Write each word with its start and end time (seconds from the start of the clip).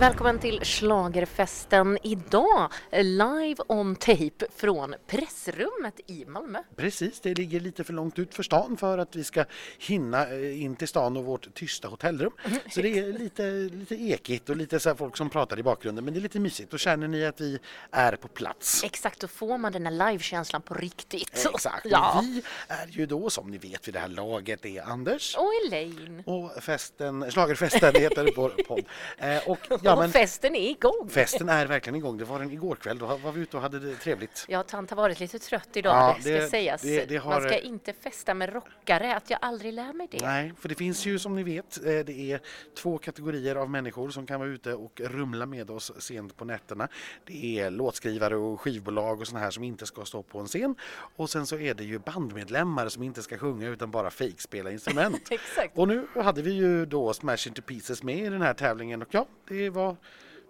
Välkommen 0.00 0.38
till 0.38 0.60
Schlagerfesten 0.64 1.98
idag, 2.02 2.72
live 2.92 3.62
on 3.66 3.96
tape 3.96 4.46
från 4.56 4.94
pressrummet 5.06 6.00
i 6.06 6.24
Malmö. 6.24 6.58
Precis, 6.76 7.20
det 7.20 7.34
ligger 7.34 7.60
lite 7.60 7.84
för 7.84 7.92
långt 7.92 8.18
ut 8.18 8.34
för 8.34 8.42
stan 8.42 8.76
för 8.76 8.98
att 8.98 9.16
vi 9.16 9.24
ska 9.24 9.44
hinna 9.78 10.26
eh, 10.26 10.62
in 10.62 10.76
till 10.76 10.88
stan 10.88 11.16
och 11.16 11.24
vårt 11.24 11.54
tysta 11.54 11.88
hotellrum. 11.88 12.32
Så 12.70 12.82
det 12.82 12.98
är 12.98 13.12
lite, 13.12 13.42
lite 13.52 13.94
ekigt 13.94 14.48
och 14.50 14.56
lite 14.56 14.80
så 14.80 14.94
folk 14.94 15.16
som 15.16 15.30
pratar 15.30 15.58
i 15.58 15.62
bakgrunden 15.62 16.04
men 16.04 16.14
det 16.14 16.20
är 16.20 16.22
lite 16.22 16.40
mysigt. 16.40 16.70
Då 16.70 16.78
känner 16.78 17.08
ni 17.08 17.26
att 17.26 17.40
vi 17.40 17.58
är 17.90 18.16
på 18.16 18.28
plats. 18.28 18.84
Exakt, 18.84 19.20
då 19.20 19.28
får 19.28 19.58
man 19.58 19.72
den 19.72 19.86
här 19.86 20.10
livekänslan 20.10 20.62
på 20.62 20.74
riktigt. 20.74 21.46
Exakt, 21.54 21.86
Ja. 21.90 22.20
vi 22.24 22.42
är 22.68 22.86
ju 22.88 23.06
då 23.06 23.30
som 23.30 23.50
ni 23.50 23.58
vet 23.58 23.88
vid 23.88 23.94
det 23.94 24.00
här 24.00 24.08
laget 24.08 24.66
är 24.66 24.82
Anders 24.82 25.36
Och 25.36 25.50
Elaine. 25.66 26.22
och 26.26 26.62
festen, 26.62 27.30
Schlagerfesten 27.30 27.94
heter 27.94 28.32
vår 28.36 28.50
podd. 28.68 28.84
Eh, 29.18 29.48
och, 29.48 29.58
ja, 29.90 29.94
och 29.96 30.00
men, 30.02 30.10
festen 30.12 30.54
är 30.54 30.70
igång. 30.70 31.08
festen 31.10 31.48
är 31.48 31.66
verkligen 31.66 31.94
igång. 31.96 32.18
Det 32.18 32.24
var 32.24 32.38
den 32.38 32.50
igår 32.50 32.74
kväll, 32.74 32.98
då 32.98 33.06
var 33.06 33.32
vi 33.32 33.40
ute 33.40 33.56
och 33.56 33.62
hade 33.62 33.78
det 33.78 33.94
trevligt. 33.96 34.44
Ja, 34.48 34.62
tant 34.62 34.90
har 34.90 34.96
varit 34.96 35.20
lite 35.20 35.38
trött 35.38 35.68
idag, 35.72 35.92
Ja, 35.94 36.16
det 36.24 36.40
ska 36.40 36.50
sägas. 36.50 36.82
det- 36.82 37.04
det 37.04 37.16
har- 37.16 37.30
Man 37.30 37.42
ska 37.42 37.58
inte 37.58 37.92
festa 37.92 38.34
med 38.34 38.52
rockare, 38.52 39.16
att 39.16 39.30
jag 39.30 39.38
aldrig 39.42 39.72
lär 39.74 39.92
mig 39.92 40.08
det. 40.10 40.18
Nej, 40.26 40.52
för 40.60 40.68
det 40.68 40.74
finns 40.74 41.06
ju 41.06 41.18
som 41.18 41.34
ni 41.34 41.42
vet, 41.42 41.78
eh, 41.84 41.84
det 41.84 42.32
är 42.32 42.40
två 42.78 42.98
kategorier 42.98 43.56
av 43.56 43.70
människor 43.70 44.10
som 44.10 44.26
kan 44.26 44.40
vara 44.40 44.50
ute 44.50 44.74
och 44.74 45.00
rumla 45.04 45.46
med 45.46 45.70
oss 45.70 45.92
sent 45.98 46.36
på 46.36 46.44
nätterna. 46.44 46.88
Det 47.26 47.60
är 47.60 47.70
låtskrivare 47.70 48.36
och 48.36 48.60
skivbolag 48.60 49.20
och 49.20 49.26
såna 49.26 49.40
här 49.40 49.50
som 49.50 49.64
inte 49.64 49.86
ska 49.86 50.04
stå 50.04 50.22
på 50.22 50.38
en 50.38 50.46
scen. 50.46 50.74
Och 51.16 51.30
sen 51.30 51.46
så 51.46 51.56
är 51.58 51.74
det 51.74 51.84
ju 51.84 51.98
bandmedlemmar 51.98 52.88
som 52.88 53.02
inte 53.02 53.22
ska 53.22 53.38
sjunga 53.38 53.68
utan 53.68 53.90
bara 53.90 54.10
fejkspela 54.10 54.70
instrument. 54.70 55.22
Exakt. 55.30 55.78
Och 55.78 55.88
nu 55.88 56.06
hade 56.14 56.42
vi 56.42 56.50
ju 56.52 56.86
då 56.86 57.12
Smash 57.12 57.46
Into 57.46 57.62
Pieces 57.62 58.02
med 58.02 58.18
i 58.18 58.28
den 58.28 58.42
här 58.42 58.54
tävlingen 58.54 59.02
och 59.02 59.08
ja, 59.10 59.26
det 59.48 59.70
var 59.70 59.79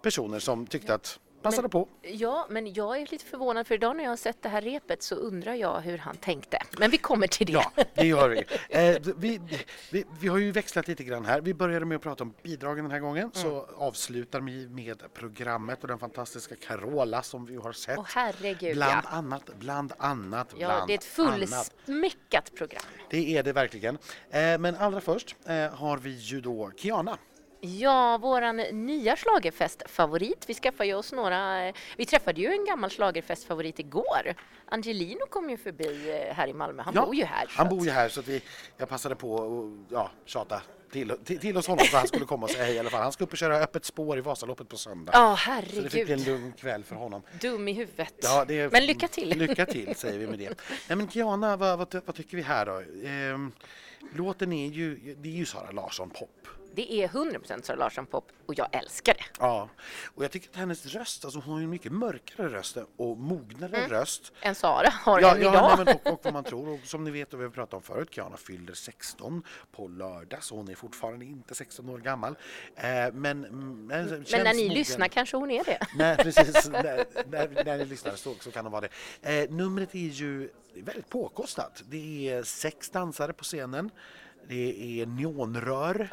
personer 0.01 0.39
som 0.39 0.67
tyckte 0.67 0.93
att 0.93 1.19
passade 1.41 1.69
på. 1.69 1.87
Ja, 2.01 2.47
men 2.49 2.73
jag 2.73 3.01
är 3.01 3.07
lite 3.11 3.25
förvånad 3.25 3.67
för 3.67 3.75
idag 3.75 3.95
när 3.95 4.03
jag 4.03 4.11
har 4.11 4.17
sett 4.17 4.41
det 4.43 4.49
här 4.49 4.61
repet 4.61 5.03
så 5.03 5.15
undrar 5.15 5.53
jag 5.53 5.81
hur 5.81 5.97
han 5.97 6.17
tänkte. 6.17 6.57
Men 6.79 6.91
vi 6.91 6.97
kommer 6.97 7.27
till 7.27 7.47
det. 7.47 7.53
Ja, 7.53 7.71
det 7.95 8.07
gör 8.07 8.29
vi. 8.29 8.43
Eh, 8.69 8.97
vi, 9.17 9.41
vi. 9.91 10.05
Vi 10.19 10.27
har 10.27 10.37
ju 10.37 10.51
växlat 10.51 10.87
lite 10.87 11.03
grann 11.03 11.25
här. 11.25 11.41
Vi 11.41 11.53
började 11.53 11.85
med 11.85 11.95
att 11.95 12.01
prata 12.01 12.23
om 12.23 12.33
bidragen 12.43 12.83
den 12.83 12.91
här 12.91 12.99
gången. 12.99 13.31
Så 13.33 13.47
Mm. 13.47 13.65
avslutar 13.75 14.41
vi 14.41 14.67
med 14.67 15.03
programmet 15.13 15.81
och 15.81 15.87
den 15.87 15.99
fantastiska 15.99 16.55
Carola 16.55 17.21
som 17.23 17.45
vi 17.45 17.55
har 17.55 17.73
sett. 17.73 17.97
Åh 17.97 18.05
herregud 18.07 18.75
bland 18.75 19.01
ja. 19.05 19.09
annat, 19.09 19.49
bland 19.59 19.93
annat, 19.97 20.47
Ja, 20.57 20.67
bland 20.67 20.87
det 20.87 20.93
är 20.93 20.97
ett 20.97 21.03
fullsmäckat 21.03 22.55
program. 22.55 22.83
Det 23.09 23.37
är 23.37 23.43
det 23.43 23.53
verkligen. 23.53 23.97
Eh, 24.29 24.57
men 24.57 24.75
allra 24.75 25.01
först 25.01 25.35
eh, 25.45 25.55
har 25.73 25.97
vi 25.97 26.09
ju 26.09 26.41
då 26.41 26.71
Kiana. 26.77 27.17
Ja, 27.61 28.17
våran 28.17 28.57
nya 28.57 29.15
schlagerfestfavorit. 29.15 30.43
Vi 30.47 30.53
skaffade 30.53 30.85
ju 30.87 30.93
oss 30.95 31.11
några... 31.11 31.67
eh, 31.67 31.73
Vi 31.97 32.05
träffade 32.05 32.41
ju 32.41 32.47
en 32.47 32.65
gammal 32.65 32.89
schlagerfestfavorit 32.89 33.79
igår. 33.79 34.33
Angelino 34.65 35.25
kom 35.29 35.49
ju 35.49 35.57
förbi 35.57 36.19
eh, 36.29 36.35
här 36.35 36.47
i 36.47 36.53
Malmö. 36.53 36.83
Han 36.83 36.93
Ja, 36.95 37.05
bor 37.05 37.15
ju 37.15 37.23
här. 37.23 37.45
Han 37.49 37.69
bor 37.69 37.85
ju 37.85 37.91
här 37.91 38.09
så 38.09 38.19
att 38.19 38.27
vi, 38.27 38.41
jag 38.77 38.89
passade 38.89 39.15
på 39.15 39.35
att 39.43 39.91
ja, 39.93 40.11
tjata 40.25 40.61
till, 40.91 41.13
till, 41.25 41.39
till 41.39 41.57
oss 41.57 41.67
honom 41.67 41.85
för 41.85 41.97
han 41.97 42.07
skulle 42.07 42.25
komma 42.25 42.43
och 42.43 42.49
säga 42.49 42.63
hej 42.63 42.75
i 42.75 42.79
alla 42.79 42.89
fall. 42.89 43.01
Han 43.01 43.11
ska 43.11 43.23
upp 43.23 43.31
och 43.31 43.37
köra 43.37 43.57
öppet 43.57 43.85
spår 43.85 44.17
i 44.17 44.21
Vasaloppet 44.21 44.69
på 44.69 44.77
söndag. 44.77 45.11
Ja, 45.15 45.37
Så 45.75 45.81
det 45.81 45.89
fick 45.89 45.91
bli 45.91 46.01
en 46.01 46.07
herregud. 46.19 46.27
lugn 46.27 46.53
kväll 46.53 46.83
för 46.83 46.95
honom. 46.95 47.21
Dum 47.41 47.67
i 47.67 47.73
huvudet. 47.73 48.13
Ja, 48.23 48.45
det 48.47 48.71
Men 48.71 48.85
lycka 48.85 49.07
till. 49.07 49.29
Lycka 49.39 49.65
till 49.65 49.95
säger 49.95 50.19
vi 50.19 50.27
med 50.27 50.39
det. 50.39 50.61
Nej, 50.89 50.95
men 50.97 51.09
Kiana, 51.09 51.57
vad, 51.57 51.77
vad, 51.77 52.01
vad 52.05 52.15
tycker 52.15 52.37
vi 52.37 52.43
här 52.43 52.65
då? 52.65 52.81
Ehm, 53.07 53.51
låten 54.15 54.53
är 54.53 54.67
ju, 54.67 55.15
det 55.19 55.29
är 55.29 55.33
ju 55.33 55.45
Sara 55.45 55.71
Larsson-pop. 55.71 56.47
Det 56.75 56.93
är 56.93 57.07
100% 57.07 57.61
Sara 57.61 57.77
Larsson-pop 57.77 58.31
och 58.45 58.57
jag 58.57 58.75
älskar 58.75 59.13
det. 59.13 59.23
Ja, 59.39 59.69
och 60.15 60.23
jag 60.23 60.31
tycker 60.31 60.49
att 60.49 60.55
hennes 60.55 60.85
röst, 60.85 61.25
alltså 61.25 61.39
hon 61.39 61.53
har 61.53 61.59
ju 61.59 61.63
en 61.63 61.69
mycket 61.69 61.91
mörkare 61.91 62.47
röst 62.49 62.77
och 62.97 63.17
mognare 63.17 63.87
röst. 63.87 64.31
En 64.41 64.55
Sara 64.55 64.89
har 64.89 65.21
Ja, 65.21 65.33
den 65.33 65.41
ja 65.41 65.49
idag. 65.53 65.85
nej, 65.85 65.85
men, 65.85 66.13
och, 66.13 66.13
och 66.13 66.19
vad 66.23 66.33
man 66.33 66.43
tror. 66.43 66.69
Och 66.69 66.79
som 66.83 67.03
ni 67.03 67.11
vet 67.11 67.33
och 67.33 67.39
vi 67.39 67.43
har 67.43 67.51
pratat 67.51 67.73
om 67.73 67.81
förut, 67.81 68.07
Kiana 68.11 68.37
fyller 68.37 68.73
16 68.73 69.43
på 69.71 69.87
lördag 69.87 70.43
så 70.43 70.55
hon 70.55 70.69
är 70.69 70.75
fortfarande 70.75 71.25
inte 71.25 71.55
16 71.55 71.89
år 71.89 71.97
gammal. 71.97 72.35
Eh, 72.75 72.83
men, 72.83 73.15
mm, 73.15 73.85
men, 73.85 74.09
Men 74.31 74.43
när 74.43 74.53
ni 74.53 74.63
mogen. 74.63 74.73
lyssnar 74.77 75.07
kanske 75.07 75.37
hon 75.37 75.51
är 75.51 75.63
det. 75.63 75.79
Nej, 75.95 76.17
precis. 76.17 76.69
när, 76.69 77.05
när, 77.29 77.63
när 77.65 77.77
ni 77.77 77.85
lyssnar 77.85 78.15
så, 78.15 78.35
så 78.39 78.51
kan 78.51 78.65
det 78.65 78.71
vara 78.71 78.87
det. 79.21 79.43
Eh, 79.43 79.49
numret 79.49 79.95
är 79.95 79.99
ju 79.99 80.49
väldigt 80.75 81.09
påkostat. 81.09 81.83
Det 81.89 82.29
är 82.29 82.43
sex 82.43 82.89
dansare 82.89 83.33
på 83.33 83.43
scenen. 83.43 83.89
Det 84.47 85.01
är 85.01 85.05
neonrör. 85.05 86.09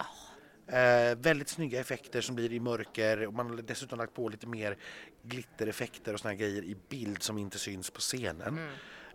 Eh, 0.69 1.17
väldigt 1.17 1.49
snygga 1.49 1.81
effekter 1.81 2.21
som 2.21 2.35
blir 2.35 2.53
i 2.53 2.61
mörker 2.61 3.27
och 3.27 3.35
man 3.35 3.51
har 3.51 3.57
dessutom 3.57 3.99
lagt 3.99 4.15
på 4.15 4.29
lite 4.29 4.47
mer 4.47 4.77
glittereffekter 5.23 6.15
och 6.15 6.21
såna 6.21 6.35
grejer 6.35 6.63
i 6.63 6.77
bild 6.89 7.23
som 7.23 7.39
inte 7.39 7.59
syns 7.59 7.91
på 7.91 8.01
scenen. 8.01 8.59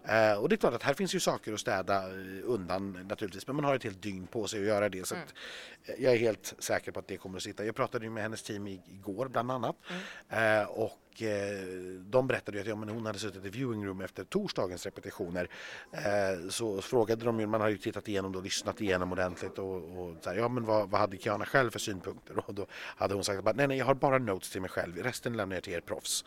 Eh, 0.06 0.34
och 0.34 0.50
det 0.50 0.56
är 0.56 0.58
klart 0.58 0.74
att 0.74 0.84
här 0.84 0.94
finns 0.94 1.16
ju 1.16 1.20
saker 1.20 1.54
att 1.54 1.60
städa 1.60 1.98
eh, 2.08 2.16
undan 2.44 3.08
naturligtvis 3.10 3.48
men 3.48 3.56
man 3.56 3.66
har 3.66 3.76
ett 3.76 3.84
helt 3.84 4.02
dygn 4.02 4.28
på 4.28 4.48
sig 4.48 4.60
att 4.60 4.66
göra 4.66 4.90
det 4.90 5.08
så 5.08 5.16
att, 5.16 5.34
eh, 5.86 6.04
jag 6.04 6.14
är 6.14 6.18
helt 6.18 6.56
säker 6.60 6.92
på 6.92 7.00
att 7.00 7.08
det 7.08 7.18
kommer 7.18 7.38
att 7.38 7.44
sitta. 7.44 7.66
Jag 7.66 7.76
pratade 7.76 8.06
ju 8.06 8.12
med 8.12 8.24
hennes 8.24 8.44
team 8.44 8.68
igår 8.68 9.28
bland 9.28 9.52
annat 9.52 9.76
eh, 10.30 10.64
och 10.64 11.13
eh, 11.22 11.30
de 12.06 12.28
berättade 12.28 12.60
att 12.62 12.68
ja, 12.68 12.76
men 12.76 12.90
hon 12.90 13.06
hade 13.06 13.20
suttit 13.20 13.46
i 13.46 13.50
viewing 13.50 13.86
room 13.86 14.02
efter 14.02 14.24
torsdagens 14.24 14.86
repetitioner 14.86 15.50
eh, 15.92 16.50
så 16.50 16.82
frågade 16.82 17.26
de 17.26 17.40
ju, 17.40 17.48
man 17.48 17.62
har 17.62 17.70
ju 17.70 17.78
tittat 17.78 18.08
igenom 18.08 18.36
och 18.36 18.44
lyssnat 18.44 18.82
igenom 18.82 19.12
ordentligt 19.12 19.60
och, 19.60 19.76
och 19.76 20.16
så 20.22 20.30
här, 20.30 20.38
ja 20.38 20.48
men 20.48 20.66
vad, 20.66 20.90
vad 20.90 21.02
hade 21.02 21.18
Kiana 21.18 21.46
själv 21.46 21.72
för 21.72 21.80
synpunkter 21.80 22.50
och 22.50 22.54
då 22.54 22.66
hade 22.72 23.14
hon 23.14 23.24
sagt 23.24 23.56
nej 23.56 23.68
nej 23.68 23.78
jag 23.78 23.86
har 23.86 23.94
bara 23.96 24.18
notes 24.18 24.50
till 24.52 24.62
mig 24.62 24.70
själv, 24.70 24.98
resten 24.98 25.38
lämnar 25.38 25.56
jag 25.56 25.64
till 25.64 25.74
er 25.74 25.82
proffs. 25.82 26.26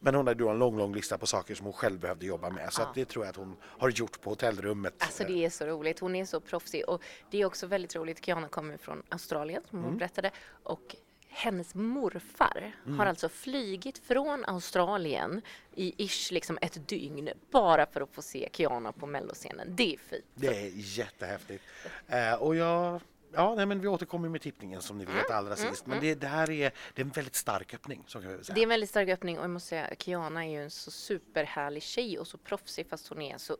Men 0.00 0.14
hon 0.14 0.26
hade 0.26 0.44
då 0.44 0.48
en 0.48 0.58
lång 0.58 0.78
lång 0.78 0.94
lista 0.94 1.18
på 1.18 1.26
saker 1.26 1.54
som 1.54 1.64
hon 1.66 1.72
själv 1.72 2.00
behövde 2.00 2.26
jobba 2.26 2.50
med 2.50 2.72
så 2.72 2.82
att 2.82 2.94
det 2.94 3.04
tror 3.04 3.24
jag 3.24 3.30
att 3.30 3.36
hon 3.36 3.56
har 3.62 3.88
gjort 3.88 4.20
på 4.20 4.30
hotellrummet. 4.30 4.94
Alltså 4.98 5.24
det 5.24 5.44
är 5.44 5.50
så 5.50 5.66
roligt. 5.66 5.98
Hon 5.98 6.14
är 6.16 6.24
så 6.24 6.40
proffsig 6.40 6.88
och 6.88 7.02
det 7.30 7.40
är 7.40 7.44
också 7.46 7.66
väldigt 7.66 7.96
roligt. 7.96 8.24
Kiana 8.24 8.48
kommer 8.48 8.76
från 8.76 9.02
Australien 9.08 9.62
som 9.70 9.78
Mm. 9.78 9.90
hon 9.90 9.98
berättade 9.98 10.30
och 10.62 10.96
hennes 11.34 11.74
morfar 11.74 12.72
har 12.96 13.06
alltså 13.06 13.28
flygit 13.28 13.98
från 13.98 14.44
Australien 14.44 15.42
i 15.74 16.04
ish 16.04 16.32
liksom 16.32 16.58
ett 16.60 16.88
dygn 16.88 17.28
bara 17.50 17.86
för 17.86 18.00
att 18.00 18.14
få 18.14 18.22
se 18.22 18.48
Kiana 18.52 18.92
på 18.92 19.06
melloscenen. 19.06 19.76
Det 19.76 19.94
är 19.94 19.98
fint. 19.98 20.24
Det 20.34 20.46
är 20.46 20.70
jättehäftigt. 20.74 21.64
Eh, 22.06 22.34
och 22.34 22.56
jag, 22.56 23.00
ja, 23.32 23.54
nej, 23.54 23.66
men 23.66 23.80
vi 23.80 23.88
återkommer 23.88 24.28
med 24.28 24.40
tippningen 24.40 24.82
som 24.82 24.98
ni 24.98 25.04
vet 25.04 25.30
allra 25.30 25.56
sist. 25.56 25.86
Men 25.86 26.00
det, 26.00 26.14
det 26.14 26.26
här 26.26 26.50
är, 26.50 26.72
det 26.94 27.02
är 27.02 27.04
en 27.06 27.10
väldigt 27.10 27.34
stark 27.34 27.74
öppning. 27.74 28.02
Så 28.06 28.20
kan 28.20 28.38
vi 28.38 28.44
säga. 28.44 28.54
Det 28.54 28.60
är 28.60 28.62
en 28.62 28.68
väldigt 28.68 28.90
stark 28.90 29.08
öppning 29.08 29.38
och 29.38 29.44
jag 29.44 29.50
måste 29.50 29.68
säga 29.68 29.94
Kiana 29.98 30.44
är 30.44 30.50
ju 30.50 30.62
en 30.62 30.70
så 30.70 30.90
superhärlig 30.90 31.82
tjej 31.82 32.18
och 32.18 32.26
så 32.26 32.38
proffsig 32.38 32.86
fast 32.88 33.08
hon 33.08 33.22
är 33.22 33.38
så 33.38 33.56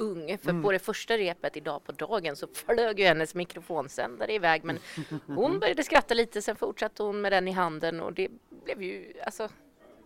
ung. 0.00 0.38
För 0.38 0.50
Mm. 0.50 0.62
på 0.62 0.72
det 0.72 0.78
första 0.78 1.18
repet 1.18 1.56
idag 1.56 1.84
på 1.84 1.92
dagen 1.92 2.36
så 2.36 2.46
flög 2.54 3.00
ju 3.00 3.06
hennes 3.06 3.34
mikrofonsändare 3.34 4.32
iväg 4.34 4.64
men 4.64 4.78
hon 5.26 5.58
började 5.60 5.82
skratta 5.84 6.14
lite 6.14 6.42
sen 6.42 6.56
fortsatte 6.56 7.02
hon 7.02 7.20
med 7.20 7.32
den 7.32 7.48
i 7.48 7.52
handen 7.52 8.00
och 8.00 8.12
det 8.12 8.28
blev 8.64 8.82
ju 8.82 9.12
alltså 9.26 9.48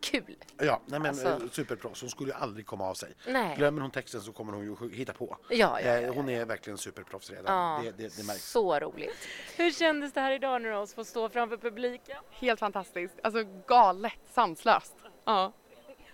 kul. 0.03 0.37
Ja, 0.59 0.81
nej, 0.87 1.00
men 1.00 1.09
Alltså- 1.09 1.28
alltså, 1.28 1.49
superproffs. 1.49 2.00
Hon 2.00 2.10
skulle 2.10 2.31
ju 2.31 2.37
aldrig 2.37 2.66
komma 2.66 2.84
av 2.91 2.94
sig. 2.94 3.12
Nej. 3.28 3.56
Glömmer 3.56 3.83
hon 3.83 3.91
texten 3.91 4.21
så 4.21 4.33
kommer 4.33 4.53
hon 4.53 4.65
ju 4.65 4.91
hitta 4.97 5.12
på. 5.12 5.37
Ja, 5.50 5.81
ja, 5.81 5.87
ja, 5.87 5.97
Eh, 6.00 6.15
Hon 6.15 6.28
är 6.28 6.44
verkligen 6.44 6.78
superproffs 6.78 7.31
redan. 7.31 7.44
Ja, 7.59 7.81
Det, 7.84 7.91
det, 8.03 8.16
det 8.16 8.27
märks. 8.27 8.50
så 8.50 8.78
roligt. 8.81 9.28
Hur 9.56 9.71
kändes 9.71 10.12
det 10.12 10.21
här 10.21 10.33
idag 10.33 10.62
nu 10.62 10.71
då, 10.71 10.83
att 10.83 10.93
få 10.93 11.04
stå 11.04 11.28
framför 11.28 11.56
publiken? 11.56 12.16
Helt 12.31 12.60
fantastiskt. 12.60 13.15
Alltså 13.22 13.44
galet 13.66 14.12
sanslöst. 14.34 14.94
Ja. 15.25 15.53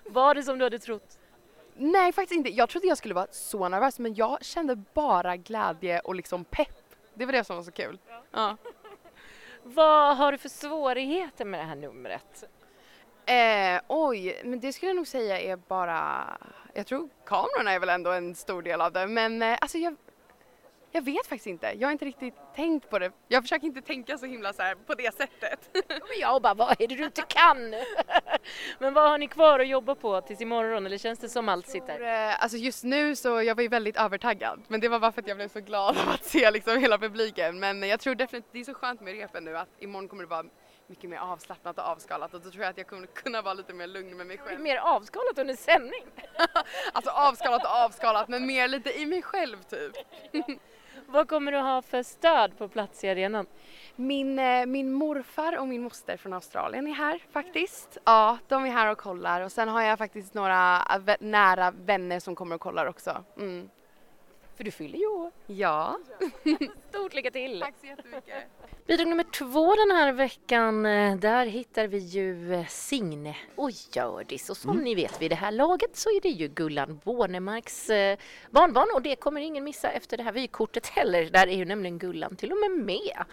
Var 0.04 0.34
det 0.34 0.42
som 0.42 0.58
du 0.58 0.64
hade 0.64 0.78
trott? 0.78 1.18
Nej, 1.76 2.12
faktiskt 2.12 2.38
inte. 2.38 2.50
Jag 2.50 2.68
trodde 2.68 2.86
jag 2.86 2.98
skulle 2.98 3.14
vara 3.14 3.26
så 3.30 3.68
nervös 3.68 3.98
men 3.98 4.14
jag 4.14 4.44
kände 4.44 4.76
bara 4.76 5.36
glädje 5.36 6.00
och 6.00 6.14
liksom 6.14 6.44
pepp. 6.44 6.94
Det 7.14 7.26
var 7.26 7.32
det 7.32 7.44
som 7.44 7.56
var 7.56 7.62
så 7.62 7.72
kul. 7.72 7.98
Ja. 8.30 8.56
Vad 9.62 10.16
har 10.16 10.32
du 10.32 10.38
för 10.38 10.48
svårigheter 10.48 11.44
med 11.44 11.60
det 11.60 11.64
här 11.64 11.76
numret? 11.76 12.44
Eh, 13.26 13.80
oj, 13.88 14.40
men 14.44 14.60
det 14.60 14.72
skulle 14.72 14.88
jag 14.88 14.96
nog 14.96 15.06
säga 15.06 15.40
är 15.40 15.56
bara... 15.56 16.24
Jag 16.74 16.86
tror 16.86 17.08
kamerorna 17.26 17.72
är 17.72 17.78
väl 17.78 17.88
ändå 17.88 18.10
en 18.10 18.34
stor 18.34 18.62
del 18.62 18.80
av 18.80 18.92
det 18.92 19.06
men 19.06 19.42
eh, 19.42 19.58
alltså 19.60 19.78
jag... 19.78 19.96
Jag 20.92 21.02
vet 21.02 21.26
faktiskt 21.26 21.46
inte. 21.46 21.72
Jag 21.78 21.88
har 21.88 21.92
inte 21.92 22.04
riktigt 22.04 22.34
tänkt 22.56 22.90
på 22.90 22.98
det. 22.98 23.12
Jag 23.28 23.42
försöker 23.42 23.66
inte 23.66 23.82
tänka 23.82 24.18
så 24.18 24.26
himla 24.26 24.52
så 24.52 24.62
här 24.62 24.74
på 24.74 24.94
det 24.94 25.14
sättet. 25.14 25.70
Men 25.88 26.18
jag 26.20 26.42
bara, 26.42 26.54
vad 26.54 26.80
är 26.80 26.86
det 26.88 26.94
du 26.94 27.04
inte 27.04 27.22
kan? 27.22 27.74
Men 28.78 28.94
vad 28.94 29.10
har 29.10 29.18
ni 29.18 29.26
kvar 29.28 29.60
att 29.60 29.68
jobba 29.68 29.94
på 29.94 30.20
tills 30.20 30.40
imorgon 30.40 30.86
eller 30.86 30.98
känns 30.98 31.18
det 31.18 31.28
som 31.28 31.48
allt 31.48 31.68
sitter? 31.68 32.00
Eh, 32.28 32.42
Alltså 32.42 32.58
just 32.58 32.84
nu 32.84 33.16
så 33.16 33.42
jag 33.42 33.54
var 33.54 33.62
ju 33.62 33.68
väldigt 33.68 33.96
övertaggad 33.96 34.62
men 34.68 34.80
det 34.80 34.88
var 34.88 34.98
bara 35.00 35.12
för 35.12 35.20
att 35.22 35.28
jag 35.28 35.36
blev 35.36 35.48
så 35.48 35.60
glad 35.60 35.98
av 35.98 36.08
att 36.08 36.24
se 36.24 36.50
liksom 36.50 36.78
hela 36.78 36.98
publiken 36.98 37.60
men 37.60 37.82
jag 37.82 38.00
tror 38.00 38.14
definitivt 38.14 38.52
det 38.52 38.60
är 38.60 38.64
så 38.64 38.74
skönt 38.74 39.00
med 39.00 39.14
repen 39.14 39.44
nu 39.44 39.56
att 39.56 39.68
imorgon 39.78 40.08
kommer 40.08 40.22
det 40.22 40.28
vara 40.28 40.44
mycket 40.86 41.10
mer 41.10 41.18
avslappnat 41.18 41.78
och 41.78 41.84
avskalat 41.84 42.34
och 42.34 42.40
då 42.40 42.50
tror 42.50 42.62
jag 42.64 42.70
att 42.70 42.78
jag 42.78 42.86
kommer 42.86 43.06
kunna 43.06 43.42
vara 43.42 43.54
lite 43.54 43.72
mer 43.72 43.86
lugn 43.86 44.16
med 44.16 44.26
mig 44.26 44.38
själv. 44.38 44.60
mer 44.60 44.76
avskalat 44.76 45.38
under 45.38 45.54
sändning. 45.56 46.04
Alltså 46.92 47.10
avskalat 47.10 47.64
och 47.64 47.70
avskalat 47.70 48.28
men 48.28 48.46
mer 48.46 48.68
lite 48.68 49.00
i 49.00 49.06
mig 49.06 49.22
själv 49.22 49.62
typ. 49.62 49.92
Vad 51.12 51.28
kommer 51.28 51.52
du 51.52 51.58
ha 51.58 51.82
för 51.82 52.02
stöd 52.02 52.58
på 52.58 52.68
plats 52.68 53.04
i 53.04 53.08
arenan? 53.08 53.46
Min, 53.96 54.38
eh, 54.38 54.66
min 54.66 54.92
morfar 54.92 55.58
och 55.58 55.68
min 55.68 55.82
moster 55.82 56.16
från 56.16 56.32
Australien 56.32 56.86
är 56.86 56.92
här 56.92 57.22
faktiskt. 57.32 57.98
Ja, 58.04 58.38
de 58.48 58.66
är 58.66 58.70
här 58.70 58.90
och 58.90 58.98
kollar 58.98 59.40
och 59.40 59.52
sen 59.52 59.68
har 59.68 59.82
jag 59.82 59.98
faktiskt 59.98 60.34
några 60.34 60.82
nära 61.20 61.70
vänner 61.70 62.20
som 62.20 62.34
kommer 62.34 62.54
och 62.54 62.60
kollar 62.60 62.86
också. 62.86 63.24
Mm. 63.36 63.70
För 64.60 64.64
du 64.64 64.70
fyller 64.70 64.98
ju 64.98 65.06
år. 65.06 65.30
Ja. 65.46 65.98
Stort 66.88 67.14
lycka 67.14 67.30
till! 67.30 67.60
Tack 67.60 67.74
så 67.80 67.86
jättemycket. 67.86 68.34
Bidrag 68.86 69.08
nummer 69.08 69.24
två 69.24 69.74
den 69.74 69.96
här 69.96 70.12
veckan, 70.12 70.86
eh, 70.86 71.16
där 71.16 71.46
hittar 71.46 71.86
vi 71.86 71.98
ju 71.98 72.54
eh, 72.54 72.66
Signe 72.66 73.36
och 73.56 73.70
Hjördis 73.70 74.50
och 74.50 74.56
som 74.56 74.76
ni 74.76 74.94
vet 74.94 75.22
vid 75.22 75.30
det 75.30 75.34
här 75.34 75.52
laget 75.52 75.96
så 75.96 76.08
är 76.08 76.20
det 76.20 76.28
ju 76.28 76.48
Gullan 76.48 77.00
Bornemarks 77.04 77.90
eh, 77.90 78.18
barnbarn 78.50 78.88
och 78.94 79.02
det 79.02 79.16
kommer 79.16 79.40
ingen 79.40 79.64
missa 79.64 79.90
efter 79.90 80.16
det 80.16 80.22
här 80.22 80.32
vykortet 80.32 80.86
heller. 80.86 81.30
Där 81.30 81.46
är 81.46 81.56
ju 81.56 81.64
nämligen 81.64 81.98
Gullan 81.98 82.36
till 82.36 82.52
och 82.52 82.58
med 82.58 82.70
med. 82.70 83.24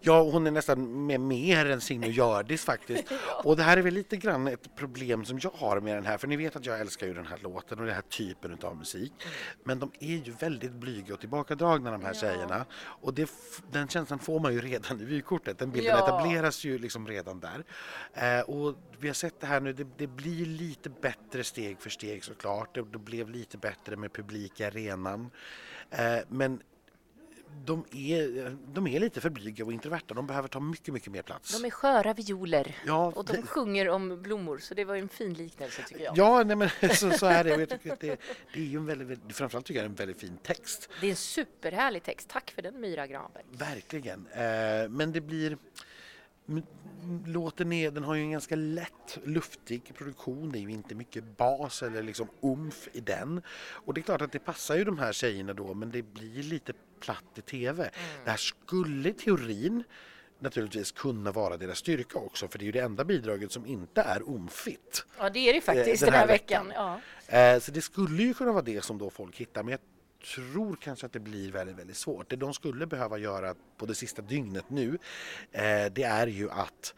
Ja, 0.00 0.22
hon 0.22 0.46
är 0.46 0.50
nästan 0.50 1.06
med 1.06 1.20
mer 1.20 1.66
än 1.66 1.80
Signe 1.80 2.08
Hjördis 2.08 2.64
faktiskt. 2.64 3.04
Och 3.44 3.56
det 3.56 3.62
här 3.62 3.76
är 3.76 3.82
väl 3.82 3.94
lite 3.94 4.16
grann 4.16 4.46
ett 4.48 4.76
problem 4.76 5.24
som 5.24 5.38
jag 5.42 5.50
har 5.54 5.80
med 5.80 5.96
den 5.96 6.06
här, 6.06 6.18
för 6.18 6.28
ni 6.28 6.36
vet 6.36 6.56
att 6.56 6.66
jag 6.66 6.80
älskar 6.80 7.06
ju 7.06 7.14
den 7.14 7.26
här 7.26 7.38
låten 7.42 7.78
och 7.78 7.86
den 7.86 7.94
här 7.94 8.02
typen 8.02 8.58
av 8.62 8.76
musik. 8.76 9.12
Men 9.64 9.78
de 9.78 9.92
är 10.00 10.16
ju 10.16 10.32
väldigt 10.32 10.72
blyga 10.72 11.14
och 11.14 11.20
tillbakadragna 11.20 11.90
de 11.90 12.04
här 12.04 12.14
tjejerna. 12.14 12.66
Och 12.74 13.14
det, 13.14 13.30
den 13.70 13.88
känslan 13.88 14.18
får 14.18 14.40
man 14.40 14.52
ju 14.52 14.60
redan 14.60 15.00
i 15.00 15.04
vykortet, 15.04 15.58
den 15.58 15.70
bilden 15.70 15.96
Ja. 15.98 16.04
etableras 16.04 16.64
ju 16.64 16.78
liksom 16.78 17.06
redan 17.08 17.40
där. 17.40 17.64
Eh, 18.14 18.40
och 18.40 18.74
vi 18.98 19.06
har 19.08 19.14
sett 19.14 19.40
det 19.40 19.46
här 19.46 19.60
nu, 19.60 19.72
det, 19.72 19.86
det 19.96 20.06
blir 20.06 20.46
lite 20.46 20.90
bättre 20.90 21.44
steg 21.44 21.80
för 21.80 21.90
steg 21.90 22.24
såklart. 22.24 22.74
Det, 22.74 22.82
det 22.92 22.98
blev 22.98 23.30
lite 23.30 23.58
bättre 23.58 23.96
med 23.96 24.12
publik 24.12 24.60
i 24.60 24.64
arenan. 24.64 25.30
Eh, 25.90 26.18
men 26.28 26.60
de 27.64 27.84
är, 27.92 28.56
de 28.74 28.86
är 28.86 29.00
lite 29.00 29.20
för 29.20 29.30
blyga 29.30 29.64
och 29.64 29.72
introverta. 29.72 30.14
De 30.14 30.26
behöver 30.26 30.48
ta 30.48 30.60
mycket, 30.60 30.94
mycket 30.94 31.12
mer 31.12 31.22
plats. 31.22 31.60
De 31.60 31.66
är 31.66 31.70
sköra 31.70 32.14
violer 32.14 32.76
Ja, 32.86 33.12
och 33.16 33.24
de 33.24 33.32
det- 33.32 33.42
sjunger 33.42 33.88
om 33.88 34.22
blommor 34.22 34.58
så 34.58 34.74
det 34.74 34.84
var 34.84 34.96
en 34.96 35.08
fin 35.08 35.34
liknelse 35.34 35.82
tycker 35.88 36.04
jag. 36.04 36.18
Ja, 36.18 36.42
nej, 36.44 36.56
men 36.56 36.68
så, 36.94 37.10
så 37.10 37.26
är 37.26 37.44
det. 37.44 37.50
Jag 37.50 37.68
tycker 37.68 37.92
att 37.92 38.00
det, 38.00 38.20
det 38.54 38.60
är 38.60 38.64
ju 38.64 38.76
en 38.76 38.86
väldigt, 38.86 39.20
framförallt 39.36 39.66
tycker 39.66 39.80
jag 39.80 39.86
en 39.86 39.94
väldigt 39.94 40.20
fin 40.20 40.38
text. 40.42 40.88
Det 41.00 41.06
är 41.06 41.10
en 41.10 41.16
superhärlig 41.16 42.02
text. 42.02 42.28
Tack 42.28 42.50
för 42.50 42.62
den 42.62 42.80
Myra 42.80 43.06
Granberg. 43.06 43.44
Verkligen. 43.50 44.26
Eh, 44.26 44.88
men 44.88 45.12
det 45.12 45.20
blir... 45.20 45.58
Låten 47.26 47.72
är, 47.72 47.90
den 47.90 48.04
har 48.04 48.14
ju 48.14 48.22
en 48.22 48.30
ganska 48.30 48.56
lätt, 48.56 49.18
luftig 49.24 49.94
produktion. 49.94 50.52
Det 50.52 50.58
är 50.58 50.60
ju 50.60 50.70
inte 50.70 50.94
mycket 50.94 51.36
bas 51.36 51.82
eller 51.82 52.02
liksom 52.02 52.28
umf 52.40 52.88
i 52.92 53.00
den. 53.00 53.42
Och 53.70 53.94
det 53.94 54.00
är 54.00 54.02
klart 54.02 54.22
att 54.22 54.32
det 54.32 54.38
passar 54.38 54.76
ju 54.76 54.84
de 54.84 54.98
här 54.98 55.12
tjejerna 55.12 55.52
då, 55.54 55.74
men 55.74 55.90
det 55.90 56.02
blir 56.02 56.42
lite 56.42 56.72
platt 57.00 57.24
i 57.34 57.40
TV. 57.40 57.90
Det 58.24 58.30
här 58.30 58.36
skulle 58.36 59.08
i 59.08 59.12
teorin 59.12 59.84
naturligtvis 60.38 60.92
kunna 60.92 61.32
vara 61.32 61.56
deras 61.56 61.78
styrka 61.78 62.18
också, 62.18 62.48
för 62.48 62.58
det 62.58 62.62
är 62.62 62.66
ju 62.66 62.72
det 62.72 62.80
enda 62.80 63.04
bidraget 63.04 63.52
som 63.52 63.66
inte 63.66 64.02
är 64.02 64.20
umfigt. 64.34 65.06
Ja 65.18 65.30
det 65.30 65.38
är 65.38 65.54
det 65.54 65.60
faktiskt 65.60 66.02
Eh, 66.02 66.06
den 66.06 66.12
den 66.12 66.12
här 66.12 66.20
här 66.20 66.26
veckan. 66.26 66.66
veckan. 66.68 67.00
Ja. 67.28 67.38
Eh, 67.38 67.60
Så 67.60 67.72
det 67.72 67.82
skulle 67.82 68.22
ju 68.22 68.34
kunna 68.34 68.52
vara 68.52 68.62
det 68.62 68.84
som 68.84 68.98
då 68.98 69.10
folk 69.10 69.36
hittar 69.36 69.62
men 69.62 69.78
tror 70.34 70.76
kanske 70.80 71.06
att 71.06 71.12
det 71.12 71.20
blir 71.20 71.52
väldigt, 71.52 71.76
väldigt 71.76 71.96
svårt. 71.96 72.30
Det 72.30 72.36
de 72.36 72.54
skulle 72.54 72.86
behöva 72.86 73.18
göra 73.18 73.54
på 73.76 73.86
det 73.86 73.94
sista 73.94 74.22
dygnet 74.22 74.70
nu 74.70 74.98
eh, 75.52 75.86
det 75.92 76.02
är 76.02 76.26
ju 76.26 76.50
att 76.50 76.94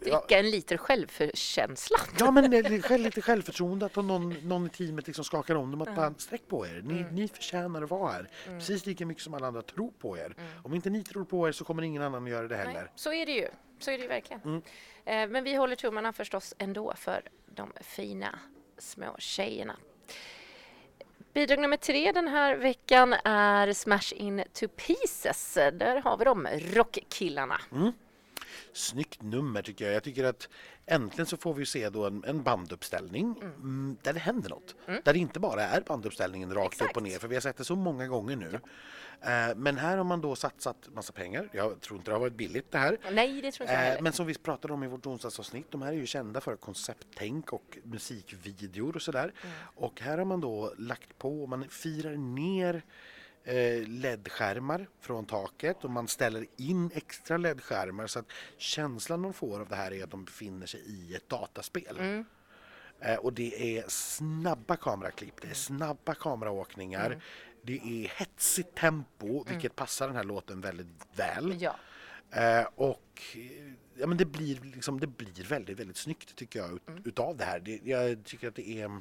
Dricka 0.00 0.38
en 0.38 0.50
liter 0.50 0.76
självkänsla. 0.76 1.96
Ja 2.18 2.30
men 2.30 2.50
lite 3.02 3.22
självförtroende 3.22 3.86
att 3.86 3.96
någon, 3.96 4.48
någon 4.48 4.66
i 4.66 4.68
teamet 4.68 5.06
liksom 5.06 5.24
skakar 5.24 5.54
om 5.54 5.70
dem 5.70 5.82
att 5.82 5.96
bara 5.96 6.14
sträck 6.18 6.48
på 6.48 6.66
er. 6.66 6.82
Ni, 6.84 7.06
ni 7.12 7.28
förtjänar 7.28 7.82
att 7.82 7.90
vara 7.90 8.12
här. 8.12 8.30
Precis 8.44 8.86
lika 8.86 9.06
mycket 9.06 9.22
som 9.22 9.34
alla 9.34 9.46
andra 9.46 9.62
tror 9.62 9.92
på 9.98 10.18
er. 10.18 10.34
Om 10.62 10.74
inte 10.74 10.90
ni 10.90 11.04
tror 11.04 11.24
på 11.24 11.48
er 11.48 11.52
så 11.52 11.64
kommer 11.64 11.82
ingen 11.82 12.02
annan 12.02 12.24
att 12.24 12.30
göra 12.30 12.48
det 12.48 12.56
heller. 12.56 12.72
Nej, 12.72 12.92
så 12.94 13.12
är 13.12 13.26
det 13.26 13.32
ju. 13.32 13.48
Så 13.78 13.90
är 13.90 13.96
det 13.98 14.02
ju 14.02 14.08
verkligen. 14.08 14.62
Eh, 15.04 15.28
Men 15.28 15.44
vi 15.44 15.54
håller 15.54 15.76
tummarna 15.76 16.12
förstås 16.12 16.54
ändå 16.58 16.94
för 16.96 17.22
de 17.54 17.72
fina 17.80 18.38
små 18.78 19.16
tjejerna. 19.18 19.76
Bidrag 21.34 21.60
nummer 21.60 21.76
tre 21.76 22.12
den 22.12 22.28
här 22.28 22.56
veckan 22.56 23.14
är 23.24 23.72
Smash 23.72 24.12
In 24.16 24.42
To 24.52 24.68
Pieces. 24.68 25.54
Där 25.54 26.02
har 26.02 26.16
vi 26.16 26.24
dem, 26.24 26.48
rockkillarna. 26.74 27.60
Mm. 27.72 27.92
Snyggt 28.72 29.22
nummer 29.22 29.62
tycker 29.62 29.84
jag. 29.84 29.94
Jag 29.94 30.02
tycker 30.02 30.24
att 30.24 30.48
äntligen 30.86 31.26
så 31.26 31.36
får 31.36 31.54
vi 31.54 31.66
se 31.66 31.90
då 31.90 32.06
en, 32.06 32.24
en 32.24 32.42
banduppställning 32.42 33.34
mm, 33.42 33.96
där 34.02 34.12
det 34.12 34.20
händer 34.20 34.50
något. 34.50 34.74
Där 34.86 35.12
det 35.12 35.18
inte 35.18 35.40
bara 35.40 35.62
är 35.62 35.80
banduppställningen 35.80 36.54
rakt 36.54 36.74
upp 36.74 36.80
Exakt. 36.80 36.96
och 36.96 37.02
ner 37.02 37.18
för 37.18 37.28
vi 37.28 37.36
har 37.36 37.40
sett 37.40 37.56
det 37.56 37.64
så 37.64 37.76
många 37.76 38.06
gånger 38.06 38.36
nu. 38.36 38.60
Eh, 39.20 39.56
men 39.56 39.76
här 39.78 39.96
har 39.96 40.04
man 40.04 40.20
då 40.20 40.36
satsat 40.36 40.88
massa 40.94 41.12
pengar. 41.12 41.48
Jag 41.52 41.80
tror 41.80 41.98
inte 41.98 42.10
det 42.10 42.14
har 42.14 42.20
varit 42.20 42.34
billigt 42.36 42.70
det 42.70 42.78
här. 42.78 42.98
Nej, 43.12 43.40
det 43.42 43.52
tror 43.52 43.64
inte 43.64 43.72
jag 43.72 43.82
Eh, 43.82 43.88
heller. 43.88 44.02
men 44.02 44.12
som 44.12 44.26
vi 44.26 44.34
pratade 44.34 44.74
om 44.74 44.82
i 44.84 44.86
vårt 44.86 45.06
onsdagsavsnitt, 45.06 45.70
de 45.70 45.82
här 45.82 45.92
är 45.92 45.96
ju 45.96 46.06
kända 46.06 46.40
för 46.40 46.56
koncepttänk 46.56 47.52
och 47.52 47.78
musikvideor 47.84 48.96
och 48.96 49.02
sådär. 49.02 49.32
Mm. 49.42 49.56
Och 49.74 50.00
här 50.00 50.18
har 50.18 50.24
man 50.24 50.40
då 50.40 50.74
lagt 50.78 51.18
på, 51.18 51.46
man 51.46 51.68
firar 51.68 52.16
ner 52.16 52.82
LED-skärmar 53.86 54.86
från 55.00 55.24
taket 55.26 55.84
och 55.84 55.90
man 55.90 56.08
ställer 56.08 56.46
in 56.56 56.90
extra 56.94 57.36
LED-skärmar 57.36 58.06
så 58.06 58.18
att 58.18 58.30
känslan 58.56 59.22
de 59.22 59.32
får 59.32 59.60
av 59.60 59.68
det 59.68 59.76
här 59.76 59.92
är 59.92 60.04
att 60.04 60.10
de 60.10 60.24
befinner 60.24 60.66
sig 60.66 60.80
i 60.86 61.14
ett 61.14 61.28
dataspel. 61.28 61.96
Mm. 61.98 62.24
Eh, 63.00 63.16
och 63.16 63.32
det 63.32 63.78
är 63.78 63.84
snabba 63.88 64.76
kameraklipp, 64.76 65.40
det 65.42 65.48
är 65.48 65.54
snabba 65.54 66.14
kameraåkningar, 66.14 67.06
Mm. 67.06 67.20
det 67.62 67.76
är 68.04 68.08
hetsigt 68.18 68.74
tempo, 68.74 69.44
vilket 69.48 69.76
passar 69.76 70.06
den 70.06 70.16
här 70.16 70.24
låten 70.24 70.60
väldigt 70.60 70.86
väl. 71.16 71.56
Ja. 71.62 71.76
Eh, 72.30 72.66
och 72.74 73.22
eh, 73.34 73.72
ja, 73.94 74.06
men 74.06 74.16
det 74.16 74.24
blir, 74.24 74.60
liksom, 74.60 75.00
det 75.00 75.06
blir 75.06 75.44
väldigt, 75.48 75.78
väldigt 75.80 75.96
snyggt 75.96 76.36
tycker 76.36 76.58
jag 76.58 76.72
ut, 76.74 76.88
Mm. 76.88 77.02
utav 77.04 77.36
det 77.36 77.44
här. 77.44 77.60
Det, 77.60 77.80
jag 77.84 78.24
tycker 78.24 78.48
att 78.48 78.54
det 78.54 78.68
är 78.68 79.00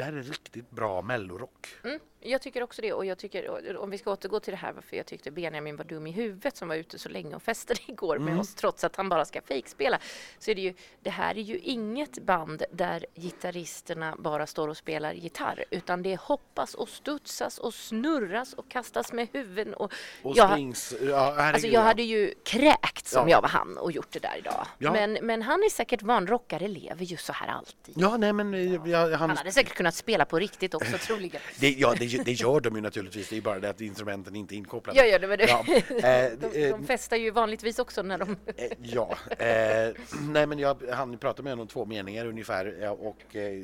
det 0.00 0.04
här 0.04 0.12
är 0.12 0.22
riktigt 0.22 0.70
bra 0.70 1.02
mellorock. 1.02 1.68
Mm, 1.84 2.00
jag 2.20 2.42
tycker 2.42 2.62
också 2.62 2.82
det 2.82 2.92
och 2.92 3.06
jag 3.06 3.18
tycker, 3.18 3.76
om 3.76 3.90
vi 3.90 3.98
ska 3.98 4.10
återgå 4.12 4.40
till 4.40 4.50
det 4.50 4.56
här 4.56 4.72
varför 4.72 4.96
jag 4.96 5.06
tyckte 5.06 5.30
Benjamin 5.30 5.76
var 5.76 5.84
dum 5.84 6.06
i 6.06 6.10
huvudet 6.10 6.56
som 6.56 6.68
var 6.68 6.76
ute 6.76 6.98
så 6.98 7.08
länge 7.08 7.34
och 7.36 7.42
festade 7.42 7.80
igår 7.86 8.18
med 8.18 8.38
oss 8.38 8.54
trots 8.54 8.84
att 8.84 8.96
han 8.96 9.08
bara 9.08 9.24
ska 9.24 9.42
fejkspela. 9.42 9.98
Så 10.38 10.50
är 10.50 10.54
det 10.54 10.60
ju, 10.60 10.74
det 11.00 11.10
här 11.10 11.34
är 11.38 11.42
ju 11.42 11.58
inget 11.58 12.22
band 12.22 12.62
där 12.72 13.06
gitarristerna 13.14 14.16
bara 14.18 14.46
står 14.46 14.68
och 14.68 14.76
spelar 14.76 15.12
gitarr 15.12 15.64
utan 15.70 16.02
det 16.02 16.16
hoppas 16.20 16.74
och 16.74 16.88
studsas 16.88 17.58
och 17.58 17.74
snurras 17.74 18.52
och 18.54 18.68
kastas 18.68 19.12
med 19.12 19.28
huvuden 19.32 19.74
och, 19.74 19.92
Och 20.22 20.36
jag, 20.36 20.50
springs... 20.50 20.94
Ja, 21.02 21.34
Alltså 21.42 21.66
jag 21.66 21.74
ja. 21.74 21.80
hade 21.86 22.02
ju 22.02 22.34
kräkt 22.44 23.16
om 23.16 23.28
Ja. 23.28 23.34
jag 23.36 23.42
var 23.42 23.48
han 23.48 23.78
och 23.78 23.92
gjort 23.92 24.10
det 24.12 24.18
där 24.18 24.36
idag. 24.38 24.66
Ja. 24.78 24.92
Men, 24.92 25.12
men 25.22 25.42
han 25.42 25.62
är 25.62 25.70
säkert 25.70 26.02
van, 26.02 26.26
rockare 26.26 26.68
lever 26.68 27.04
ju 27.04 27.16
så 27.16 27.32
här 27.32 27.48
alltid. 27.48 27.94
Ja, 27.98 28.16
nej 28.16 28.32
men 28.32 28.54
eh, 28.54 28.90
jag, 28.90 29.08
han, 29.10 29.12
Han 29.30 29.36
hade 29.36 29.52
säkert 29.52 29.74
kunnat 29.74 29.89
spela 29.94 30.24
på 30.24 30.38
riktigt 30.38 30.74
också 30.74 30.98
troligen. 30.98 31.40
det, 31.60 31.70
ja, 31.70 31.94
det, 31.98 32.24
det 32.24 32.32
gör 32.32 32.60
de 32.60 32.74
ju 32.76 32.80
naturligtvis. 32.82 33.28
Det 33.28 33.36
är 33.36 33.40
bara 33.40 33.58
det 33.58 33.70
att 33.70 33.80
instrumenten 33.80 34.36
inte 34.36 34.54
är 34.54 34.56
inkopplade. 34.56 34.98
Jag 34.98 35.08
gör 35.08 35.18
det, 35.18 35.26
men 35.26 35.38
det. 35.38 35.44
Ja, 35.48 35.64
eh, 36.08 36.32
De, 36.52 36.64
eh, 36.64 36.70
de 36.70 36.86
festar 36.86 37.16
ju 37.16 37.30
vanligtvis 37.30 37.78
också 37.78 38.02
när 38.02 38.18
de... 38.18 38.36
Eh, 38.56 38.66
Ja, 38.82 39.16
eh, 39.38 39.94
nej 40.20 40.46
men 40.46 40.58
jag 40.58 40.82
hann 40.92 41.18
prata 41.18 41.42
med 41.42 41.52
honom 41.52 41.66
två 41.66 41.84
meningar 41.84 42.26
ungefär 42.26 42.76
ja, 42.80 42.90
och 42.90 43.36
eh, 43.36 43.62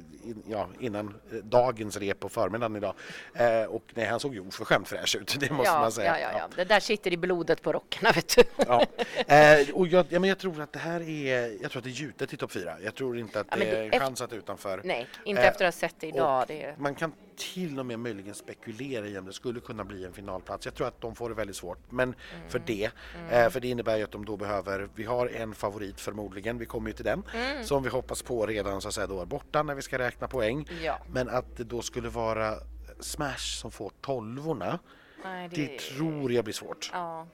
ja, 0.48 0.68
innan 0.80 1.06
eh, 1.32 1.36
dagens 1.38 1.96
rep 1.96 2.20
på 2.20 2.28
förmiddagen 2.28 2.76
idag. 2.76 2.94
Eh, 3.34 3.62
och 3.62 3.84
nej, 3.94 4.06
han 4.06 4.20
såg 4.20 4.34
ju 4.34 4.40
oförskämt 4.40 4.88
fräsch 4.88 5.16
ut, 5.20 5.36
det 5.40 5.50
måste 5.50 5.72
ja, 5.72 5.80
man 5.80 5.92
säga. 5.92 6.20
Ja, 6.20 6.28
ja, 6.32 6.38
ja. 6.38 6.48
Det 6.56 6.64
där 6.64 6.80
sitter 6.80 7.12
i 7.12 7.16
blodet 7.16 7.62
på 7.62 7.72
rockarna, 7.72 8.12
vet 8.12 8.36
du. 8.36 8.42
Ja. 8.66 8.86
Eh, 9.34 9.70
och 9.74 9.86
jag, 9.88 10.06
ja, 10.08 10.18
men 10.20 10.28
jag 10.28 10.38
tror 10.38 10.60
att 10.60 10.72
det 10.72 10.78
här 10.78 11.00
är, 11.08 11.62
jag 11.62 11.70
tror 11.70 11.80
att 11.80 11.84
det 11.84 11.90
är 11.90 11.92
gjutet 11.92 12.32
i 12.32 12.36
topp 12.36 12.52
fyra. 12.52 12.76
Jag 12.84 12.94
tror 12.94 13.18
inte 13.18 13.40
att 13.40 13.46
Ja, 13.50 13.56
det 13.56 13.64
det- 13.64 13.96
är 13.96 14.00
chansat 14.00 14.32
utanför. 14.32 14.80
Nej, 14.84 15.06
inte 15.24 15.42
Eh, 15.42 15.48
efter 15.48 15.64
att 15.66 15.74
ha 15.74 15.78
sett 15.80 15.94
det 16.00 16.06
idag. 16.06 16.15
Och 16.22 16.46
Det. 16.46 16.74
Man 16.78 16.94
kan 16.94 17.12
till 17.36 17.78
och 17.78 17.86
med 17.86 17.98
möjligen 17.98 18.34
spekulera 18.34 19.06
i 19.06 19.18
om 19.18 19.24
det 19.26 19.32
skulle 19.32 19.60
kunna 19.60 19.84
bli 19.84 20.04
en 20.04 20.12
finalplats. 20.12 20.64
Jag 20.66 20.74
tror 20.74 20.86
att 20.86 21.00
de 21.00 21.14
får 21.14 21.28
det 21.28 21.34
väldigt 21.34 21.56
svårt 21.56 21.78
men 21.90 22.14
Mm. 22.34 22.48
för 22.48 22.58
det. 22.58 22.90
Eh, 23.30 23.50
för 23.50 23.60
det 23.60 23.68
innebär 23.68 23.96
ju 23.96 24.04
att 24.04 24.10
de 24.10 24.24
då 24.24 24.36
behöver, 24.36 24.88
vi 24.94 25.04
har 25.04 25.26
en 25.26 25.54
favorit 25.54 26.00
förmodligen, 26.00 26.58
vi 26.58 26.66
kommer 26.66 26.90
ju 26.90 26.96
till 26.96 27.04
den, 27.04 27.22
Mm. 27.34 27.64
som 27.64 27.82
vi 27.82 27.88
hoppas 27.88 28.22
på 28.22 28.46
redan 28.46 28.80
så 28.80 28.88
att 28.88 28.94
säga 28.94 29.06
då 29.06 29.20
är 29.22 29.26
borta 29.26 29.62
när 29.62 29.74
vi 29.74 29.82
ska 29.82 29.98
räkna 29.98 30.28
poäng. 30.28 30.68
Ja. 30.82 30.98
Men 31.12 31.28
att 31.28 31.56
det 31.56 31.64
då 31.64 31.82
skulle 31.82 32.08
vara 32.08 32.54
Smash 33.00 33.36
som 33.60 33.70
får 33.70 33.92
tolvorna, 34.00 34.78
Nej, 35.24 35.48
det 35.48 35.78
tror 35.78 36.32
jag 36.32 36.44
blir 36.44 36.54
svårt. 36.54 36.90
Ja. 36.92 37.26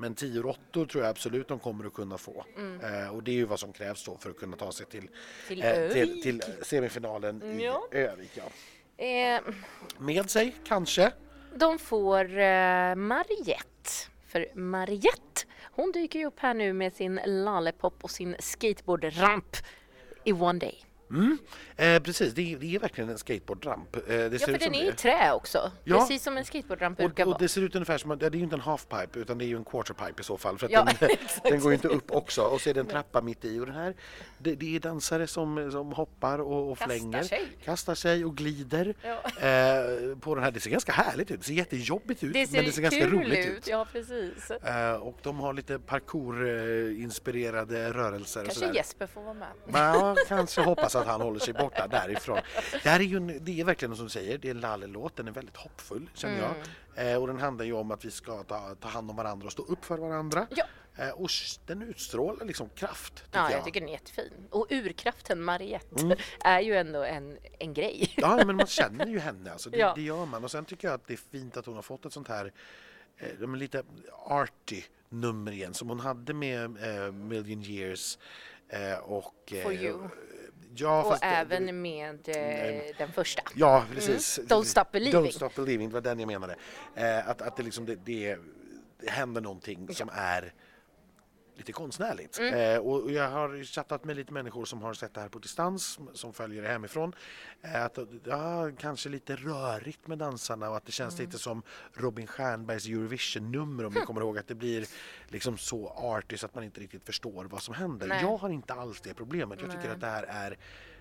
Men 0.00 0.14
10 0.14 0.42
åttor 0.42 0.86
tror 0.86 1.04
jag 1.04 1.10
absolut 1.10 1.48
de 1.48 1.58
kommer 1.58 1.84
att 1.86 1.94
kunna 1.94 2.18
få. 2.18 2.44
Eh, 2.82 3.14
och 3.14 3.22
det 3.22 3.30
är 3.30 3.34
ju 3.34 3.44
vad 3.44 3.60
som 3.60 3.72
krävs 3.72 4.04
då 4.04 4.16
för 4.18 4.30
att 4.30 4.36
kunna 4.38 4.56
ta 4.56 4.72
sig 4.72 4.86
till, 4.86 4.98
Mm. 5.08 5.10
Till 5.48 5.62
eh, 5.64 5.88
till, 5.92 6.22
till 6.22 6.42
semifinalen 6.62 7.42
i 7.60 7.64
Ja. 7.64 7.88
Övik. 7.90 8.30
Ja. 8.34 9.04
Eh, 9.04 9.40
Med 9.98 10.30
sig, 10.30 10.54
kanske. 10.64 11.12
de 11.54 11.78
får 11.78 12.38
eh, 12.38 12.94
Mariette. 12.94 13.64
För 14.26 14.46
Mariette, 14.54 15.46
hon 15.62 15.92
dyker 15.92 16.18
ju 16.18 16.26
upp 16.26 16.38
här 16.38 16.54
nu 16.54 16.72
med 16.72 16.92
sin 16.92 17.20
lollipop 17.26 18.04
och 18.04 18.10
sin 18.10 18.36
skateboardramp 18.38 19.56
i 20.24 20.32
One 20.32 20.58
Day. 20.58 20.84
Mm. 21.10 21.38
Eh, 21.76 22.02
precis, 22.02 22.34
det 22.34 22.52
är, 22.54 22.58
det 22.58 22.74
är 22.74 22.78
verkligen 22.78 23.10
en 23.10 23.18
skateboardramp. 23.18 23.96
Eh, 23.96 24.02
det 24.06 24.32
Ja, 24.32 24.38
för 24.46 24.58
den 24.58 24.74
är 24.74 24.88
i 24.88 24.92
trä 24.92 25.32
också. 25.32 25.70
Ja. 25.84 26.00
Precis 26.00 26.22
som 26.22 26.36
en 26.36 26.44
skateboardramp 26.44 26.98
brukar 26.98 27.24
Och, 27.24 27.28
och 27.28 27.32
vara. 27.32 27.42
det 27.42 27.48
ser 27.48 27.60
ut 27.62 27.74
ungefär 27.74 27.98
som 27.98 28.18
det 28.18 28.26
är 28.26 28.30
ju 28.30 28.38
inte 28.42 28.56
en 28.56 28.60
halfpipe 28.60 29.18
utan 29.18 29.38
det 29.38 29.44
är 29.44 29.46
ju 29.46 29.56
en 29.56 29.64
quarterpipe 29.64 30.20
i 30.20 30.24
så 30.24 30.38
fall 30.38 30.58
för 30.58 30.66
att 30.66 30.72
Ja, 30.72 30.88
den, 31.00 31.08
den 31.42 31.60
går 31.60 31.70
ju 31.70 31.74
inte 31.74 31.88
upp 31.88 32.10
också 32.10 32.42
och 32.42 32.60
så 32.60 32.70
är 32.70 32.74
det 32.74 32.80
en 32.80 32.86
trappa 32.86 33.20
mitt 33.20 33.44
i 33.44 33.58
och 33.60 33.66
den 33.66 33.74
här 33.74 33.94
det, 34.38 34.54
det 34.54 34.76
är 34.76 34.80
dansare 34.80 35.26
som, 35.26 35.70
som 35.72 35.92
hoppar 35.92 36.38
och, 36.38 36.70
och 36.72 36.78
Kastar 36.78 36.94
flänger, 36.98 37.22
sig. 37.22 37.48
kastar 37.64 37.94
sig 37.94 38.24
och 38.24 38.36
glider 38.36 38.94
Ja. 39.02 39.10
eh, 39.48 40.16
på 40.20 40.34
den 40.34 40.44
här. 40.44 40.50
Det 40.50 40.60
ser 40.60 40.70
ganska 40.70 40.92
härligt 40.92 41.30
ut, 41.30 41.40
det 41.40 41.46
ser 41.46 41.52
jättejobbigt 41.54 42.24
ut 42.24 42.32
Det 42.32 42.46
ser, 42.46 42.56
men 42.56 42.64
det 42.64 42.72
ser 42.72 42.82
ganska 42.82 43.06
roligt 43.06 43.46
ut. 43.46 43.58
ut. 43.58 43.68
Ja, 43.68 43.86
precis. 43.92 44.50
Eh, 44.50 44.92
och 44.92 45.18
de 45.22 45.40
har 45.40 45.52
lite 45.52 45.78
parkour-inspirerade 45.78 47.92
rörelser 47.92 48.40
och 48.40 48.46
Kanske 48.46 48.60
sådär. 48.64 48.74
Jesper 48.74 49.06
får 49.06 49.22
vara 49.22 49.34
med. 49.34 49.48
Ja, 49.72 50.16
kanske 50.28 50.60
hoppas 50.62 50.94
att 51.00 51.06
han 51.06 51.20
håller 51.20 51.40
sig 51.40 51.54
borta 51.54 51.86
därifrån. 51.86 52.38
Det 52.82 52.88
här 52.88 53.00
är 53.00 53.04
ju 53.04 53.20
det 53.20 53.60
är 53.60 53.64
verkligen 53.64 53.96
som 53.96 54.04
du 54.06 54.10
säger, 54.10 54.38
det 54.38 54.48
är 54.48 54.54
en 54.54 54.60
Lalle-låt, 54.60 55.16
den 55.16 55.28
är 55.28 55.32
väldigt 55.32 55.56
hoppfull 55.56 56.10
känner 56.14 56.38
Mm. 56.38 56.50
jag. 56.94 57.12
Eh, 57.12 57.20
och 57.20 57.26
den 57.26 57.38
handlar 57.38 57.64
ju 57.64 57.72
om 57.72 57.90
att 57.90 58.04
vi 58.04 58.10
ska 58.10 58.42
ta, 58.42 58.74
ta 58.74 58.88
hand 58.88 59.10
om 59.10 59.16
varandra 59.16 59.46
och 59.46 59.52
stå 59.52 59.62
upp 59.62 59.84
för 59.84 59.98
varandra. 59.98 60.46
Ja. 60.50 60.64
Eh, 60.96 61.10
och 61.10 61.30
den 61.66 61.82
utstrålar 61.82 62.46
liksom 62.46 62.68
kraft, 62.68 63.24
Ja, 63.32 63.50
jag. 63.50 63.52
jag 63.58 63.64
tycker 63.64 63.80
den 63.80 63.88
är 63.88 63.92
jättefin. 63.92 64.32
Och 64.50 64.66
urkraften 64.70 65.42
Mariette 65.42 66.00
Mm. 66.02 66.18
är 66.44 66.60
ju 66.60 66.76
ändå 66.76 67.02
en, 67.04 67.38
en 67.58 67.74
grej. 67.74 68.14
Ja, 68.16 68.42
men 68.46 68.56
man 68.56 68.66
känner 68.66 69.06
ju 69.06 69.18
henne, 69.18 69.52
alltså, 69.52 69.70
det, 69.70 69.78
Ja. 69.78 69.92
det 69.94 70.02
gör 70.02 70.26
man. 70.26 70.44
Och 70.44 70.50
sen 70.50 70.64
tycker 70.64 70.88
jag 70.88 70.94
att 70.94 71.06
det 71.06 71.12
är 71.12 71.20
fint 71.32 71.56
att 71.56 71.66
hon 71.66 71.74
har 71.74 71.82
fått 71.82 72.06
ett 72.06 72.12
sånt 72.12 72.28
här 72.28 72.52
eh, 73.16 73.54
lite 73.56 73.82
arty 74.26 74.82
nummer 75.08 75.52
igen 75.52 75.74
som 75.74 75.88
hon 75.88 76.00
hade 76.00 76.34
med 76.34 76.64
eh, 76.64 77.12
Million 77.12 77.62
years 77.62 78.18
eh, 78.68 78.98
och... 78.98 79.52
For 79.62 79.72
you. 79.72 79.98
Ja, 80.74 81.02
och 81.02 81.08
fast 81.08 81.22
det- 81.22 81.28
även 81.28 81.82
med 81.82 82.28
eh, 82.28 82.82
den 82.98 83.12
första. 83.12 83.42
Ja, 83.54 83.84
precis. 83.94 84.38
Mm. 84.38 84.48
Don't 84.48 84.64
stop 84.64 84.84
believing. 84.92 85.22
Don't 85.24 85.30
stop 85.30 85.50
believing, 85.56 85.88
det 85.88 85.94
var 85.94 86.00
den 86.00 86.20
jag 86.20 86.26
menade. 86.26 86.56
Eh, 86.94 87.28
att, 87.28 87.42
att 87.42 87.56
det, 87.56 87.62
liksom, 87.62 87.86
det, 87.86 87.94
det, 88.04 88.36
det 89.00 89.10
händer 89.10 89.40
någonting 89.40 89.94
som 89.94 90.10
är 90.12 90.52
lite 91.58 91.72
konstnärligt. 91.72 92.38
Mm. 92.38 92.54
Eh, 92.54 92.78
och 92.80 93.10
jag 93.12 93.30
har 93.30 93.64
chattat 93.64 94.04
med 94.04 94.16
lite 94.16 94.32
människor 94.32 94.64
som 94.64 94.82
har 94.82 94.94
sett 94.94 95.14
det 95.14 95.20
här 95.20 95.28
på 95.28 95.38
distans, 95.38 95.98
som 96.12 96.32
följer 96.32 96.62
det 96.62 96.68
hemifrån. 96.68 97.12
Eh, 97.62 97.84
att, 97.84 97.98
ja, 98.24 98.70
kanske 98.78 99.08
lite 99.08 99.36
rörigt 99.36 100.06
med 100.06 100.18
dansarna 100.18 100.70
och 100.70 100.76
att 100.76 100.86
det 100.86 100.92
känns 100.92 101.14
Mm. 101.14 101.26
lite 101.26 101.38
som 101.38 101.62
Robin 101.94 102.26
Stjernbergs 102.26 102.86
Eurovision-nummer 102.86 103.84
om 103.86 103.92
ni 103.92 104.00
kommer 104.00 104.20
ihåg 104.20 104.38
att 104.38 104.48
det 104.48 104.54
blir 104.54 104.86
liksom 105.28 105.58
så 105.58 105.88
arty 105.88 106.36
så 106.36 106.46
att 106.46 106.54
man 106.54 106.64
inte 106.64 106.80
riktigt 106.80 107.04
förstår 107.06 107.44
vad 107.44 107.62
som 107.62 107.74
händer. 107.74 108.06
Nej. 108.06 108.22
Jag 108.22 108.36
har 108.36 108.50
inte 108.50 108.74
alls 108.74 109.00
det 109.00 109.14
problemet. 109.14 109.60
Jag 109.60 109.70
tycker 109.70 109.82
Nej. 109.84 109.92
att 109.94 110.00
det 110.00 110.06
här 110.06 110.22
är 110.28 110.56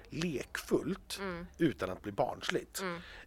lekfullt 0.10 1.18
Mm. 1.22 1.46
utan 1.58 1.90
att 1.90 2.02
bli 2.02 2.12
barnsligt. 2.12 2.84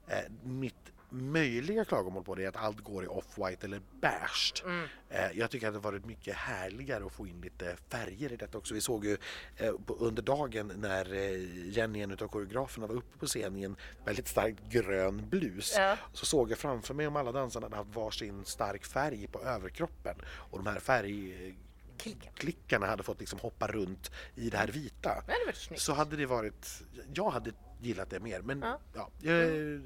Eh, 0.06 0.18
mitt 0.42 0.74
möjliga 1.10 1.84
klagomål 1.84 2.24
på 2.24 2.34
det 2.34 2.44
är 2.44 2.48
att 2.48 2.56
allt 2.56 2.80
går 2.80 3.04
i 3.04 3.06
off-white 3.06 3.64
eller 3.64 3.80
beige. 4.00 4.62
Mm. 4.64 4.88
Eh, 5.08 5.30
jag 5.34 5.50
tycker 5.50 5.68
att 5.68 5.74
det 5.74 5.80
varit 5.80 6.04
mycket 6.04 6.36
härligare 6.36 7.04
att 7.06 7.12
få 7.12 7.26
in 7.26 7.40
lite 7.40 7.76
färger 7.88 8.32
i 8.32 8.36
detta 8.36 8.58
också. 8.58 8.74
Vi 8.74 8.80
såg 8.80 9.04
ju 9.04 9.16
eh, 9.56 9.72
på, 9.86 9.94
under 9.94 10.22
dagen 10.22 10.72
när 10.76 11.12
eh, 11.14 11.68
Jenny, 11.68 12.00
en 12.00 12.12
av 12.12 12.16
koreograferna, 12.16 12.86
var 12.86 12.94
uppe 12.94 13.18
på 13.18 13.26
scenen 13.26 13.56
i 13.56 13.62
en 13.62 13.76
väldigt 14.04 14.28
starkt 14.28 14.60
grön 14.68 15.28
blus. 15.28 15.74
Ja. 15.76 15.96
Så 16.12 16.26
såg 16.26 16.50
jag 16.50 16.58
framför 16.58 16.94
mig 16.94 17.06
om 17.06 17.16
alla 17.16 17.32
dansarna 17.32 17.66
hade 17.66 17.76
haft 17.76 17.94
varsin 17.96 18.44
stark 18.44 18.84
färg 18.84 19.26
på 19.26 19.40
överkroppen 19.42 20.16
och 20.26 20.58
de 20.58 20.66
här 20.66 20.80
färg 20.80 21.54
Klickar. 21.98 22.32
klickarna 22.32 22.86
hade 22.86 23.02
fått 23.02 23.20
liksom 23.20 23.38
hoppa 23.38 23.66
runt 23.66 24.10
i 24.34 24.50
det 24.50 24.56
här 24.56 24.68
vita 24.68 25.22
Det 25.26 25.32
hade 25.32 25.80
så 25.80 25.92
hade 25.92 26.16
det 26.16 26.26
varit, 26.26 26.82
jag 27.14 27.30
hade 27.30 27.52
gillat 27.80 28.10
det 28.10 28.20
mer 28.20 28.40
men 28.42 28.60
Ja. 28.60 28.78
ja, 28.94 29.10
jag, 29.20 29.82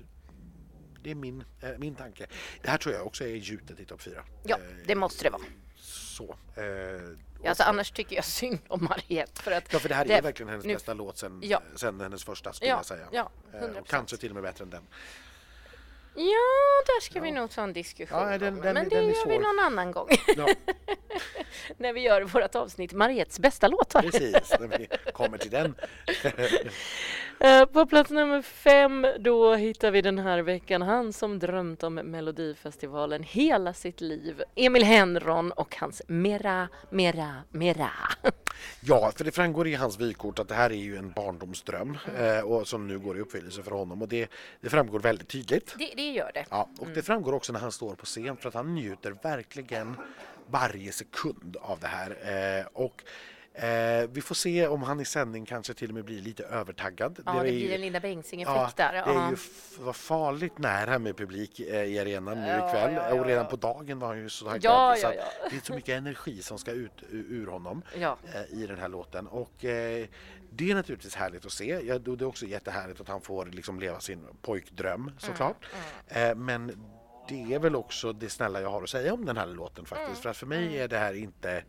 det 1.04 1.10
är 1.10 1.14
min, 1.14 1.44
eh, 1.62 1.68
min 1.78 1.94
tanke. 1.94 2.26
Det 2.62 2.70
här 2.70 2.78
tror 2.78 2.94
jag 2.94 3.06
också 3.06 3.24
är 3.24 3.28
gjutet 3.28 3.80
i 3.80 3.84
topp 3.84 4.02
fyra. 4.02 4.24
Ja, 4.42 4.56
Eh, 4.56 4.62
det 4.86 4.94
måste 4.94 5.24
det 5.24 5.30
vara. 5.30 5.42
Så. 5.76 6.36
Eh, 6.56 7.48
Alltså, 7.48 7.62
annars 7.62 7.90
tycker 7.90 8.16
jag 8.16 8.24
synd 8.24 8.58
om 8.68 8.84
Mariette. 8.84 9.42
För, 9.42 9.50
att 9.52 9.72
ja, 9.72 9.78
för 9.78 9.88
det 9.88 9.94
här 9.94 10.04
det- 10.04 10.14
är 10.14 10.22
verkligen 10.22 10.48
hennes 10.50 10.64
nu- 10.66 10.74
bästa 10.74 10.94
låt 10.94 11.18
sen, 11.18 11.40
Ja. 11.44 11.62
sen 11.76 12.00
hennes 12.00 12.24
första 12.24 12.52
skulle 12.52 12.70
Ja, 12.70 12.76
jag 12.76 12.86
säga. 12.86 13.06
ja, 13.12 13.30
Eh, 13.52 13.60
100%. 13.60 13.80
och 13.80 13.86
kanske 13.88 14.16
till 14.16 14.28
och 14.30 14.34
med 14.34 14.42
bättre 14.42 14.62
än 14.64 14.70
den. 14.70 14.86
Ja, 16.16 16.82
där 16.86 17.00
ska 17.00 17.20
vi 17.20 17.30
nog 17.32 17.50
ta 17.50 17.62
en 17.62 17.72
diskussion 17.72 18.18
Ja, 18.18 18.38
den- 18.38 18.60
den- 18.60 18.74
Men 18.74 18.88
det 18.88 18.96
den 18.96 19.08
gör 19.08 19.26
vi 19.28 19.38
någon 19.38 19.58
annan 19.58 19.92
gång. 19.92 20.08
Ja, 20.36 20.48
när 21.78 21.92
vi 21.92 22.00
gör 22.00 22.22
vårt 22.22 22.54
avsnitt 22.54 22.92
Mariettes 22.92 23.38
bästa 23.38 23.68
låtar. 23.68 24.02
precis, 24.02 24.50
när 24.60 24.78
vi 24.78 24.88
kommer 25.12 25.38
till 25.38 25.50
den. 25.50 25.74
Eh, 27.40 27.64
På 27.64 27.86
plats 27.86 28.10
nummer 28.10 28.42
fem 28.42 29.06
då 29.18 29.54
hittar 29.54 29.90
vi 29.90 30.02
den 30.02 30.18
här 30.18 30.38
veckan 30.38 30.82
han 30.82 31.12
som 31.12 31.38
drömt 31.38 31.82
om 31.82 31.94
Melodifestivalen 31.94 33.22
hela 33.22 33.74
sitt 33.74 34.00
liv. 34.00 34.42
Emil 34.54 34.84
Henron 34.84 35.52
och 35.52 35.76
hans 35.76 36.02
Mera, 36.06 36.68
Mera, 36.90 37.34
Mera. 37.50 37.90
Ja, 38.80 39.12
för 39.16 39.24
det 39.24 39.30
framgår 39.32 39.68
i 39.68 39.74
hans 39.74 40.00
vykort 40.00 40.38
att 40.38 40.48
det 40.48 40.54
här 40.54 40.70
är 40.70 40.74
ju 40.74 40.96
en 40.96 41.12
barndomsdröm 41.12 41.98
eh, 42.18 42.40
och 42.40 42.68
som 42.68 42.86
nu 42.88 42.98
går 42.98 43.16
i 43.16 43.20
uppfyllelse 43.20 43.62
för 43.62 43.70
honom 43.70 44.02
och 44.02 44.08
det, 44.08 44.30
det 44.60 44.70
framgår 44.70 45.00
väldigt 45.00 45.28
tydligt. 45.28 45.74
Det, 45.78 45.92
det 45.96 46.10
gör 46.10 46.30
det. 46.34 46.44
Ja, 46.50 46.68
och 46.78 46.88
det 46.88 47.02
framgår 47.02 47.32
också 47.32 47.52
när 47.52 47.60
han 47.60 47.72
står 47.72 47.94
på 47.94 48.06
scen 48.06 48.36
för 48.36 48.48
att 48.48 48.54
han 48.54 48.74
njuter 48.74 49.16
verkligen 49.22 49.96
varje 50.46 50.92
sekund 50.92 51.56
av 51.60 51.78
det 51.80 51.86
här. 51.86 52.10
Eh, 52.60 52.66
och 52.72 53.02
eh, 53.54 54.08
vi 54.10 54.20
får 54.20 54.34
se 54.34 54.66
om 54.66 54.82
han 54.82 55.00
i 55.00 55.04
sändning 55.04 55.44
kanske 55.46 55.74
till 55.74 55.88
och 55.88 55.94
med 55.94 56.04
blir 56.04 56.20
lite 56.20 56.44
övertaggad. 56.44 57.18
Ja, 57.26 57.32
det 57.42 57.50
ju- 57.50 57.66
blir 57.66 57.74
en 57.74 57.80
Linda 57.80 57.96
Ja, 57.96 58.00
Bengtzing-effekt 58.00 58.76
där. 58.76 58.92
det 58.92 58.98
är 58.98 59.14
Ja. 59.14 59.30
ju 59.30 59.36
var 59.84 59.92
farligt 59.92 60.58
nära 60.58 60.98
med 60.98 61.16
publik 61.16 61.60
eh, 61.60 61.82
i 61.84 61.98
arenan 61.98 62.40
nu 62.40 62.46
Ja, 62.48 62.68
ikväll 62.68 62.94
ja, 62.94 63.08
ja, 63.08 63.14
och 63.20 63.26
redan 63.26 63.44
ja. 63.44 63.50
på 63.50 63.56
dagen 63.56 63.98
var 63.98 64.08
han 64.08 64.18
ju 64.18 64.28
så 64.28 64.44
taggad. 64.44 64.64
Ja, 64.64 64.94
så 64.98 65.06
ja, 65.06 65.12
ja. 65.14 65.48
Det 65.50 65.56
är 65.56 65.60
så 65.60 65.72
mycket 65.74 65.98
energi 65.98 66.42
som 66.42 66.58
ska 66.58 66.70
ut 66.70 67.02
ur 67.10 67.46
honom 67.46 67.82
Ja. 67.98 68.18
eh, 68.34 68.58
i 68.58 68.66
den 68.66 68.78
här 68.78 68.88
låten. 68.88 69.26
Och 69.26 69.64
eh, 69.64 70.06
det 70.50 70.70
är 70.70 70.74
naturligtvis 70.74 71.14
härligt 71.14 71.46
att 71.46 71.52
se. 71.52 71.80
Ja, 71.84 71.98
det 71.98 72.10
är 72.10 72.24
också 72.24 72.46
jättehärligt 72.46 73.00
att 73.00 73.08
han 73.08 73.20
får 73.20 73.46
liksom 73.46 73.80
leva 73.80 74.00
sin 74.00 74.26
pojkdröm 74.42 75.10
såklart. 75.18 75.66
Mm, 76.10 76.30
Eh, 76.30 76.34
men 76.36 76.84
det 77.28 77.54
är 77.54 77.58
väl 77.58 77.76
också 77.76 78.12
det 78.12 78.30
snälla 78.30 78.60
jag 78.60 78.70
har 78.70 78.82
att 78.82 78.88
säga 78.90 79.14
om 79.14 79.24
den 79.24 79.36
här 79.36 79.46
låten 79.46 79.84
faktiskt. 79.86 80.08
Mm, 80.10 80.22
För 80.22 80.28
att 80.30 80.36
för 80.36 80.46
mig 80.46 80.78
är 80.78 80.88
det 80.88 80.98
här 80.98 81.14
inte 81.14 81.64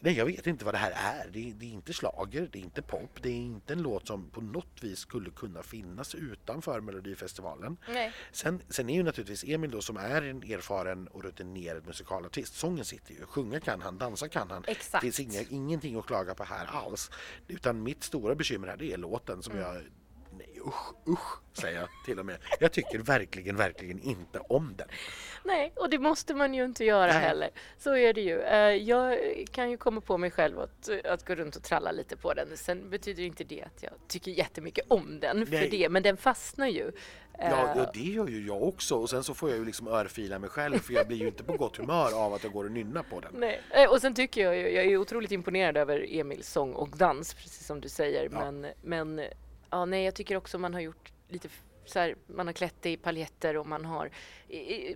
Nej, 0.00 0.14
jag 0.18 0.26
vet 0.26 0.46
inte 0.46 0.64
vad 0.64 0.74
det 0.74 0.78
här 0.78 0.90
är. 0.90 1.30
Det 1.30 1.50
är, 1.50 1.54
det 1.54 1.66
är 1.66 1.70
inte 1.70 1.92
slager, 1.92 2.48
det 2.52 2.58
är 2.58 2.62
inte 2.62 2.82
pop, 2.82 3.22
det 3.22 3.28
är 3.28 3.36
inte 3.36 3.72
en 3.72 3.82
låt 3.82 4.06
som 4.06 4.30
på 4.30 4.40
något 4.40 4.82
vis 4.82 4.98
skulle 4.98 5.30
kunna 5.30 5.62
finnas 5.62 6.14
utanför 6.14 6.80
Melodifestivalen. 6.80 7.76
Nej. 7.88 8.12
Sen, 8.32 8.62
sen 8.68 8.90
är 8.90 8.94
ju 8.94 9.02
naturligtvis 9.02 9.44
Emil 9.44 9.70
då 9.70 9.80
som 9.80 9.96
är 9.96 10.22
en 10.22 10.42
erfaren 10.42 11.08
och 11.08 11.24
rutinerad 11.24 11.86
musikalartist. 11.86 12.54
Sången 12.54 12.84
sitter 12.84 13.14
ju, 13.14 13.26
sjunga 13.26 13.60
kan 13.60 13.82
han, 13.82 13.98
dansa 13.98 14.28
kan 14.28 14.50
han. 14.50 14.64
Exakt. 14.66 15.04
Det 15.04 15.12
finns 15.12 15.34
inga, 15.34 15.46
ingenting 15.50 15.98
att 15.98 16.06
klaga 16.06 16.34
på 16.34 16.44
här 16.44 16.66
alls. 16.66 17.10
Utan 17.48 17.82
mitt 17.82 18.04
stora 18.04 18.34
bekymmer 18.34 18.68
här 18.68 18.76
det 18.76 18.92
är 18.92 18.96
låten 18.96 19.42
som 19.42 19.56
jag 19.58 19.74
Nej 19.74 19.84
usch, 20.68 21.08
usch 21.08 21.38
säger 21.52 21.80
jag 21.80 21.88
till 22.04 22.18
och 22.18 22.26
med. 22.26 22.38
Jag 22.60 22.72
tycker 22.72 22.98
verkligen, 22.98 23.56
verkligen 23.56 23.98
inte 24.02 24.38
om 24.38 24.74
den. 24.78 24.88
Nej, 25.44 25.72
och 25.76 25.90
det 25.90 25.98
måste 25.98 26.34
man 26.34 26.54
ju 26.54 26.64
inte 26.64 26.84
göra 26.84 27.12
Nej. 27.12 27.20
heller. 27.20 27.50
Så 27.78 27.96
är 27.96 28.12
det 28.12 28.20
ju. 28.20 28.40
Eh, 28.40 28.58
Jag 28.74 29.18
kan 29.52 29.70
ju 29.70 29.76
komma 29.76 30.00
på 30.00 30.18
mig 30.18 30.30
själv 30.30 30.60
att, 30.60 30.88
att 31.04 31.26
gå 31.26 31.34
runt 31.34 31.56
och 31.56 31.62
tralla 31.62 31.92
lite 31.92 32.16
på 32.16 32.34
den. 32.34 32.56
Sen 32.56 32.90
betyder 32.90 33.22
inte 33.22 33.44
det 33.44 33.62
att 33.62 33.82
jag 33.82 33.92
tycker 34.08 34.30
jättemycket 34.30 34.84
om 34.88 35.20
den 35.20 35.46
för 35.46 35.52
Nej. 35.54 35.68
det, 35.70 35.88
men 35.88 36.02
den 36.02 36.16
fastnar 36.16 36.66
ju. 36.66 36.82
Ja, 37.40 37.44
Eh, 37.44 37.50
ja, 37.50 37.90
det 37.94 38.00
gör 38.00 38.28
ju 38.28 38.46
jag 38.46 38.62
också 38.62 38.96
och 38.96 39.10
sen 39.10 39.24
så 39.24 39.34
får 39.34 39.50
jag 39.50 39.58
ju 39.58 39.64
liksom 39.64 39.88
örfila 39.88 40.38
mig 40.38 40.50
själv 40.50 40.78
för 40.78 40.92
jag 40.92 41.06
blir 41.06 41.16
ju 41.16 41.26
inte 41.26 41.44
på 41.44 41.52
gott 41.56 41.76
humör 41.76 42.24
av 42.24 42.34
att 42.34 42.42
jag 42.44 42.52
går 42.52 42.64
och 42.64 42.70
nynnar 42.70 43.02
på 43.02 43.20
den. 43.20 43.32
Nej. 43.34 43.60
Eh, 43.70 43.90
Och 43.90 44.00
sen 44.00 44.14
tycker 44.14 44.44
jag 44.44 44.56
ju, 44.56 44.68
jag 44.70 44.84
är 44.84 44.96
otroligt 44.96 45.32
imponerad 45.32 45.76
över 45.76 46.06
Emils 46.08 46.48
sång 46.52 46.72
och 46.72 46.88
dans, 46.88 47.34
precis 47.34 47.66
som 47.66 47.80
du 47.80 47.88
säger. 47.88 48.28
Ja. 48.32 48.50
Men, 48.50 48.72
men 48.82 49.20
ja, 49.70 49.84
nej, 49.84 50.04
jag 50.04 50.14
tycker 50.14 50.36
också 50.36 50.58
man 50.58 50.74
har 50.74 50.80
gjort 50.80 51.12
lite 51.28 51.48
så 51.90 51.98
här, 51.98 52.16
man 52.26 52.46
har 52.46 52.52
klätt 52.54 52.74
det 52.80 52.90
i 52.90 52.96
paljetter 52.96 53.56
och 53.56 53.66
man 53.66 53.84
har, 53.84 54.10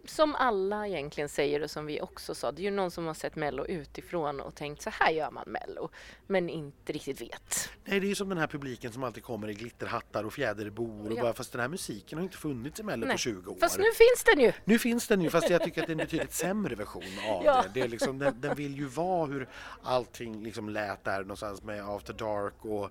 som 0.04 0.34
alla 0.34 0.86
egentligen 0.88 1.28
säger 1.28 1.62
och 1.62 1.70
som 1.70 1.86
vi 1.86 2.00
också 2.00 2.34
sa, 2.34 2.52
det 2.52 2.62
är 2.62 2.64
ju 2.64 2.70
någon 2.70 2.90
som 2.90 3.06
har 3.06 3.14
sett 3.14 3.36
Mello 3.36 3.64
utifrån 3.66 4.40
och 4.40 4.54
tänkt 4.54 4.82
så 4.82 4.90
här 4.90 5.10
gör 5.10 5.30
man 5.30 5.44
Mello, 5.46 5.90
men 6.26 6.48
inte 6.48 6.92
riktigt 6.92 7.20
vet. 7.20 7.70
Nej, 7.84 8.00
det 8.00 8.06
är 8.06 8.08
ju 8.08 8.14
som 8.14 8.28
den 8.28 8.38
här 8.38 8.46
publiken 8.46 8.92
som 8.92 9.04
alltid 9.04 9.22
kommer 9.22 9.48
i 9.50 9.54
glitterhattar 9.54 10.24
och 10.24 10.32
fjäderbor 10.32 11.10
och 11.12 11.16
Ja. 11.18 11.22
bara, 11.22 11.32
fast 11.32 11.52
den 11.52 11.60
här 11.60 11.68
musiken 11.68 12.18
har 12.18 12.22
inte 12.24 12.36
funnits 12.36 12.80
i 12.80 12.82
Mello 12.82 13.02
på 13.02 13.08
Nej. 13.08 13.18
20 13.18 13.50
år. 13.50 13.56
Fast 13.60 13.78
nu 13.78 13.84
finns 13.84 14.24
den 14.34 14.40
ju! 14.44 14.52
Nu 14.64 14.78
finns 14.78 15.08
den 15.08 15.20
ju, 15.20 15.30
fast 15.30 15.50
jag 15.50 15.62
tycker 15.62 15.80
att 15.80 15.86
det 15.86 15.90
är 15.90 15.94
en 15.94 15.98
betydligt 16.06 16.32
sämre 16.32 16.74
version 16.74 17.02
av 17.28 17.44
Ja. 17.44 17.62
det. 17.62 17.70
det 17.74 17.80
är 17.80 17.88
liksom, 17.88 18.18
den, 18.18 18.40
den 18.40 18.56
vill 18.56 18.76
ju 18.76 18.84
vara 18.86 19.26
hur 19.26 19.48
allting 19.82 20.42
liksom 20.44 20.68
lät 20.68 21.04
där 21.04 21.20
någonstans 21.20 21.62
med 21.62 21.88
After 21.88 22.12
Dark 22.12 22.64
och 22.64 22.84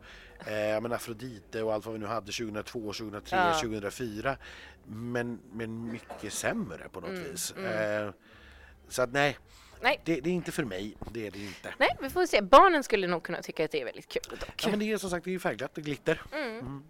eh, 0.48 0.82
menar 0.82 0.96
Afrodite 0.96 1.64
och 1.64 1.74
allt 1.74 1.86
vad 1.86 1.94
vi 1.94 2.00
nu 2.00 2.06
hade 2.06 2.32
2002, 2.32 2.80
2003, 2.94 3.36
Ja. 3.38 3.54
2004. 3.62 3.91
Men, 4.86 5.40
men 5.52 5.92
mycket 5.92 6.34
sämre 6.34 6.90
på 6.92 7.00
något 7.00 7.10
Mm, 7.10 7.32
vis. 7.32 7.52
Eh, 7.52 8.12
så 8.88 9.02
att 9.02 9.12
nej, 9.14 9.38
Nej. 9.82 10.02
Det, 10.06 10.22
det 10.22 10.30
är 10.30 10.34
inte 10.34 10.52
för 10.52 10.64
mig, 10.64 10.98
det 11.12 11.28
är 11.28 11.32
det 11.32 11.40
inte. 11.40 11.74
Nej, 11.78 11.90
vi 12.02 12.10
får 12.10 12.26
se. 12.26 12.42
Barnen 12.42 12.84
skulle 12.84 13.08
nog 13.08 13.24
kunna 13.24 13.42
tycka 13.42 13.66
att 13.66 13.72
det 13.72 13.82
är 13.82 13.86
väldigt 13.86 14.08
kul 14.08 14.38
dock. 14.40 14.64
Ja, 14.64 14.70
men 14.70 14.80
det 14.80 14.92
är 14.92 14.98
som 14.98 15.10
sagt 15.10 15.24
det 15.24 15.30
är 15.30 15.34
ju 15.34 15.40
färgglatt, 15.40 15.76
det 15.76 15.82
glitter. 15.82 16.22
Mm. 16.34 16.84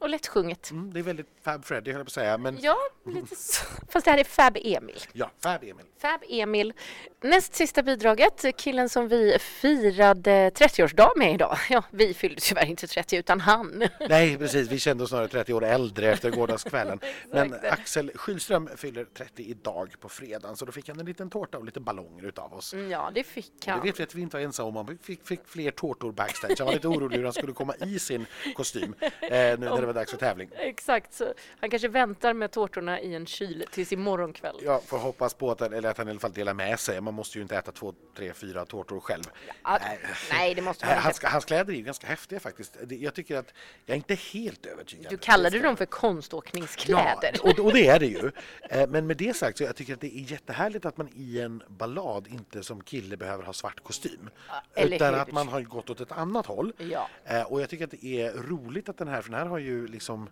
Och 0.00 0.08
lättsjunget. 0.08 0.70
Mm, 0.70 0.92
det 0.92 0.98
är 1.00 1.02
väldigt 1.02 1.26
Fab 1.44 1.64
Freddy 1.64 1.90
höll 1.90 1.98
jag 1.98 2.06
på 2.06 2.08
att 2.08 2.12
säga, 2.12 2.38
men 2.38 2.58
Ja, 2.62 2.76
lite 3.06 3.36
så. 3.36 3.64
Fast 3.88 4.04
det 4.04 4.10
här 4.10 4.18
är 4.18 4.24
Fab 4.24 4.56
Emil. 4.60 4.98
ja, 5.12 5.30
Fab 5.42 5.62
Emil. 5.62 5.84
Fab 5.98 6.20
Emil. 6.28 6.72
Näst 7.22 7.54
sista 7.54 7.82
bidraget, 7.82 8.44
killen 8.56 8.88
som 8.88 9.08
vi 9.08 9.38
firade 9.40 10.50
30-årsdag 10.50 11.10
med 11.16 11.34
idag. 11.34 11.56
Ja, 11.70 11.82
vi 11.90 12.14
fyllde 12.14 12.40
tyvärr 12.40 12.66
inte 12.66 12.86
30 12.86 13.16
utan 13.16 13.40
han. 13.40 13.88
Nej, 14.08 14.38
precis, 14.38 14.68
vi 14.68 14.78
kände 14.78 15.04
oss 15.04 15.10
snarare 15.10 15.28
30 15.28 15.52
år 15.54 15.64
äldre 15.64 16.12
efter 16.12 16.30
gårdagskvällen. 16.30 17.00
Men. 17.32 17.54
Axel 17.70 18.10
Schylström 18.14 18.68
fyller 18.76 19.04
30 19.04 19.42
idag 19.42 19.94
på 20.00 20.08
fredagen, 20.08 20.56
så 20.56 20.64
då 20.64 20.72
fick 20.72 20.88
han 20.88 21.00
en 21.00 21.06
liten 21.06 21.30
tårta 21.30 21.58
och 21.58 21.64
lite 21.64 21.80
ballonger 21.80 22.24
utav 22.26 22.54
oss. 22.54 22.72
Mm, 22.74 22.90
Ja, 22.90 23.10
det 23.14 23.24
fick 23.24 23.52
Det 23.64 23.70
han. 23.70 23.82
vet 23.82 24.00
vi 24.00 24.04
att 24.04 24.14
vi 24.14 24.20
inte 24.22 24.36
var 24.36 24.44
ensamma 24.44 24.68
om. 24.68 24.76
Han 24.76 24.98
fick, 25.02 25.26
fick 25.26 25.40
fler 25.46 25.70
tårtor 25.70 26.12
backstage. 26.12 26.54
Han 26.58 26.66
var 26.66 26.74
lite 26.74 26.88
orolig 26.88 27.16
hur 27.16 27.24
han 27.24 27.32
skulle 27.32 27.52
komma 27.52 27.74
i 27.86 27.98
sin 27.98 28.26
kostym 28.56 28.94
eh, 29.00 29.10
nu 29.30 29.56
när 29.56 29.80
det 29.80 29.86
var 29.92 30.00
dags 30.00 30.10
för 30.10 30.18
tävling. 30.18 30.50
Exakt, 30.56 31.12
så 31.14 31.34
han 31.60 31.70
kanske 31.70 31.88
väntar 31.88 32.34
med 32.34 32.50
tårtorna 32.50 33.00
i 33.00 33.14
en 33.14 33.26
kyl 33.26 33.64
tills 33.70 33.92
imorgon 33.92 34.32
kväll. 34.32 34.56
Jag 34.62 34.82
får 34.82 34.98
hoppas 34.98 35.34
på 35.34 35.50
att, 35.50 35.60
eller 35.60 35.88
att 35.90 35.98
han 35.98 36.08
i 36.08 36.10
alla 36.10 36.20
fall 36.20 36.32
delar 36.32 36.54
med 36.54 36.80
sig. 36.80 37.00
Man 37.00 37.14
måste 37.14 37.38
ju 37.38 37.42
inte 37.42 37.56
äta 37.56 37.72
två, 37.72 37.94
tre, 38.16 38.32
fyra 38.32 38.64
tårtor 38.64 39.00
själv. 39.00 39.24
Ja, 39.64 39.78
nej, 40.30 40.54
det 40.54 40.62
måste 40.62 40.86
man 40.86 40.98
Hans, 40.98 41.16
inte. 41.18 41.28
hans 41.28 41.44
kläder 41.44 41.72
är 41.72 41.76
ju 41.76 41.82
ganska 41.82 42.06
häftiga 42.06 42.40
faktiskt. 42.40 42.76
Jag 42.88 43.14
tycker 43.14 43.36
att 43.36 43.54
jag 43.86 43.92
är 43.94 43.96
inte 43.96 44.14
helt 44.14 44.66
övertygad. 44.66 45.06
Du 45.10 45.16
kallade 45.18 45.58
dem 45.58 45.76
för 45.76 45.86
konståkningskläder. 45.86 47.30
Ja, 47.34 47.40
och, 47.42 47.58
och 47.58 47.72
det 47.72 47.86
är 47.88 47.98
det 47.98 48.06
ju. 48.06 48.30
Eh, 48.70 48.88
Men 48.88 49.06
med 49.06 49.16
det 49.16 49.36
sagt 49.36 49.58
så 49.58 49.64
jag 49.64 49.76
tycker 49.76 49.94
att 49.94 50.00
det 50.00 50.16
är 50.16 50.32
jättehärligt 50.32 50.84
att 50.84 50.96
man 50.96 51.08
i 51.16 51.40
en 51.40 51.62
ballad 51.68 52.26
inte 52.28 52.62
som 52.62 52.82
kille 52.82 53.16
behöver 53.16 53.44
ha 53.44 53.52
svart 53.52 53.80
kostym. 53.84 54.30
eller 54.74 54.96
utan 54.96 55.14
hur? 55.14 55.20
att 55.20 55.32
man 55.32 55.48
har 55.48 55.60
gått 55.60 55.90
åt 55.90 56.00
ett 56.00 56.12
annat 56.12 56.46
håll. 56.46 56.72
Ja. 56.78 57.08
Eh, 57.24 57.42
Och 57.42 57.60
jag 57.60 57.68
tycker 57.68 57.84
att 57.84 57.90
det 57.90 58.04
är 58.04 58.32
roligt 58.32 58.88
att 58.88 58.98
den 58.98 59.08
här, 59.08 59.22
för 59.22 59.30
den 59.30 59.40
här 59.40 59.46
har 59.46 59.58
ju 59.58 59.79
liksom 59.88 60.30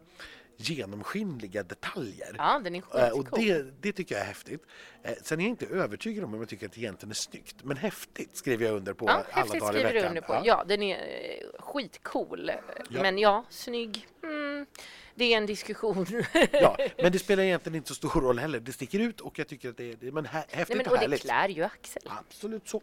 genomskinliga 0.61 1.63
detaljer. 1.63 2.35
Ja, 2.39 2.61
den 2.65 2.75
är 2.75 2.79
Eh, 2.79 3.09
Och 3.11 3.19
skitcool. 3.19 3.45
det, 3.45 3.63
det 3.81 3.93
tycker 3.93 4.15
jag 4.15 4.23
är 4.23 4.27
häftigt. 4.27 4.63
Eh, 5.03 5.13
Sen 5.23 5.41
är 5.41 5.45
jag 5.45 5.51
inte 5.51 5.67
övertygad 5.67 6.25
om 6.25 6.35
om 6.35 6.41
jag 6.41 6.49
tycker 6.49 6.67
att 6.67 6.73
det 6.73 6.81
egentligen 6.81 7.11
är 7.11 7.15
snyggt. 7.15 7.57
Men 7.65 7.77
häftigt 7.77 8.37
skriver 8.37 8.67
jag 8.67 8.75
under 8.77 8.93
på 8.93 9.05
Ja, 9.09 9.25
alla 9.33 9.55
dagar 9.55 9.81
i 9.81 9.83
veckan. 9.83 10.09
under 10.09 10.21
på. 10.23 10.43
Ja, 10.45 10.65
den 10.69 10.83
är 10.83 10.97
eh, 10.99 11.61
skitcool. 11.63 12.51
Ja. 12.91 13.03
Men 13.03 13.19
ja, 13.19 13.45
snygg. 13.51 14.09
Mm, 14.23 14.67
det 15.15 15.25
är 15.33 15.37
en 15.37 15.47
diskussion. 15.47 16.07
Ja, 16.53 16.77
men 17.03 17.13
det 17.13 17.19
spelar 17.29 17.43
egentligen 17.43 17.77
inte 17.77 17.89
så 17.89 17.95
stor 17.95 18.21
roll 18.21 18.39
heller. 18.39 18.61
Det 18.61 18.73
sticker 18.73 18.99
ut 18.99 19.21
och 19.21 19.39
jag 19.39 19.49
tycker 19.49 19.69
att 19.71 19.77
det 19.77 19.93
är, 19.93 19.97
det 20.01 20.13
men 20.13 20.27
hä- 20.27 20.45
häftigt 20.49 20.69
Nej, 20.69 20.77
men, 20.77 20.87
och 20.87 20.93
och 20.93 20.99
det 20.99 21.01
härligt. 21.05 21.21
klär 21.23 21.49
ju 21.49 21.63
Axel. 21.65 22.03
Absolut 22.07 22.69
så. 22.69 22.83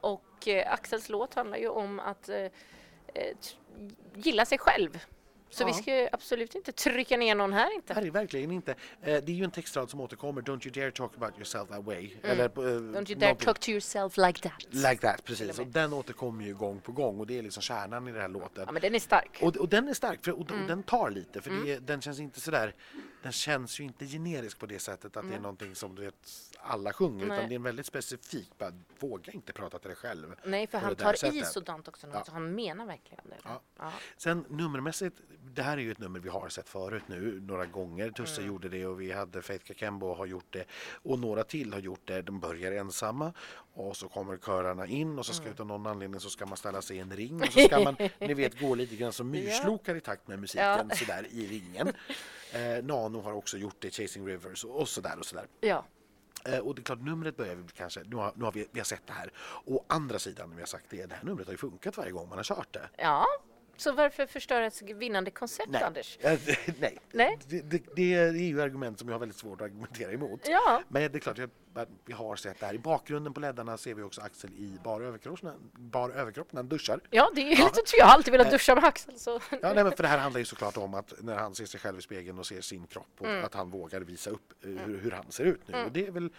Och 0.00 0.48
Axels 0.66 1.08
låt 1.08 1.34
handlar 1.34 1.58
ju 1.58 1.68
om 1.68 2.00
att 2.00 2.30
gilla 4.14 4.44
sig 4.44 4.58
själv. 4.58 4.98
Så 5.56 5.62
Ja. 5.62 5.66
vi 5.66 5.72
ska 5.72 6.08
absolut 6.12 6.54
inte 6.54 6.72
trycka 6.72 7.16
ner 7.16 7.34
någon 7.34 7.52
här 7.52 7.74
inte. 7.74 7.94
Nej, 8.00 8.10
verkligen 8.10 8.50
inte. 8.50 8.70
Eh, 8.70 8.76
Det 9.02 9.28
är 9.28 9.30
ju 9.30 9.44
en 9.44 9.50
textrad 9.50 9.90
som 9.90 10.00
återkommer. 10.00 10.42
Don't 10.42 10.66
you 10.66 10.70
dare 10.82 10.90
talk 10.90 11.12
about 11.16 11.34
yourself 11.36 11.68
that 11.68 11.84
way. 11.84 12.10
Eller, 12.22 12.48
på, 12.48 12.62
eh, 12.64 12.70
Mm. 12.70 12.94
Don't 12.94 13.10
you 13.10 13.20
dare 13.20 13.34
talk 13.34 13.58
to 13.60 13.70
yourself 13.70 14.16
like 14.16 14.40
that. 14.48 14.64
Like 14.70 14.96
that, 14.96 15.24
precis. 15.24 15.58
Och 15.58 15.66
den 15.66 15.92
återkommer 15.92 16.44
ju 16.44 16.54
gång 16.54 16.80
på 16.80 16.92
gång 16.92 17.20
och 17.20 17.26
det 17.26 17.38
är 17.38 17.42
liksom 17.42 17.62
kärnan 17.62 18.08
i 18.08 18.12
den 18.12 18.20
här 18.20 18.28
låten. 18.28 18.62
Ja, 18.66 18.72
men 18.72 18.82
den 18.82 18.94
är 18.94 18.98
stark. 18.98 19.38
Och, 19.42 19.56
och 19.56 19.68
den 19.68 19.88
är 19.88 19.94
stark, 19.94 20.24
för, 20.24 20.40
och, 20.40 20.50
Mm. 20.50 20.66
den 20.66 20.82
tar 20.82 21.10
lite, 21.10 21.40
för 21.40 21.50
det, 21.50 21.72
är- 21.72 21.80
den 21.80 22.00
känns 22.00 22.20
inte 22.20 22.40
sådär, 22.40 22.74
den 23.26 23.32
känns 23.32 23.80
ju 23.80 23.84
inte 23.84 24.06
generisk 24.06 24.58
på 24.58 24.66
det 24.66 24.78
sättet 24.78 25.16
att 25.16 25.28
det 25.28 25.34
är 25.34 25.40
någonting 25.40 25.74
som 25.74 25.94
du 25.94 26.02
vet 26.02 26.30
alla 26.58 26.92
sjunger, 26.92 27.26
Nej. 27.26 27.36
utan 27.38 27.48
det 27.48 27.54
är 27.54 27.56
en 27.56 27.62
väldigt 27.62 27.86
specifik, 27.86 28.58
bara 28.58 28.72
våga 28.98 29.32
inte 29.32 29.52
prata 29.52 29.78
till 29.78 29.88
dig 29.88 29.96
själv. 29.96 30.34
Nej, 30.44 30.66
för 30.66 30.78
han 30.78 30.96
tar 30.96 31.14
i 31.14 31.16
sättet. 31.16 31.46
sådant 31.46 31.88
också. 31.88 32.06
Ja. 32.12 32.24
Så 32.24 32.32
han 32.32 32.54
menar 32.54 32.86
verkligen 32.86 33.24
det. 33.28 33.36
Ja. 33.44 33.60
Ja. 33.78 33.92
Sen 34.16 34.44
nummermässigt, 34.48 35.16
det 35.44 35.62
här 35.62 35.76
är 35.78 35.82
ju 35.82 35.92
ett 35.92 35.98
nummer 35.98 36.20
vi 36.20 36.28
har 36.28 36.48
sett 36.48 36.68
förut 36.68 37.02
nu 37.06 37.40
några 37.40 37.66
gånger. 37.66 38.10
Tusse 38.10 38.40
Mm. 38.40 38.52
gjorde 38.52 38.68
det 38.68 38.86
och 38.86 39.00
vi 39.00 39.12
hade 39.12 39.42
Faith 39.42 39.64
Kakembo 39.64 40.14
har 40.14 40.26
gjort 40.26 40.52
det 40.52 40.64
och 40.92 41.18
några 41.18 41.44
till 41.44 41.72
har 41.72 41.80
gjort 41.80 42.06
det. 42.06 42.22
De 42.22 42.40
börjar 42.40 42.72
ensamma 42.72 43.32
och 43.76 43.96
så 43.96 44.08
kommer 44.08 44.36
körarna 44.36 44.86
in 44.86 45.18
och 45.18 45.26
så 45.26 45.32
ska 45.32 45.42
Mm. 45.42 45.52
utav 45.54 45.66
någon 45.66 45.86
anledning 45.86 46.20
så 46.20 46.30
ska 46.30 46.46
man 46.46 46.56
ställa 46.56 46.82
sig 46.82 46.96
i 46.96 47.00
en 47.00 47.10
ring 47.12 47.42
och 47.42 47.52
så 47.52 47.60
ska 47.60 47.80
man, 47.80 47.96
ni 48.18 48.34
vet, 48.34 48.60
gå 48.60 48.74
lite 48.74 48.96
grann 48.96 49.12
som 49.12 49.30
myrslokar 49.30 49.94
i 49.94 50.00
takt 50.00 50.28
med 50.28 50.38
musiken 50.38 50.88
Ja. 50.90 50.96
sådär 50.96 51.26
i 51.30 51.46
ringen. 51.46 51.92
Eh, 52.52 52.84
Nano 52.84 53.20
har 53.20 53.32
också 53.32 53.56
gjort 53.58 53.76
det, 53.78 53.90
Chasing 53.90 54.26
Rivers 54.26 54.64
och, 54.64 54.80
och 54.80 54.88
sådär 54.88 55.18
och 55.18 55.26
sådär. 55.26 55.46
ja. 55.60 55.84
Eh, 56.44 56.58
och 56.58 56.74
det 56.74 56.80
är 56.80 56.84
klart, 56.84 57.00
numret 57.00 57.36
börjar 57.36 57.54
vi 57.54 57.62
kanske, 57.76 58.00
nu 58.04 58.16
har, 58.16 58.32
nu 58.36 58.44
har 58.44 58.52
vi, 58.52 58.66
vi 58.72 58.80
har 58.80 58.84
sett 58.84 59.06
det 59.06 59.12
här. 59.12 59.32
Å 59.64 59.84
andra 59.86 60.18
sidan, 60.18 60.52
vi 60.54 60.62
har 60.62 60.66
sagt 60.66 60.84
det, 60.90 61.06
det 61.06 61.14
här 61.14 61.24
numret 61.24 61.46
har 61.46 61.52
ju 61.54 61.58
funkat 61.58 61.96
varje 61.96 62.10
gång 62.12 62.28
man 62.28 62.38
har 62.38 62.44
kört 62.44 62.72
det. 62.72 62.88
ja. 62.96 63.26
Så 63.76 63.92
varför 63.92 64.26
förstöra 64.26 64.66
ett 64.66 64.82
vinnande 64.82 65.30
koncept, 65.30 65.68
Nej. 65.70 65.82
Anders? 65.82 66.18
Nej. 66.80 66.98
Nej. 67.12 67.38
Det, 67.48 67.60
det, 67.60 67.82
det 67.96 68.14
är 68.14 68.32
ju 68.32 68.62
argument 68.62 68.98
som 68.98 69.08
jag 69.08 69.14
har 69.14 69.20
väldigt 69.20 69.38
svårt 69.38 69.60
att 69.60 69.64
argumentera 69.64 70.12
emot. 70.12 70.40
Ja. 70.48 70.82
Men 70.88 71.12
det 71.12 71.18
är 71.18 71.20
klart, 71.20 71.38
jag, 71.38 71.50
vi 72.04 72.12
har 72.12 72.36
sett 72.36 72.60
det 72.60 72.66
här. 72.66 72.74
I 72.74 72.78
bakgrunden 72.78 73.34
på 73.34 73.40
leddarna 73.40 73.76
ser 73.78 73.94
vi 73.94 74.02
också 74.02 74.20
Axel 74.20 74.50
i 74.50 74.78
bar 74.84 75.00
överkropp, 75.00 75.40
bar 75.72 76.10
överkropp 76.10 76.52
när 76.52 76.58
han 76.58 76.68
duschar. 76.68 77.00
Ja, 77.10 77.30
det 77.34 77.40
är 77.40 77.44
ju 77.44 77.50
lite 77.64 77.80
Jag 77.98 78.06
har 78.06 78.12
alltid 78.12 78.32
velat 78.32 78.50
duscha 78.50 78.74
med 78.74 78.84
Axel. 78.84 79.18
Så. 79.18 79.40
Ja, 79.50 79.58
nej, 79.74 79.84
men 79.84 79.92
för 79.92 80.02
det 80.02 80.08
här 80.08 80.18
handlar 80.18 80.38
ju 80.38 80.44
såklart 80.44 80.76
om 80.76 80.94
att 80.94 81.12
när 81.20 81.36
han 81.36 81.54
ser 81.54 81.66
sig 81.66 81.80
själv 81.80 81.98
i 81.98 82.02
spegeln 82.02 82.38
och 82.38 82.46
ser 82.46 82.60
sin 82.60 82.86
kropp 82.86 83.06
och 83.18 83.26
Mm. 83.26 83.44
att 83.44 83.54
han 83.54 83.70
vågar 83.70 84.00
visa 84.00 84.30
upp 84.30 84.52
eh, 84.64 84.70
hur, 84.70 84.98
hur 84.98 85.10
han 85.10 85.32
ser 85.32 85.44
ut 85.44 85.68
nu. 85.68 85.84
Och 85.84 85.92
det 85.92 86.06
är 86.06 86.10
väl 86.10 86.30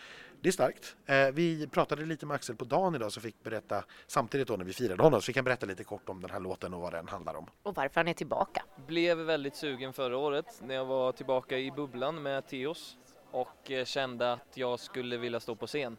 det 0.41 0.47
är 0.50 0.52
starkt. 0.52 0.95
Eh, 1.06 1.28
vi 1.34 1.67
pratade 1.67 2.06
lite 2.06 2.26
med 2.26 2.36
Axel 2.36 2.56
på 2.56 2.65
dagen 2.65 2.95
idag 2.95 3.12
så 3.12 3.21
fick 3.21 3.43
berätta 3.43 3.84
samtidigt 4.08 4.47
då 4.47 4.56
när 4.58 4.65
vi 4.65 4.73
firade 4.73 5.04
honom 5.04 5.21
så 5.21 5.26
fick 5.26 5.36
han 5.36 5.45
berätta 5.45 5.65
lite 5.65 5.84
kort 5.84 6.10
om 6.10 6.21
den 6.21 6.30
här 6.30 6.39
låten 6.39 6.73
och 6.73 6.82
vad 6.82 6.93
den 6.93 7.08
handlar 7.08 7.36
om. 7.36 7.50
Och 7.63 7.76
varför 7.76 8.00
han 8.00 8.08
är 8.08 8.13
tillbaka. 8.13 8.63
Blev 8.88 9.17
väldigt 9.17 9.56
sugen 9.56 9.93
förra 9.93 10.17
året 10.17 10.62
när 10.63 10.76
jag 10.76 10.86
var 10.86 11.12
tillbaka 11.12 11.58
i 11.58 11.71
bubblan 11.71 12.21
med 12.21 12.47
Teos 12.47 12.97
och 13.32 13.71
eh, 13.71 13.86
kände 13.86 14.34
att 14.34 14.47
jag 14.58 14.80
skulle 14.80 15.17
vilja 15.17 15.39
stå 15.39 15.56
på 15.56 15.67
scen. 15.67 15.97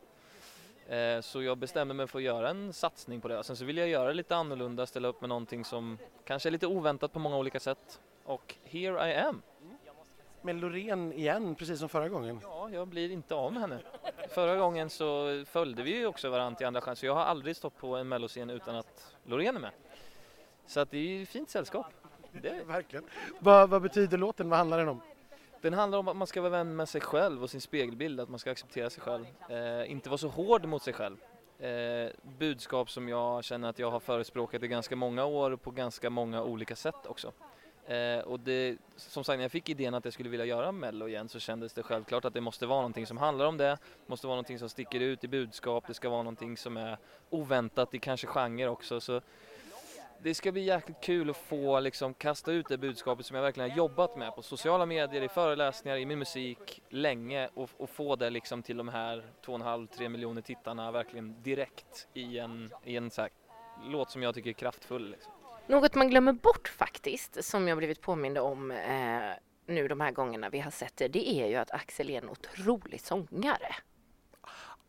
Eh, 0.88 1.20
Så 1.20 1.42
jag 1.42 1.58
bestämde 1.58 1.94
mig 1.94 2.06
för 2.06 2.18
att 2.18 2.22
göra 2.24 2.50
en 2.50 2.72
satsning 2.72 3.20
på 3.20 3.28
det. 3.28 3.44
Sen 3.44 3.56
så 3.56 3.64
vill 3.64 3.76
jag 3.76 3.88
göra 3.88 4.12
lite 4.12 4.36
annorlunda, 4.36 4.86
ställa 4.86 5.08
upp 5.08 5.20
med 5.20 5.28
någonting 5.28 5.64
som 5.64 5.98
kanske 6.24 6.48
är 6.48 6.50
lite 6.50 6.66
oväntat 6.66 7.12
på 7.12 7.18
många 7.18 7.36
olika 7.36 7.60
sätt. 7.60 8.00
Och 8.24 8.54
here 8.64 9.10
I 9.10 9.14
am. 9.14 9.42
Med 10.42 10.56
Loreen 10.56 11.12
igen, 11.12 11.54
precis 11.54 11.78
som 11.78 11.88
förra 11.88 12.08
gången. 12.08 12.40
Ja, 12.42 12.70
jag 12.70 12.88
blir 12.88 13.10
inte 13.10 13.34
av 13.34 13.52
med 13.52 13.62
henne. 13.62 13.78
Förra 14.30 14.56
gången 14.56 14.90
så 14.90 15.44
följde 15.46 15.82
vi 15.82 15.96
ju 15.96 16.06
också 16.06 16.30
varandra 16.30 16.56
till 16.56 16.66
andra 16.66 16.80
chans. 16.80 16.98
Så 16.98 17.06
jag 17.06 17.14
har 17.14 17.22
aldrig 17.22 17.56
stått 17.56 17.76
på 17.76 17.96
en 17.96 18.08
melloscen 18.08 18.50
utan 18.50 18.76
att 18.76 19.14
Loreen 19.24 19.56
är 19.56 19.60
med. 19.60 19.70
Så 20.66 20.80
att 20.80 20.90
det 20.90 20.98
är 20.98 21.02
ju 21.02 21.26
fint 21.26 21.50
sällskap. 21.50 21.86
Det, 22.32 22.64
Verkligen. 22.66 23.04
Vad, 23.38 23.70
vad 23.70 23.82
betyder 23.82 24.18
låten? 24.18 24.50
Vad 24.50 24.58
handlar 24.58 24.78
den 24.78 24.88
om? 24.88 25.00
Den 25.60 25.74
handlar 25.74 25.98
om 25.98 26.08
att 26.08 26.16
man 26.16 26.26
ska 26.26 26.40
vara 26.40 26.50
vän 26.50 26.76
med 26.76 26.88
sig 26.88 27.00
själv 27.00 27.42
och 27.42 27.50
sin 27.50 27.60
spegelbild, 27.60 28.20
att 28.20 28.28
man 28.28 28.38
ska 28.38 28.50
acceptera 28.50 28.90
sig 28.90 29.02
själv. 29.02 29.26
Eh, 29.48 29.90
inte 29.90 30.08
vara 30.08 30.18
så 30.18 30.28
hård 30.28 30.64
mot 30.64 30.82
sig 30.82 30.92
själv. 30.92 31.16
Eh, 31.58 32.10
budskap 32.38 32.90
som 32.90 33.08
jag 33.08 33.44
känner 33.44 33.68
att 33.68 33.78
jag 33.78 33.90
har 33.90 34.00
förespråkat 34.00 34.62
i 34.62 34.68
ganska 34.68 34.96
många 34.96 35.24
år 35.24 35.56
på 35.56 35.70
ganska 35.70 36.10
många 36.10 36.42
olika 36.42 36.76
sätt 36.76 37.06
också. 37.06 37.32
Eh, 37.88 38.18
och 38.18 38.40
det, 38.40 38.76
som 38.96 39.24
sagt, 39.24 39.36
när 39.36 39.44
jag 39.44 39.52
fick 39.52 39.68
idén 39.68 39.94
att 39.94 40.04
jag 40.04 40.14
skulle 40.14 40.28
vilja 40.28 40.46
göra 40.46 40.72
Mello 40.72 41.08
igen 41.08 41.28
så 41.28 41.38
kändes 41.38 41.72
det 41.72 41.82
självklart 41.82 42.24
att 42.24 42.34
det 42.34 42.40
måste 42.40 42.66
vara 42.66 42.78
någonting 42.78 43.06
som 43.06 43.16
handlar 43.16 43.46
om 43.46 43.56
det. 43.56 43.64
Det 43.64 43.78
måste 44.06 44.26
vara 44.26 44.34
någonting 44.34 44.58
som 44.58 44.68
sticker 44.68 45.00
ut 45.00 45.24
i 45.24 45.28
budskap, 45.28 45.84
det 45.86 45.94
ska 45.94 46.08
vara 46.08 46.22
någonting 46.22 46.56
som 46.56 46.76
är 46.76 46.98
oväntat 47.30 47.94
i 47.94 47.98
kanske 47.98 48.26
genre 48.26 48.68
också. 48.68 49.00
Så 49.00 49.20
det 50.22 50.34
ska 50.34 50.52
bli 50.52 50.62
jäkligt 50.62 51.00
kul 51.00 51.30
att 51.30 51.36
få 51.36 51.80
liksom 51.80 52.14
kasta 52.14 52.52
ut 52.52 52.68
det 52.68 52.78
budskapet 52.78 53.26
som 53.26 53.36
jag 53.36 53.42
verkligen 53.42 53.70
har 53.70 53.76
jobbat 53.76 54.16
med 54.16 54.34
på 54.34 54.42
sociala 54.42 54.86
medier, 54.86 55.22
i 55.22 55.28
föreläsningar, 55.28 55.96
i 55.96 56.06
min 56.06 56.18
musik 56.18 56.82
länge 56.88 57.48
och, 57.54 57.70
och 57.76 57.90
få 57.90 58.16
det 58.16 58.30
liksom 58.30 58.62
till 58.62 58.76
de 58.76 58.88
här 58.88 59.22
2,5-3 59.44 60.08
miljoner 60.08 60.42
tittarna 60.42 60.90
verkligen 60.90 61.42
direkt 61.42 62.08
i 62.14 62.38
en, 62.38 62.70
i 62.84 62.96
en 62.96 63.10
så 63.10 63.20
här 63.20 63.30
låt 63.84 64.10
som 64.10 64.22
jag 64.22 64.34
tycker 64.34 64.50
är 64.50 64.54
kraftfull. 64.54 65.10
Liksom. 65.10 65.32
Något 65.68 65.94
man 65.94 66.08
glömmer 66.10 66.32
bort 66.32 66.68
faktiskt, 66.68 67.44
som 67.44 67.68
jag 67.68 67.78
blivit 67.78 68.00
påmind 68.00 68.38
om 68.38 68.70
eh, 68.70 69.32
nu 69.66 69.88
de 69.88 70.00
här 70.00 70.10
gångerna 70.10 70.50
vi 70.50 70.60
har 70.60 70.70
sett 70.70 70.96
det, 70.96 71.08
det 71.08 71.28
är 71.28 71.46
ju 71.46 71.54
att 71.54 71.70
Axel 71.70 72.10
är 72.10 72.22
en 72.22 72.28
otrolig 72.28 73.00
sångare. 73.00 73.74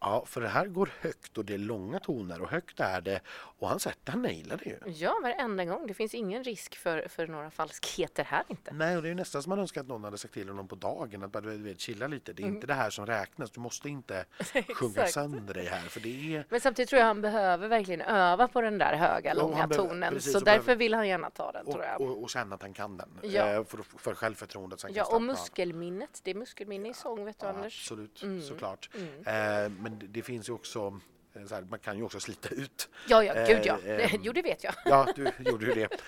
Ja, 0.02 0.24
för 0.26 0.42
det 0.42 0.48
här 0.48 0.66
går 0.68 0.90
högt 1.02 1.38
och 1.38 1.46
det 1.46 1.54
är 1.54 1.58
långa 1.58 2.00
toner 2.00 2.42
och 2.42 2.50
högt 2.50 2.80
är 2.80 3.02
det 3.02 3.20
och 3.30 3.70
han 3.70 3.80
sätter, 3.80 4.12
han 4.12 4.22
nailar 4.22 4.58
det 4.64 4.66
ju. 4.70 4.92
Ja, 4.92 5.20
varenda 5.24 5.66
gång. 5.66 5.88
Det 5.88 5.94
finns 5.94 6.14
ingen 6.14 6.44
risk 6.44 6.76
för, 6.76 7.08
för 7.08 7.28
några 7.28 7.52
falskheter 7.52 8.24
här 8.24 8.44
inte. 8.48 8.74
Nej, 8.74 8.96
och 8.96 9.02
det 9.02 9.08
är 9.08 9.10
ju 9.10 9.16
nästan 9.16 9.44
som 9.44 9.50
man 9.50 9.60
önskar 9.60 9.82
att 9.82 9.88
någon 9.88 10.04
hade 10.04 10.18
sagt 10.18 10.34
till 10.34 10.50
honom 10.50 10.68
på 10.68 10.76
dagen 10.76 11.24
att 11.24 11.32
bara 11.32 11.42
du 11.42 11.58
vet, 11.58 11.80
chilla 11.80 12.08
lite. 12.08 12.34
Det 12.34 12.42
är 12.42 12.44
Mm. 12.44 12.56
inte 12.56 12.68
det 12.68 12.74
här 12.74 12.90
som 12.90 13.06
räknas. 13.06 13.52
Du 13.52 13.60
måste 13.60 13.90
inte 13.90 14.26
sjunga 14.76 15.08
sönder 15.08 15.54
dig 15.54 15.66
här 15.66 15.82
för 15.82 16.00
det 16.00 16.36
är 16.36 16.46
Men 16.50 16.60
samtidigt 16.62 16.90
tror 16.90 17.00
jag 17.00 17.08
han 17.08 17.22
behöver 17.22 17.68
verkligen 17.68 18.02
öva 18.02 18.48
på 18.48 18.62
den 18.62 18.78
där 18.78 18.96
höga, 18.96 19.30
Ja, 19.36 19.42
långa 19.42 19.68
behöver- 19.68 19.90
tonen. 19.90 20.14
precis, 20.14 20.32
så 20.32 20.38
och 20.40 20.46
därför 20.46 20.64
behöver- 20.66 20.80
vill 20.80 20.94
han 20.94 21.08
gärna 21.08 21.30
ta 21.30 21.52
den, 21.52 21.66
tror 21.66 21.84
jag. 21.84 22.02
och, 22.02 22.08
och, 22.08 22.24
och 22.24 22.30
känna 22.30 22.56
att 22.56 22.62
han 22.62 22.74
kan 22.74 22.98
den. 22.98 23.10
Ja. 23.22 23.48
Eh, 23.48 23.64
för, 23.64 23.78
för 23.98 24.16
självförtroendet. 24.16 24.84
Ja, 24.90 25.16
och 25.16 25.22
muskelminnet. 25.22 26.20
Det 26.24 26.32
är 26.32 26.36
muskelminne 26.36 26.90
i 26.90 26.94
sång, 26.94 27.26
vet 27.26 27.40
du 27.40 27.46
Ja, 27.46 27.54
Anders? 27.54 27.84
absolut, 27.86 28.24
Mm. 28.24 28.42
såklart. 28.42 28.90
Mm. 28.96 29.66
Eh, 29.66 29.89
men 29.90 30.12
det, 30.14 30.22
finns 30.22 30.50
ju 30.50 30.54
också 30.54 31.00
här, 31.48 31.62
man 31.62 31.80
kan 31.80 31.98
ju 31.98 32.04
också 32.04 32.20
slita 32.20 32.50
ut. 32.50 32.90
Ja, 33.08 33.24
ja, 33.24 33.34
gud 33.48 33.62
ja. 33.66 33.80
Eh, 33.80 34.16
jo, 34.22 34.32
det 34.34 34.42
vet 34.42 34.64
jag. 34.64 34.74
Ja, 34.86 35.08
du 35.16 35.32
gjorde 35.40 35.66
ju 35.66 35.74
det. 35.74 36.00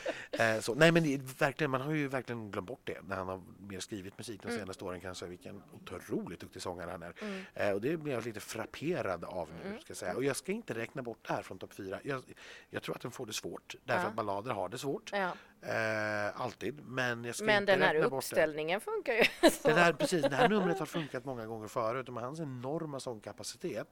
Eh, 0.43 0.59
så, 0.59 0.73
nej, 0.75 0.91
men 0.91 1.03
det, 1.03 1.21
verkligen, 1.41 1.71
man 1.71 1.81
har 1.81 1.93
ju 1.93 2.07
verkligen 2.07 2.51
glömt 2.51 2.67
bort 2.67 2.81
det 2.83 2.97
när 3.07 3.15
han 3.15 3.27
har 3.27 3.41
mer 3.59 3.79
skrivit 3.79 4.17
musik 4.17 4.41
de 4.43 4.47
Mm. 4.47 4.59
senaste 4.59 4.83
åren 4.85 5.01
kanske. 5.01 5.25
Vilken 5.25 5.63
otroligt 5.73 6.39
duktig 6.39 6.61
sångare 6.61 6.91
han 6.91 7.03
är. 7.03 7.13
Mm. 7.21 7.43
Eh, 7.53 7.71
och 7.71 7.81
det 7.81 7.97
blir 7.97 8.13
jag 8.13 8.25
lite 8.25 8.39
frapperad 8.39 9.23
av 9.25 9.49
nu. 9.63 9.69
Ska 9.79 9.85
jag 9.91 9.97
säga. 9.97 10.15
Och 10.15 10.23
jag 10.23 10.35
ska 10.35 10.51
inte 10.51 10.73
räkna 10.73 11.01
bort 11.01 11.27
det 11.27 11.33
här 11.33 11.41
från 11.41 11.57
topp 11.59 11.73
fyra. 11.73 11.99
Jag, 12.03 12.21
jag 12.69 12.83
tror 12.83 12.95
att 12.95 13.01
den 13.01 13.11
får 13.11 13.25
det 13.25 13.33
svårt. 13.33 13.75
Därför 13.83 14.01
Ja. 14.03 14.07
att 14.09 14.15
ballader 14.15 14.51
har 14.51 14.69
det 14.69 14.77
svårt. 14.77 15.09
Ja. 15.13 15.31
Eh, 15.61 16.41
alltid. 16.41 16.79
Men 16.85 17.23
jag 17.25 17.35
ska 17.35 17.45
Men 17.45 17.63
inte 17.63 17.71
den 17.71 17.81
här 17.81 17.93
bort 18.01 18.09
det. 18.11 18.17
uppställningen 18.17 18.81
funkar 18.81 19.13
ju. 19.13 19.23
Det, 19.41 19.73
där, 19.73 19.93
precis, 19.99 20.21
det 20.23 20.35
här 20.35 20.49
numret 20.49 20.79
har 20.79 20.85
funkat 20.85 21.25
många 21.25 21.45
gånger 21.45 21.67
förut 21.67 22.07
och 22.07 22.13
med 22.13 22.23
hans 22.23 22.39
enorma 22.39 22.99
sångkapacitet 22.99 23.87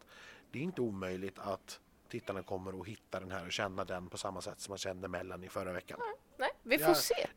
det 0.51 0.59
är 0.59 0.63
inte 0.63 0.81
omöjligt 0.81 1.39
att 1.39 1.79
tittarna 2.09 2.43
kommer 2.43 2.81
att 2.81 2.88
hitta 2.88 3.19
den 3.19 3.31
här 3.31 3.45
och 3.45 3.51
känna 3.51 3.85
den 3.85 4.09
på 4.09 4.17
samma 4.17 4.41
sätt 4.41 4.59
som 4.59 4.71
man 4.71 4.77
kände 4.77 5.07
Mellan 5.07 5.43
i 5.43 5.49
förra 5.49 5.73
veckan. 5.73 5.99
Nej, 6.38 6.49
vi 6.63 6.77
får 6.77 6.88
Ja. 6.88 6.95
se. 6.95 7.27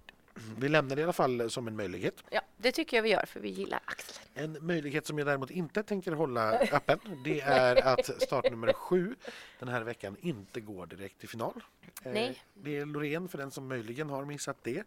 Vi 0.58 0.68
lämnar 0.68 0.96
det 0.96 1.00
i 1.00 1.04
alla 1.04 1.12
fall 1.12 1.50
som 1.50 1.68
en 1.68 1.76
möjlighet. 1.76 2.24
Ja, 2.30 2.40
det 2.56 2.72
tycker 2.72 2.96
jag 2.96 3.02
vi 3.02 3.08
gör 3.10 3.26
för 3.26 3.40
vi 3.40 3.48
gillar 3.48 3.80
Axel. 3.84 4.22
En 4.34 4.66
möjlighet 4.66 5.06
som 5.06 5.18
jag 5.18 5.26
däremot 5.26 5.50
inte 5.50 5.82
tänker 5.82 6.12
hålla 6.12 6.52
öppen 6.58 6.98
det 7.24 7.40
är 7.44 7.86
att 7.86 8.22
startnummer 8.22 8.72
sju 8.72 9.14
den 9.58 9.68
här 9.68 9.82
veckan 9.82 10.16
inte 10.20 10.60
går 10.60 10.86
direkt 10.86 11.18
till 11.18 11.28
final. 11.28 11.62
Eh, 12.04 12.12
Nej. 12.12 12.42
Det 12.54 12.76
är 12.78 12.86
Loreen 12.86 13.28
för 13.28 13.38
den 13.38 13.50
som 13.50 13.68
möjligen 13.68 14.10
har 14.10 14.24
missat 14.24 14.56
det 14.62 14.84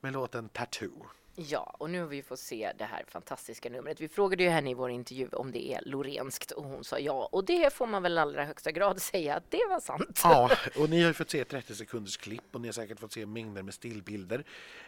med 0.00 0.12
låten 0.12 0.48
Tattoo. 0.48 1.06
Ja, 1.34 1.76
och 1.78 1.90
nu 1.90 2.00
har 2.00 2.06
vi 2.06 2.22
fått 2.22 2.38
se 2.38 2.72
det 2.78 2.84
här 2.84 3.04
fantastiska 3.08 3.70
numret. 3.70 4.00
Vi 4.00 4.08
frågade 4.08 4.42
ju 4.42 4.48
henne 4.48 4.70
i 4.70 4.74
vår 4.74 4.90
intervju 4.90 5.28
om 5.28 5.52
det 5.52 5.72
är 5.72 5.80
lorenskt 5.84 6.50
och 6.50 6.64
hon 6.64 6.84
sa 6.84 6.98
ja. 6.98 7.28
Och 7.32 7.44
det 7.44 7.72
får 7.72 7.86
man 7.86 8.02
väl 8.02 8.18
allra 8.18 8.44
högsta 8.44 8.72
grad 8.72 9.02
säga 9.02 9.36
att 9.36 9.50
det 9.50 9.66
var 9.68 9.80
sant. 9.80 10.20
Ja, 10.24 10.50
och 10.76 10.90
ni 10.90 11.00
har 11.00 11.08
ju 11.08 11.14
fått 11.14 11.30
se 11.30 11.44
30 11.44 11.74
sekunders 11.74 12.16
klipp 12.16 12.54
och 12.54 12.60
ni 12.60 12.68
har 12.68 12.72
säkert 12.72 13.00
fått 13.00 13.12
se 13.12 13.26
mängder 13.26 13.62
med 13.62 13.74
stillbilder. 13.74 14.44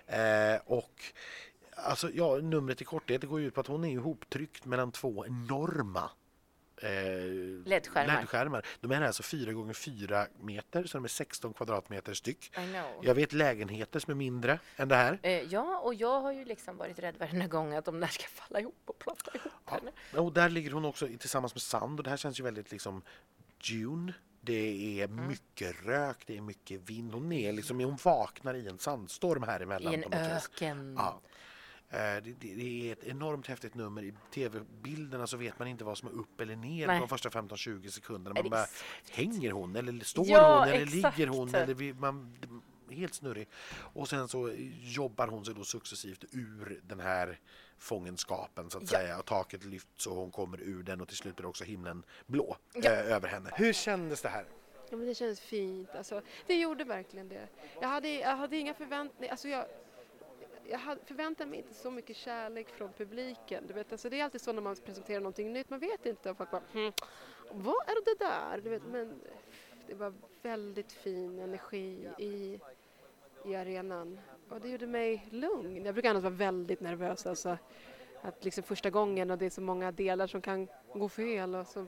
Eh, 0.06 0.60
och 0.64 1.02
alltså, 1.76 2.10
ja, 2.14 2.36
numret 2.36 2.80
i 2.80 2.84
korthet 2.84 3.24
går 3.24 3.40
ut 3.40 3.54
på 3.54 3.60
att 3.60 3.66
hon 3.66 3.84
är 3.84 3.90
ihoptryckt 3.90 4.64
mellan 4.64 4.92
två 4.92 5.26
enorma 5.26 6.10
eh, 6.76 6.88
LED-skärmar. 7.66 8.20
LED-skärmar. 8.20 8.66
De 8.80 8.90
är 8.92 9.00
alltså 9.02 9.22
4 9.22 9.52
gånger 9.52 9.74
4 9.74 10.26
meter, 10.40 10.84
så 10.84 10.98
de 10.98 11.04
är 11.04 11.08
16 11.08 11.52
kvadratmeter 11.54 12.14
styck. 12.14 12.52
Jag 13.02 13.14
vet 13.14 13.32
lägenheter 13.32 14.00
som 14.00 14.10
är 14.10 14.14
mindre 14.14 14.58
än 14.76 14.88
det 14.88 14.96
här. 14.96 15.18
Eh, 15.22 15.32
ja, 15.42 15.78
och 15.78 15.94
jag 15.94 16.20
har 16.20 16.32
ju 16.32 16.44
liksom 16.44 16.76
varit 16.76 16.98
rädd 16.98 17.16
varenda 17.18 17.46
gång 17.46 17.74
att 17.74 17.84
de 17.84 18.00
där 18.00 18.06
ska 18.08 18.24
falla 18.28 18.60
ihop 18.60 18.82
och 18.84 18.98
ploppa 18.98 19.30
ihop 19.34 19.52
henne. 19.70 19.90
Och 20.24 20.32
där 20.32 20.48
ligger 20.48 20.70
hon 20.70 20.84
också 20.84 21.06
tillsammans 21.18 21.54
med 21.54 21.62
Sand 21.62 22.00
och 22.00 22.04
det 22.04 22.10
här 22.10 22.16
känns 22.16 22.40
ju 22.40 22.44
väldigt 22.44 22.70
liksom 22.72 23.02
June. 23.62 24.12
Det 24.40 25.00
är 25.00 25.04
Mm. 25.04 25.26
mycket 25.28 25.76
rök, 25.86 26.22
det 26.26 26.36
är 26.36 26.40
mycket 26.40 26.90
vind. 26.90 27.12
Hon 27.12 27.32
är 27.32 27.52
liksom, 27.52 27.80
hon 27.80 27.98
vaknar 28.04 28.54
i 28.54 28.68
en 28.68 28.78
sandstorm 28.78 29.42
här 29.42 29.60
emellan. 29.60 29.92
I 29.94 29.96
en 29.96 30.12
öken. 30.12 30.94
Ja. 30.98 31.20
Eh, 31.94 32.22
Det, 32.22 32.34
det, 32.40 32.54
det 32.54 32.88
är 32.88 32.92
ett 32.92 33.04
enormt 33.04 33.46
häftigt 33.46 33.74
nummer. 33.74 34.02
I 34.02 34.14
tv-bilderna 34.34 35.26
så 35.26 35.36
vet 35.36 35.58
man 35.58 35.68
inte 35.68 35.84
vad 35.84 35.98
som 35.98 36.08
är 36.08 36.12
upp 36.12 36.40
eller 36.40 36.56
ner 36.56 36.86
Nej. 36.86 36.98
på 37.00 37.06
de 37.06 37.08
första 37.08 37.28
15-20 37.28 37.88
sekunderna. 37.88 38.40
Man 38.42 38.50
bara, 38.50 38.66
hänger 39.10 39.50
hon 39.50 39.76
eller 39.76 40.04
står 40.04 40.26
Ja, 40.28 40.58
hon 40.58 40.68
eller 40.68 40.96
exakt. 40.96 41.18
ligger 41.18 41.30
hon? 41.32 41.54
Eller 41.54 41.74
vi, 41.74 41.92
man, 41.92 42.36
helt 42.90 43.14
snurrig. 43.14 43.48
Och 43.76 44.08
sen 44.08 44.28
så 44.28 44.52
jobbar 44.80 45.26
hon 45.28 45.44
sig 45.44 45.54
då 45.54 45.64
successivt 45.64 46.24
ur 46.32 46.80
den 46.82 47.00
här 47.00 47.40
fångenskapen 47.78 48.70
så 48.70 48.78
att 48.78 48.92
Ja. 48.92 48.98
säga. 48.98 49.18
Och 49.18 49.24
taket 49.26 49.64
lyfts 49.64 50.06
och 50.06 50.16
hon 50.16 50.30
kommer 50.30 50.60
ur 50.60 50.82
den 50.82 51.00
och 51.00 51.08
till 51.08 51.16
slut 51.16 51.36
blir 51.36 51.46
också 51.46 51.64
himlen 51.64 52.02
blå 52.26 52.56
Ja. 52.74 52.90
eh, 52.90 53.12
över 53.12 53.28
henne. 53.28 53.50
Hur 53.54 53.72
kändes 53.72 54.22
det 54.22 54.28
här? 54.28 54.44
Ja, 54.90 54.96
men 54.96 55.06
det 55.06 55.14
kändes 55.14 55.40
fint. 55.40 55.90
Alltså, 55.94 56.22
det 56.46 56.54
gjorde 56.54 56.84
verkligen 56.84 57.28
det. 57.28 57.48
Jag 57.80 57.88
hade, 57.88 58.08
jag 58.08 58.36
hade 58.36 58.56
inga 58.56 58.74
förväntningar. 58.74 59.30
Alltså, 59.32 59.48
jag, 59.48 59.66
jag 60.70 60.80
förväntar 60.80 61.04
förväntade 61.06 61.50
mig 61.50 61.58
inte 61.58 61.74
så 61.74 61.90
mycket 61.90 62.16
kärlek 62.16 62.68
från 62.68 62.92
publiken. 62.92 63.64
Du 63.66 63.74
vet, 63.74 63.92
alltså, 63.92 64.08
det 64.08 64.20
är 64.20 64.24
alltid 64.24 64.40
så 64.40 64.52
när 64.52 64.62
man 64.62 64.76
presenterar 64.76 65.20
någonting 65.20 65.52
nytt. 65.52 65.70
Man 65.70 65.80
vet 65.80 66.06
inte. 66.06 66.30
Och 66.30 66.36
folk 66.36 66.50
bara, 66.50 66.62
hm, 66.72 66.92
vad 67.50 67.74
är 67.86 68.04
det 68.04 68.24
där? 68.24 68.60
Du 68.64 68.70
vet, 68.70 68.82
men 68.86 69.20
det 69.86 69.94
var 69.94 70.14
väldigt 70.42 70.92
fin 70.92 71.38
energi 71.38 72.08
i, 72.18 72.60
i 73.44 73.54
arenan. 73.54 74.20
Och 74.48 74.60
det 74.60 74.68
gjorde 74.68 74.86
mig 74.86 75.26
lugn. 75.30 75.84
Jag 75.84 75.94
brukar 75.94 76.10
annars 76.10 76.22
vara 76.22 76.34
väldigt 76.34 76.80
nervös. 76.80 77.26
Alltså, 77.26 77.58
att 78.22 78.44
liksom 78.44 78.62
första 78.62 78.90
gången 78.90 79.30
och 79.30 79.38
det 79.38 79.46
är 79.46 79.50
så 79.50 79.60
många 79.60 79.92
delar 79.92 80.26
som 80.26 80.40
kan 80.40 80.68
gå 80.94 81.08
fel. 81.08 81.54
Och 81.54 81.66
så, 81.66 81.86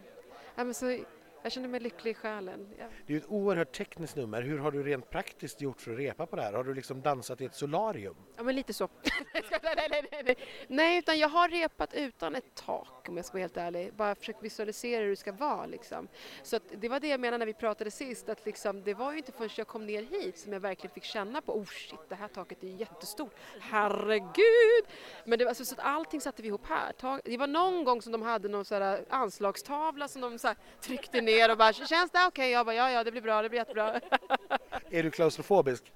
ja, 0.55 0.65
men 0.65 0.75
så, 0.75 0.99
jag 1.47 1.53
kände 1.53 1.69
mig 1.69 1.81
lycklig 1.81 2.11
i 2.11 2.15
själen. 2.15 2.69
Det 3.07 3.13
är 3.15 3.17
ett 3.17 3.27
oerhört 3.29 3.73
tekniskt 3.73 4.17
nummer. 4.17 4.43
Hur 4.43 4.59
har 4.59 4.71
du 4.71 4.83
rent 4.83 5.11
praktiskt 5.11 5.61
gjort 5.61 5.81
för 5.81 5.93
att 5.93 5.99
repa 5.99 6.27
på 6.27 6.37
det 6.37 6.43
här? 6.43 6.53
Har 6.53 6.65
du 6.65 6.75
liksom 6.75 7.03
dansat 7.03 7.41
i 7.41 7.45
ett 7.45 7.55
solarium? 7.55 8.17
Ja 8.37 8.43
men 8.43 8.57
lite 8.57 8.73
så. 8.73 8.89
nej, 9.63 9.89
nej, 9.91 10.23
nej, 10.25 10.37
nej, 10.69 10.99
utan 10.99 11.19
jag 11.19 11.29
har 11.29 11.49
repat 11.49 11.95
utan 11.95 12.35
ett 12.35 12.55
tak 12.55 13.09
om 13.09 13.17
jag 13.17 13.27
ska 13.27 13.33
vara 13.33 13.43
helt 13.43 13.57
ärlig. 13.57 13.95
Bara 13.95 14.15
försökt 14.15 14.43
visualisera 14.43 15.03
hur 15.03 15.11
det 15.11 15.17
ska 15.17 15.33
vara 15.33 15.67
liksom. 15.67 16.09
Så 16.43 16.57
att 16.57 16.63
det 16.77 16.89
var 16.89 17.01
det 17.01 17.09
jag 17.09 17.21
menade 17.21 17.39
när 17.39 17.47
vi 17.47 17.55
pratade 17.55 17.91
sist 17.91 18.29
att 18.29 18.47
liksom, 18.47 18.83
det 18.83 18.95
var 18.95 19.13
ju 19.13 19.19
inte 19.19 19.33
förrän 19.33 19.51
jag 19.57 19.67
kom 19.67 19.87
ner 19.87 20.03
hit 20.03 20.39
som 20.39 20.53
jag 20.53 20.61
verkligen 20.61 20.95
fick 20.95 21.05
känna 21.05 21.41
på 21.41 21.59
oh 21.59 21.65
shit 21.65 22.01
det 22.09 22.15
här 22.15 22.29
taket 22.29 22.63
är 22.63 22.69
jättestort. 22.69 23.35
Herregud! 23.61 24.85
Men 25.25 25.39
det 25.39 25.45
var 25.45 25.51
alltså, 25.51 25.65
så 25.65 25.75
att 25.75 25.81
allting 25.81 26.21
satte 26.21 26.43
vi 26.43 26.49
ihop 26.49 26.67
här. 26.67 27.21
Det 27.25 27.37
var 27.37 27.47
någon 27.47 27.85
gång 27.85 28.03
som 28.03 28.13
de 28.13 28.23
hade 28.23 28.49
någon 28.49 28.65
sån 28.65 28.83
här 28.83 29.05
anslagstavla 29.09 30.09
som 30.09 30.23
de 30.23 30.39
så 30.39 30.49
här 30.49 30.57
tryckte 30.81 31.21
ner 31.21 31.36
och 31.51 31.59
bara 31.59 31.73
känns 31.73 32.11
det 32.11 32.27
okej? 32.29 32.51
Jag 32.51 32.67
bara 32.67 32.75
ja 32.75 32.91
ja 32.91 33.05
det 33.05 33.11
blir 33.11 33.23
bra 33.23 33.43
det 33.43 33.49
blir 33.49 33.59
jättebra. 33.61 34.01
Är 34.91 35.03
du 35.03 35.11
klaustrofobisk? 35.11 35.93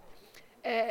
Eh, 0.63 0.87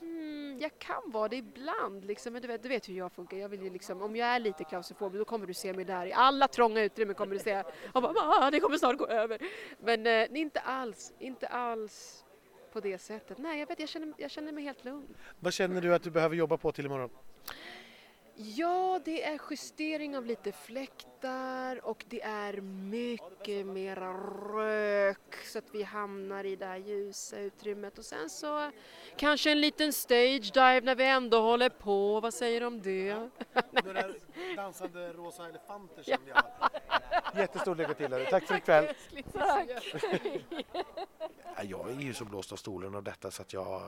hmm, 0.00 0.58
jag 0.60 0.78
kan 0.78 1.02
vara 1.10 1.28
det 1.28 1.36
ibland, 1.36 2.04
liksom, 2.04 2.32
men 2.32 2.42
du 2.42 2.48
vet, 2.48 2.62
du 2.62 2.68
vet 2.68 2.88
hur 2.88 2.94
jag 2.94 3.12
funkar. 3.12 3.36
Jag 3.36 3.48
vill 3.48 3.62
ju 3.62 3.70
liksom, 3.70 4.02
om 4.02 4.16
jag 4.16 4.28
är 4.28 4.38
lite 4.38 4.64
klaustrofobisk 4.64 5.18
då 5.18 5.24
kommer 5.24 5.46
du 5.46 5.54
se 5.54 5.72
mig 5.72 5.84
där 5.84 6.06
i 6.06 6.12
alla 6.12 6.48
trånga 6.48 6.82
utrymmen 6.82 7.14
kommer 7.14 7.34
du 7.34 7.38
se 7.38 7.62
och 7.92 8.02
bara, 8.02 8.12
"Ah, 8.16 8.50
det 8.50 8.60
kommer 8.60 8.78
snart 8.78 8.96
gå 8.98 9.06
över. 9.06 9.38
Men 9.78 10.06
eh, 10.06 10.40
inte 10.40 10.60
alls, 10.60 11.12
inte 11.18 11.46
alls 11.46 12.24
på 12.72 12.80
det 12.80 12.98
sättet. 12.98 13.38
Nej, 13.38 13.60
jag 13.60 13.66
vet, 13.66 13.80
jag 13.80 13.88
känner, 13.88 14.12
jag 14.16 14.30
känner 14.30 14.52
mig 14.52 14.64
helt 14.64 14.84
lugn. 14.84 15.14
Vad 15.40 15.52
känner 15.52 15.80
du 15.80 15.94
att 15.94 16.02
du 16.02 16.10
behöver 16.10 16.36
jobba 16.36 16.56
på 16.56 16.72
till 16.72 16.86
imorgon? 16.86 17.10
Ja, 18.38 19.00
det 19.04 19.24
är 19.24 19.40
justering 19.50 20.16
av 20.16 20.26
lite 20.26 20.52
fläktar 20.52 21.84
och 21.86 22.04
det 22.08 22.22
är 22.22 22.60
mycket 22.60 23.66
mera 23.66 24.12
rök 24.56 25.34
så 25.44 25.58
att 25.58 25.64
vi 25.72 25.82
hamnar 25.82 26.44
i 26.44 26.56
det 26.56 26.66
här 26.66 26.76
ljusa 26.76 27.38
utrymmet. 27.38 27.98
Och 27.98 28.04
sen 28.04 28.30
så 28.30 28.70
kanske 29.16 29.50
en 29.50 29.60
liten 29.60 29.92
stage 29.92 30.52
dive 30.54 30.80
när 30.80 30.94
vi 30.94 31.04
ändå 31.04 31.40
håller 31.40 31.68
på. 31.68 32.20
Vad 32.20 32.34
säger 32.34 32.60
du 32.60 32.66
om 32.66 32.82
det? 32.82 33.30
Några 33.84 34.04
dansande 34.56 35.12
rosa 35.12 35.48
elefanter 35.48 36.02
kände 36.02 36.30
jag. 36.30 36.42
Jättestort 37.36 37.78
lycka 37.78 37.94
till. 37.94 38.26
Tack 38.30 38.44
för 38.46 38.56
ikväll. 38.56 38.94
Tack! 39.32 39.68
Ja, 41.56 41.62
Jag 41.62 41.90
är 41.90 42.00
ju 42.00 42.14
så 42.14 42.24
blåst 42.24 42.52
av 42.52 42.56
stolen 42.56 42.94
av 42.94 43.02
detta 43.02 43.30
så 43.30 43.42
att 43.42 43.52
jag 43.52 43.82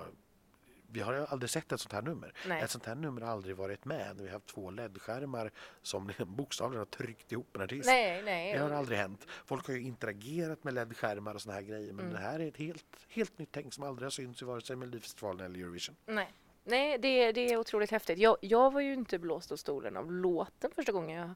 vi 0.90 1.00
har 1.00 1.14
aldrig 1.14 1.50
sett 1.50 1.72
ett 1.72 1.80
sånt 1.80 1.92
här 1.92 2.02
nummer. 2.02 2.32
Nej. 2.46 2.62
Ett 2.62 2.70
sånt 2.70 2.86
här 2.86 2.94
nummer 2.94 3.20
har 3.20 3.32
aldrig 3.32 3.56
varit 3.56 3.84
med. 3.84 4.16
Vi 4.20 4.26
har 4.26 4.32
haft 4.32 4.46
två 4.46 4.70
LED-skärmar 4.70 5.50
som 5.82 6.12
bokstavligen 6.26 6.78
har 6.78 6.86
tryckt 6.86 7.32
ihop 7.32 7.56
en 7.56 7.62
artist. 7.62 7.86
Nej, 7.86 8.22
nej. 8.22 8.52
Det 8.52 8.58
har 8.58 8.70
aldrig 8.70 8.98
hänt. 8.98 9.26
Folk 9.44 9.66
har 9.66 9.74
ju 9.74 9.82
interagerat 9.82 10.64
med 10.64 10.74
LED-skärmar 10.74 11.34
och 11.34 11.42
såna 11.42 11.54
här 11.54 11.62
grejer 11.62 11.92
men 11.92 12.04
Mm. 12.08 12.12
det 12.12 12.28
här 12.28 12.40
är 12.40 12.48
ett 12.48 12.56
helt, 12.56 12.86
helt 13.08 13.38
nytt 13.38 13.48
tänk 13.52 13.74
som 13.74 13.84
aldrig 13.84 14.06
har 14.06 14.10
synts 14.10 14.42
i 14.42 14.44
vare 14.44 14.60
sig 14.60 14.76
Melodifestivalen 14.76 15.46
eller 15.46 15.60
Eurovision. 15.60 15.96
Nej, 16.06 16.32
Nej 16.64 16.98
det, 16.98 17.32
det 17.32 17.52
är 17.52 17.56
otroligt 17.56 17.90
häftigt. 17.90 18.18
Jag, 18.18 18.36
jag 18.40 18.72
var 18.72 18.80
ju 18.80 18.92
inte 18.94 19.18
blåst 19.18 19.52
av 19.52 19.56
stolen 19.56 19.96
av 19.96 20.12
låten 20.12 20.70
första 20.74 20.92
gången 20.92 21.18
jag 21.18 21.30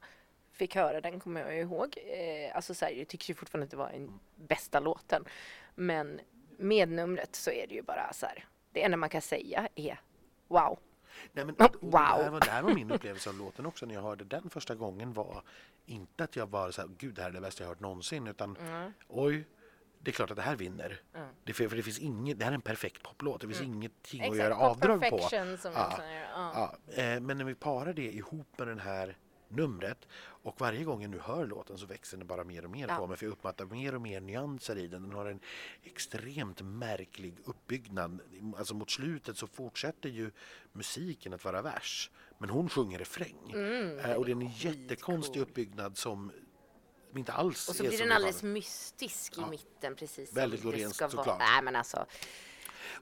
fick 0.51 0.75
höra 0.75 1.01
den, 1.01 1.19
kommer 1.19 1.41
jag 1.41 1.59
ihåg. 1.59 1.97
Eh, 1.97 2.55
alltså 2.55 2.73
så 2.73 2.85
här, 2.85 2.91
jag 2.91 3.07
tycker 3.07 3.29
ju 3.29 3.35
fortfarande 3.35 3.63
att 3.63 3.71
det 3.71 3.77
var 3.77 3.91
den 3.91 4.19
bästa 4.35 4.79
låten. 4.79 5.25
Men 5.75 6.19
med 6.57 6.89
numret 6.89 7.35
så 7.35 7.51
är 7.51 7.67
det 7.67 7.75
ju 7.75 7.81
bara 7.81 8.13
så 8.13 8.25
här, 8.25 8.45
det 8.73 8.83
enda 8.83 8.97
man 8.97 9.09
kan 9.09 9.21
säga 9.21 9.67
är 9.75 10.01
wow. 10.47 10.79
Nej, 11.33 11.45
men, 11.45 11.55
och 11.55 11.71
Det, 11.81 11.97
här 11.97 12.17
wow. 12.19 12.31
var, 12.31 12.39
det 12.39 12.49
här 12.51 12.61
var 12.61 12.73
min 12.73 12.91
upplevelse 12.95 13.29
av 13.29 13.37
låten 13.37 13.65
också 13.65 13.85
när 13.85 13.93
jag 13.93 14.01
hörde 14.01 14.23
den 14.23 14.49
första 14.49 14.75
gången 14.75 15.13
var 15.13 15.43
inte 15.85 16.23
att 16.23 16.35
jag 16.35 16.49
var 16.49 16.71
så 16.71 16.81
här, 16.81 16.89
gud 16.97 17.15
det 17.15 17.21
här 17.21 17.29
är 17.29 17.33
det 17.33 17.41
bästa 17.41 17.63
jag 17.63 17.69
hört 17.69 17.79
någonsin 17.79 18.27
utan 18.27 18.57
Mm. 18.57 18.93
oj, 19.07 19.47
det 19.99 20.11
är 20.11 20.13
klart 20.13 20.29
att 20.31 20.35
det 20.35 20.41
här 20.41 20.55
vinner. 20.55 21.01
Mm. 21.15 21.27
Det, 21.43 21.53
för, 21.53 21.67
för 21.67 21.75
det 21.77 21.83
finns 21.83 21.99
inget, 21.99 22.39
det 22.39 22.45
här 22.45 22.51
är 22.51 22.55
en 22.55 22.61
perfekt 22.61 23.03
poplåt, 23.03 23.41
det 23.41 23.47
finns 23.47 23.61
ingenting 23.61 24.21
att 24.21 24.27
Exakt, 24.27 24.37
göra 24.43 24.55
pop 24.55 24.63
avdrag 24.63 25.09
på. 25.09 25.19
Ja. 25.31 25.45
Ja. 25.63 25.99
Ja, 26.33 26.93
eh, 27.03 27.19
men 27.19 27.37
när 27.37 27.45
vi 27.45 27.55
parar 27.55 27.93
det 27.93 28.11
ihop 28.11 28.47
med 28.57 28.67
den 28.67 28.79
här 28.79 29.17
numret 29.55 30.07
och 30.15 30.61
varje 30.61 30.83
gång 30.83 31.01
jag 31.01 31.11
nu 31.11 31.19
hör 31.19 31.45
låten 31.47 31.77
så 31.77 31.85
växer 31.85 32.17
den 32.17 32.27
bara 32.27 32.43
mer 32.43 32.63
och 32.65 32.71
mer 32.71 32.87
Ja. 32.87 32.97
på 32.97 33.07
mig 33.07 33.17
för 33.17 33.25
jag 33.25 33.31
uppfattar 33.33 33.65
mer 33.65 33.95
och 33.95 34.01
mer 34.01 34.21
nyanser 34.21 34.77
i 34.77 34.87
den. 34.87 35.01
Den 35.01 35.11
har 35.13 35.25
en 35.25 35.39
extremt 35.83 36.61
märklig 36.61 37.35
uppbyggnad. 37.45 38.19
Alltså 38.57 38.73
mot 38.75 38.91
slutet 38.91 39.37
så 39.37 39.47
fortsätter 39.47 40.09
ju 40.09 40.31
musiken 40.71 41.33
att 41.33 41.45
vara 41.45 41.61
vers 41.61 42.11
men 42.37 42.49
hon 42.49 42.69
sjunger 42.69 42.99
refräng. 42.99 43.51
Mm. 43.53 43.99
Eh, 43.99 44.13
och 44.13 44.25
det 44.25 44.31
är 44.31 44.35
en 44.35 44.51
jättekonstig 44.55 45.39
uppbyggnad 45.39 45.97
som 45.97 46.31
inte 47.15 47.33
alls 47.33 47.69
Och 47.69 47.75
så 47.75 47.83
är 47.83 47.87
blir 47.87 47.99
den 47.99 48.11
alldeles 48.11 48.43
mystisk 48.43 49.37
i 49.37 49.41
Ja. 49.41 49.49
mitten 49.49 49.95
precis 49.95 50.33
Väldigt 50.33 50.61
som 50.61 50.71
det 50.71 50.89
ska 50.89 51.07
vara. 51.07 51.37
Nej 51.37 51.61
men 51.63 51.75
alltså, 51.75 52.05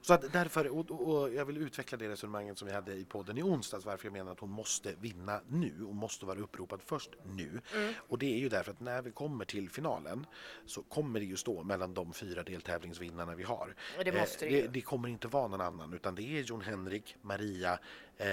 Så 0.00 0.14
att 0.14 0.32
därför, 0.32 0.68
och, 0.68 0.90
och, 0.90 1.34
jag 1.34 1.44
vill 1.44 1.56
utveckla 1.56 1.98
det 1.98 2.08
resonemanget 2.08 2.58
som 2.58 2.68
vi 2.68 2.74
hade 2.74 2.92
i 2.94 3.04
podden 3.04 3.38
i 3.38 3.42
onsdags 3.42 3.84
varför 3.84 4.06
jag 4.06 4.12
menar 4.12 4.32
att 4.32 4.40
hon 4.40 4.50
måste 4.50 4.94
vinna 5.00 5.40
nu 5.48 5.84
och 5.84 5.94
måste 5.94 6.26
vara 6.26 6.38
uppropad 6.38 6.80
först 6.84 7.10
nu. 7.24 7.60
Mm. 7.74 7.94
Och 7.96 8.18
det 8.18 8.34
är 8.34 8.38
ju 8.38 8.48
därför 8.48 8.70
att 8.70 8.80
när 8.80 9.02
vi 9.02 9.10
kommer 9.10 9.44
till 9.44 9.70
finalen 9.70 10.26
så 10.66 10.82
kommer 10.82 11.20
det 11.20 11.26
ju 11.26 11.36
stå 11.36 11.62
mellan 11.62 11.94
de 11.94 12.12
fyra 12.12 12.42
deltävlingsvinnarna 12.42 13.34
vi 13.34 13.42
har. 13.42 13.74
Och 13.98 14.04
det 14.04 14.12
måste 14.12 14.44
det 14.46 14.62
det, 14.62 14.68
det 14.68 14.80
kommer 14.80 15.08
inte 15.08 15.28
vara 15.28 15.48
någon 15.48 15.60
annan 15.60 15.94
utan 15.94 16.14
det 16.14 16.22
är 16.22 16.42
Jon 16.42 16.60
Henrik, 16.60 17.16
Maria, 17.22 17.78
eh, 18.16 18.28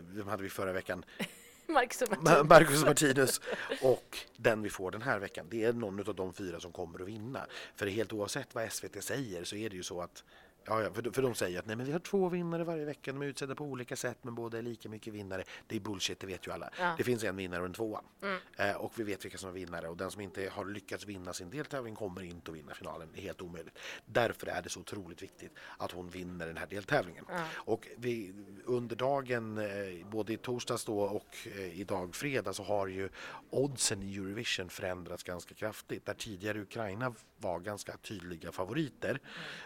vem 0.00 0.28
hade 0.28 0.42
vi 0.42 0.48
förra 0.48 0.72
veckan? 0.72 1.04
Marcus 1.68 2.02
och. 2.02 2.46
Marcus 2.46 2.84
Martinus 2.84 3.40
och 3.82 4.18
den 4.36 4.62
vi 4.62 4.70
får 4.70 4.90
den 4.90 5.02
här 5.02 5.18
veckan. 5.18 5.46
Det 5.50 5.64
är 5.64 5.72
någon 5.72 6.08
av 6.08 6.14
de 6.14 6.32
fyra 6.32 6.60
som 6.60 6.72
kommer 6.72 7.02
att 7.02 7.08
vinna. 7.08 7.46
För 7.76 7.86
helt 7.86 8.12
oavsett 8.12 8.54
vad 8.54 8.72
SVT 8.72 9.04
säger 9.04 9.44
så 9.44 9.56
är 9.56 9.70
det 9.70 9.76
ju 9.76 9.82
så 9.82 10.00
att 10.00 10.24
Ja, 10.66 10.82
ja, 10.82 10.92
för, 10.92 11.10
för 11.10 11.22
de 11.22 11.34
säger 11.34 11.58
att 11.58 11.66
nej, 11.66 11.76
men 11.76 11.86
vi 11.86 11.92
har 11.92 11.98
två 11.98 12.28
vinnare 12.28 12.64
varje 12.64 12.84
vecka, 12.84 13.12
de 13.12 13.22
är 13.22 13.26
utsedda 13.26 13.54
på 13.54 13.64
olika 13.64 13.96
sätt 13.96 14.18
men 14.22 14.34
båda 14.34 14.58
är 14.58 14.62
lika 14.62 14.88
mycket 14.88 15.14
vinnare. 15.14 15.44
Det 15.66 15.76
är 15.76 15.80
bullshit, 15.80 16.20
det 16.20 16.26
vet 16.26 16.46
ju 16.46 16.52
alla. 16.52 16.70
Ja. 16.78 16.94
Det 16.98 17.04
finns 17.04 17.24
en 17.24 17.36
vinnare 17.36 17.60
och 17.60 17.66
en 17.66 17.72
tvåa. 17.72 18.00
Mm. 18.22 18.38
Eh, 18.56 18.76
och 18.76 18.92
vi 18.96 19.04
vet 19.04 19.24
vilka 19.24 19.38
som 19.38 19.48
är 19.48 19.52
vinnare 19.52 19.88
och 19.88 19.96
den 19.96 20.10
som 20.10 20.20
inte 20.20 20.48
har 20.52 20.64
lyckats 20.64 21.06
vinna 21.06 21.32
sin 21.32 21.50
deltävling 21.50 21.94
kommer 21.94 22.22
inte 22.22 22.50
att 22.50 22.56
vinna 22.56 22.74
finalen. 22.74 23.08
Det 23.14 23.20
är 23.20 23.22
helt 23.22 23.42
omöjligt. 23.42 23.78
Därför 24.04 24.46
är 24.46 24.62
det 24.62 24.68
så 24.68 24.80
otroligt 24.80 25.22
viktigt 25.22 25.52
att 25.78 25.92
hon 25.92 26.08
vinner 26.08 26.46
den 26.46 26.56
här 26.56 26.66
deltävlingen. 26.66 27.24
Ja. 27.28 27.44
Och 27.54 27.88
vi, 27.96 28.34
under 28.64 28.96
dagen, 28.96 29.58
eh, 29.58 30.06
både 30.10 30.32
i 30.32 30.36
torsdags 30.36 30.84
då 30.84 31.00
och 31.00 31.36
eh, 31.44 31.80
idag 31.80 32.14
fredag, 32.14 32.52
så 32.52 32.62
har 32.62 32.86
ju 32.86 33.08
oddsen 33.50 34.02
i 34.02 34.16
Eurovision 34.16 34.68
förändrats 34.68 35.22
ganska 35.22 35.54
kraftigt. 35.54 36.06
Där 36.06 36.14
tidigare 36.14 36.60
Ukraina 36.60 37.14
var 37.38 37.60
ganska 37.60 37.96
tydliga 37.96 38.52
favoriter 38.52 39.20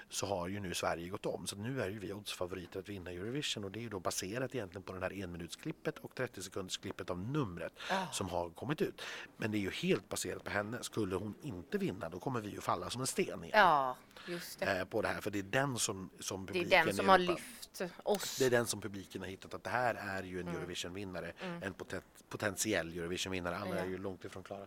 så 0.09 0.27
har 0.27 0.49
ju 0.49 0.61
nu 0.61 0.75
Sverige 0.75 1.09
gått 1.09 1.27
om. 1.27 1.47
Så 1.47 1.57
nu 1.57 1.83
är 1.83 1.89
ju 1.91 1.99
vi 1.99 2.13
oddsfavoriter 2.13 2.81
att 2.81 2.89
vinna 2.89 3.11
Eurovision 3.11 3.65
och 3.65 3.71
det 3.71 3.79
är 3.79 3.83
ju 3.83 3.89
då 3.89 4.01
baserat 4.01 4.55
egentligen 4.55 4.83
på 4.83 4.93
den 4.93 5.03
här 5.03 5.23
enminutsklippet 5.23 5.99
och 5.99 6.15
30 6.15 6.43
sekundsklippet 6.43 7.11
av 7.11 7.19
numret 7.19 7.73
som 8.13 8.29
har 8.29 8.51
kommit 8.51 8.83
ut. 8.83 9.03
Men 9.37 9.51
det 9.51 9.59
är 9.59 9.61
ju 9.61 9.71
helt 9.71 10.09
baserat 10.09 10.45
på 10.45 10.51
henne. 10.51 10.79
Skulle 10.83 11.15
hon 11.17 11.35
inte 11.43 11.79
vinna 11.79 12.09
då 12.09 12.19
kommer 12.19 12.41
vi 12.41 12.51
ju 12.51 12.61
falla 12.61 12.91
som 12.91 13.01
en 13.01 13.07
sten 13.07 13.45
igen. 13.45 13.59
Ja, 13.59 13.97
just 14.29 14.59
det. 14.61 14.79
eh, 14.79 14.85
På 14.85 15.03
det 15.03 15.09
här, 15.09 15.21
för 15.21 15.31
det 15.31 15.39
är 15.39 15.43
den 15.43 15.79
som, 15.79 16.11
som 16.21 16.47
Det 16.47 16.51
är 16.53 16.55
publiken 16.55 16.87
den 16.87 16.97
som 16.97 17.09
har 17.09 17.19
lyft 17.19 17.83
oss. 18.03 18.37
det 18.39 18.47
är 18.47 18.51
den 18.51 18.67
som 18.67 18.81
publiken 18.81 19.21
har 19.23 19.29
hittat 19.29 19.55
att 19.55 19.65
det 19.65 19.71
här 19.71 19.95
är 19.95 20.23
ju 20.23 20.41
en 20.41 20.49
Mm. 20.49 20.61
Eurovision-vinnare. 20.61 21.33
En 21.63 21.75
poten- 21.75 22.03
potentiell 22.29 22.99
Eurovision-vinnare. 22.99 23.57
Andra 23.57 23.77
Ja. 23.79 23.83
är 23.85 23.89
ju 23.89 23.99
långt 23.99 24.25
ifrån 24.25 24.43
klara. 24.43 24.67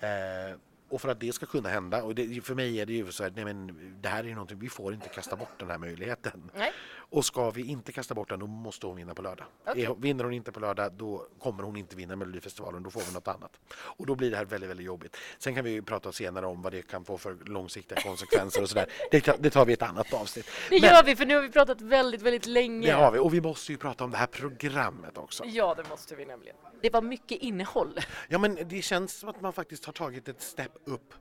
Eh, 0.00 0.56
och 0.92 1.00
för 1.00 1.08
att 1.08 1.20
det 1.20 1.32
ska 1.32 1.46
kunna 1.46 1.68
hända, 1.68 2.02
och 2.02 2.14
det, 2.14 2.44
för 2.44 2.54
mig 2.54 2.80
är 2.80 2.86
det 2.86 2.92
ju 2.92 3.12
så 3.12 3.22
här, 3.22 3.32
nej 3.36 3.44
men 3.44 3.78
det 4.02 4.08
här 4.08 4.24
är 4.24 4.28
ju 4.28 4.34
någonting, 4.34 4.58
vi 4.58 4.68
får 4.68 4.94
inte 4.94 5.08
kasta 5.08 5.36
bort 5.36 5.58
den 5.58 5.70
här 5.70 5.78
möjligheten. 5.78 6.50
Nej. 6.54 6.72
Och 7.12 7.24
ska 7.24 7.50
vi 7.50 7.62
inte 7.62 7.92
kasta 7.92 8.14
bort 8.14 8.28
den, 8.28 8.40
då 8.40 8.46
måste 8.46 8.86
hon 8.86 8.96
vinna 8.96 9.14
på 9.14 9.22
lördag. 9.22 9.46
Hon- 9.64 10.00
Vinner 10.00 10.24
hon 10.24 10.32
inte 10.32 10.52
på 10.52 10.60
lördag, 10.60 10.92
då 10.92 11.26
kommer 11.38 11.62
hon 11.62 11.76
inte 11.76 11.96
vinna 11.96 12.16
Melodifestivalen, 12.16 12.82
då 12.82 12.90
får 12.90 13.00
vi 13.00 13.12
något 13.12 13.28
annat. 13.28 13.52
Och 13.74 14.06
då 14.06 14.14
blir 14.14 14.30
det 14.30 14.36
här 14.36 14.44
väldigt, 14.44 14.70
väldigt 14.70 14.86
jobbigt. 14.86 15.16
Sen 15.38 15.54
kan 15.54 15.64
vi 15.64 15.70
ju 15.70 15.82
prata 15.82 16.12
senare 16.12 16.46
om 16.46 16.62
vad 16.62 16.72
det 16.72 16.82
kan 16.82 17.04
få 17.04 17.18
för 17.18 17.36
långsiktiga 17.44 18.00
konsekvenser 18.00 18.62
och 18.62 18.68
sådär. 18.68 18.86
Det, 19.10 19.20
tar- 19.20 19.36
det 19.38 19.50
tar 19.50 19.64
vi 19.66 19.72
i 19.72 19.74
ett 19.74 19.82
annat 19.82 20.12
avsnitt. 20.12 20.46
Det 20.70 20.80
Men- 20.80 20.90
gör 20.90 21.02
vi 21.02 21.16
för 21.16 21.26
nu 21.26 21.34
har 21.34 21.42
vi 21.42 21.48
pratat 21.50 21.80
väldigt, 21.80 22.22
väldigt 22.22 22.46
länge. 22.46 22.86
det 22.86 22.92
har 22.92 23.10
vi, 23.12 23.18
och 23.18 23.34
vi 23.34 23.40
måste 23.40 23.72
ju 23.72 23.78
prata 23.78 24.04
om 24.04 24.10
det 24.10 24.16
här 24.16 24.26
programmet 24.26 25.18
också. 25.18 25.44
Ja, 25.46 25.74
det 25.74 25.88
måste 25.88 26.14
vi 26.16 26.24
nämligen. 26.24 26.56
Det 26.82 26.90
var 26.90 27.02
mycket 27.02 27.38
innehåll. 27.42 28.00
Ja, 28.28 28.38
men 28.38 28.58
det 28.68 28.82
känns 28.82 29.12
som 29.18 29.28
att 29.28 29.40
man 29.40 29.52
faktiskt 29.52 29.84
har 29.84 29.92
tagit 29.92 30.28
ett 30.28 30.42
steg 30.42 30.68
upp 30.84 31.14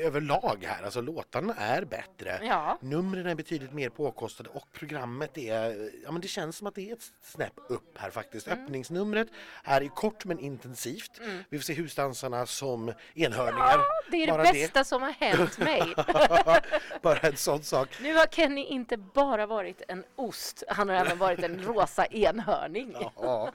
överlag 0.00 0.64
här. 0.68 0.82
Alltså 0.82 1.00
låtarna 1.00 1.54
är 1.54 1.84
bättre. 1.84 2.40
Ja. 2.42 2.78
Numren 2.80 3.26
är 3.26 3.34
betydligt 3.34 3.72
mer 3.72 3.88
påkostade 3.88 4.48
och 4.48 4.72
programmet 4.72 5.38
är, 5.38 5.90
ja 6.04 6.12
men 6.12 6.20
det 6.20 6.28
känns 6.28 6.56
som 6.56 6.66
att 6.66 6.74
det 6.74 6.90
är 6.90 6.92
ett 6.92 7.12
snäpp 7.22 7.60
upp 7.68 7.98
här 7.98 8.10
faktiskt. 8.10 8.46
Mm. 8.46 8.64
Öppningsnumret 8.64 9.28
är 9.64 9.88
kort 9.88 10.24
men 10.24 10.38
intensivt. 10.38 11.20
Vi 11.48 11.58
får 11.58 11.64
se 11.64 11.72
husdansarna 11.74 12.46
som 12.46 12.92
enhörningar. 13.14 13.80
Det 14.10 14.16
är 14.16 14.26
det 14.26 14.32
Bara 14.32 14.42
bästa 14.42 14.84
som 14.84 15.02
har 15.02 15.12
hänt 15.12 15.58
mig. 15.58 15.94
Bara 17.02 17.18
en 17.18 17.36
sån 17.36 17.62
sak. 17.62 17.88
Nu 18.00 18.14
har 18.14 18.26
Kenny 18.26 18.64
inte 18.64 18.96
bara 18.96 19.46
varit 19.46 19.82
en 19.88 20.04
ost, 20.16 20.62
han 20.68 20.88
har 20.88 20.96
även 20.96 21.18
varit 21.18 21.42
en 21.42 21.62
rosa 21.62 22.06
enhörning. 22.06 22.96
Ja, 23.16 23.52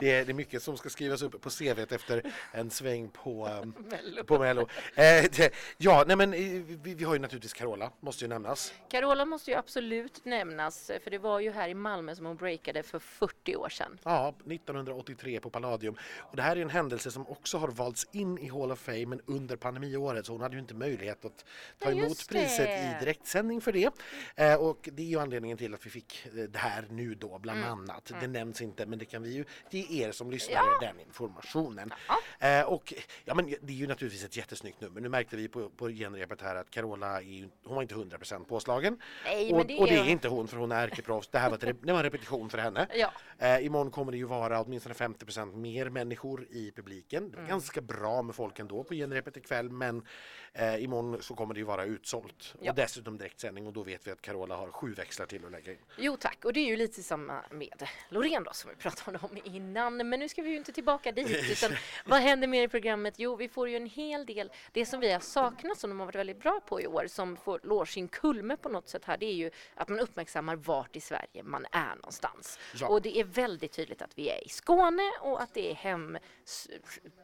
det 0.00 0.10
är, 0.10 0.24
det 0.24 0.32
är 0.32 0.34
mycket 0.34 0.62
som 0.62 0.76
ska 0.76 0.88
skrivas 0.88 1.22
upp 1.22 1.40
på 1.40 1.50
CVt 1.50 1.92
efter 1.92 2.22
en 2.52 2.70
sväng 2.70 3.08
på, 3.08 3.48
um, 3.62 3.74
Mello. 3.90 4.24
på 4.24 4.38
Mello. 4.38 4.60
Eh, 4.94 5.24
det, 5.36 5.54
ja, 5.78 6.04
nej 6.06 6.16
men 6.16 6.34
eh, 6.34 6.38
vi, 6.82 6.94
vi 6.94 7.04
har 7.04 7.14
ju 7.14 7.20
naturligtvis 7.20 7.52
Carola, 7.52 7.90
måste 8.00 8.24
ju 8.24 8.28
nämnas. 8.28 8.74
Carola 8.90 9.24
måste 9.24 9.50
ju 9.50 9.56
absolut 9.56 10.24
nämnas, 10.24 10.90
för 11.04 11.10
det 11.10 11.18
var 11.18 11.40
ju 11.40 11.50
här 11.52 11.68
i 11.68 11.74
Malmö 11.74 12.14
som 12.14 12.26
hon 12.26 12.36
breakade 12.36 12.82
för 12.82 12.98
40 12.98 13.56
år 13.56 13.68
sedan. 13.68 13.98
Ja, 14.04 14.28
1983 14.46 15.40
på 15.40 15.50
Palladium. 15.50 15.96
Och 16.20 16.36
det 16.36 16.42
här 16.42 16.56
är 16.56 16.60
en 16.62 16.70
händelse 16.70 17.10
som 17.10 17.26
också 17.28 17.58
har 17.58 17.68
valts 17.68 18.06
in 18.12 18.38
i 18.38 18.48
Hall 18.48 18.72
of 18.72 18.78
Fame 18.78 19.06
men 19.06 19.20
under 19.26 19.56
pandemiåret 19.56 20.26
så 20.26 20.32
hon 20.32 20.40
hade 20.40 20.54
ju 20.54 20.60
inte 20.60 20.74
möjlighet 20.74 21.24
att 21.24 21.44
ta 21.78 21.90
Ja, 21.90 21.96
emot 21.96 22.28
priset 22.28 22.66
det. 22.66 22.96
i 22.96 23.04
direktsändning 23.04 23.60
för 23.60 23.72
det. 23.72 23.90
Eh, 24.36 24.54
och 24.54 24.88
det 24.92 25.02
är 25.02 25.06
ju 25.06 25.20
anledningen 25.20 25.58
till 25.58 25.74
att 25.74 25.86
vi 25.86 25.90
fick 25.90 26.26
eh, 26.26 26.32
det 26.32 26.58
här 26.58 26.86
nu 26.90 27.14
då 27.14 27.38
bland 27.38 27.54
Mm. 27.58 27.70
annat. 27.72 28.12
Det 28.20 28.26
nämns 28.26 28.60
inte 28.60 28.86
men 28.86 28.98
det 28.98 29.04
kan 29.04 29.22
vi 29.22 29.30
ju 29.34 29.44
ge 29.70 30.04
er 30.04 30.12
som 30.12 30.30
lyssnare 30.30 30.64
den 30.80 31.00
informationen. 31.00 31.92
Ja. 32.40 32.48
Eh, 32.48 32.64
och 32.64 32.94
ja 33.24 33.34
men 33.34 33.46
det 33.62 33.72
är 33.72 33.76
ju 33.76 33.86
naturligtvis 33.86 34.24
ett 34.24 34.36
jättesnyggt 34.36 34.80
nummer. 34.80 35.00
Nu 35.00 35.08
märkte 35.08 35.36
vi 35.36 35.48
på, 35.48 35.63
på 35.68 35.88
genrepet 35.88 36.40
här 36.40 36.56
att 36.56 36.70
Carola 36.70 37.22
är 37.22 37.48
hon 37.64 37.74
var 37.74 37.82
inte 37.82 37.94
100% 37.94 38.44
påslagen. 38.44 39.00
Nej, 39.24 39.52
och, 39.52 39.66
det 39.66 39.78
och 39.78 39.86
det 39.86 39.94
är- 39.94 40.08
inte 40.08 40.28
hon 40.28 40.48
för 40.48 40.56
hon 40.56 40.72
är 40.72 40.88
ärkeproffs. 40.88 41.28
Det 41.28 41.38
här 41.38 41.50
var, 41.50 41.56
ett, 41.56 41.76
det 41.82 41.92
var 41.92 41.98
en 41.98 42.04
repetition 42.04 42.50
för 42.50 42.58
henne. 42.58 42.86
Ja. 42.94 43.12
Eh, 43.38 43.64
imorgon 43.64 43.90
kommer 43.90 44.12
det 44.12 44.18
ju 44.18 44.24
vara 44.24 44.60
åtminstone 44.60 44.94
50% 44.94 45.56
mer 45.56 45.88
människor 45.90 46.46
i 46.50 46.72
publiken. 46.76 47.24
Mm. 47.24 47.36
Det 47.36 47.40
är 47.40 47.46
ganska 47.46 47.80
bra 47.80 48.22
med 48.22 48.34
folk 48.34 48.58
ändå 48.58 48.84
på 48.84 48.94
genrepet 48.94 49.36
ikväll 49.36 49.70
men 49.70 50.06
eh, 50.52 50.84
imorgon 50.84 51.22
så 51.22 51.34
kommer 51.34 51.54
det 51.54 51.60
ju 51.60 51.66
vara 51.66 51.84
utsålt. 51.84 52.54
Ja. 52.60 52.70
Och 52.70 52.76
dessutom 52.76 53.18
direktsändning 53.18 53.66
och 53.66 53.72
då 53.72 53.82
vet 53.82 54.06
vi 54.06 54.10
att 54.10 54.22
Carola 54.22 54.56
har 54.56 54.70
sju 54.70 54.94
växlar 54.94 55.26
till 55.26 55.44
att 55.44 55.52
lägga 55.52 55.72
in. 55.72 55.78
Jo 55.98 56.16
tack, 56.16 56.44
och 56.44 56.52
det 56.52 56.60
är 56.60 56.66
ju 56.66 56.76
lite 56.76 57.02
samma 57.02 57.40
med 57.50 57.88
Loreen 58.08 58.44
då 58.44 58.52
som 58.52 58.70
vi 58.70 58.76
pratade 58.76 59.18
om 59.22 59.38
innan. 59.44 60.08
Men 60.08 60.20
nu 60.20 60.28
ska 60.28 60.42
vi 60.42 60.50
ju 60.50 60.56
inte 60.56 60.72
tillbaka 60.72 61.12
dit. 61.12 61.50
Utan 61.50 61.76
vad 62.04 62.20
händer 62.20 62.48
mer 62.48 62.62
i 62.62 62.68
programmet? 62.68 63.14
Jo, 63.16 63.36
vi 63.36 63.48
får 63.48 63.68
ju 63.68 63.76
en 63.76 63.86
hel 63.86 64.26
del, 64.26 64.52
det 64.72 64.86
som 64.86 65.00
vi 65.00 65.12
har 65.12 65.20
saknat 65.20 65.53
som 65.76 65.90
de 65.90 65.98
har 65.98 66.06
varit 66.06 66.14
väldigt 66.14 66.40
bra 66.40 66.60
på 66.66 66.80
i 66.80 66.86
år, 66.86 67.06
som 67.06 67.36
får 67.36 67.60
lår 67.62 67.84
sin 67.84 68.08
kulme 68.08 68.56
på 68.56 68.68
något 68.68 68.88
sätt 68.88 69.04
här, 69.04 69.16
det 69.16 69.26
är 69.26 69.34
ju 69.34 69.50
att 69.74 69.88
man 69.88 70.00
uppmärksammar 70.00 70.56
vart 70.56 70.96
i 70.96 71.00
Sverige 71.00 71.42
man 71.42 71.66
är 71.72 71.94
någonstans. 71.94 72.58
Ja. 72.74 72.88
Och 72.88 73.02
det 73.02 73.18
är 73.18 73.24
väldigt 73.24 73.72
tydligt 73.72 74.02
att 74.02 74.18
vi 74.18 74.30
är 74.30 74.46
i 74.46 74.48
Skåne 74.48 75.10
och 75.20 75.42
att 75.42 75.54
det 75.54 75.70
är 75.70 75.74
hem, 75.74 76.18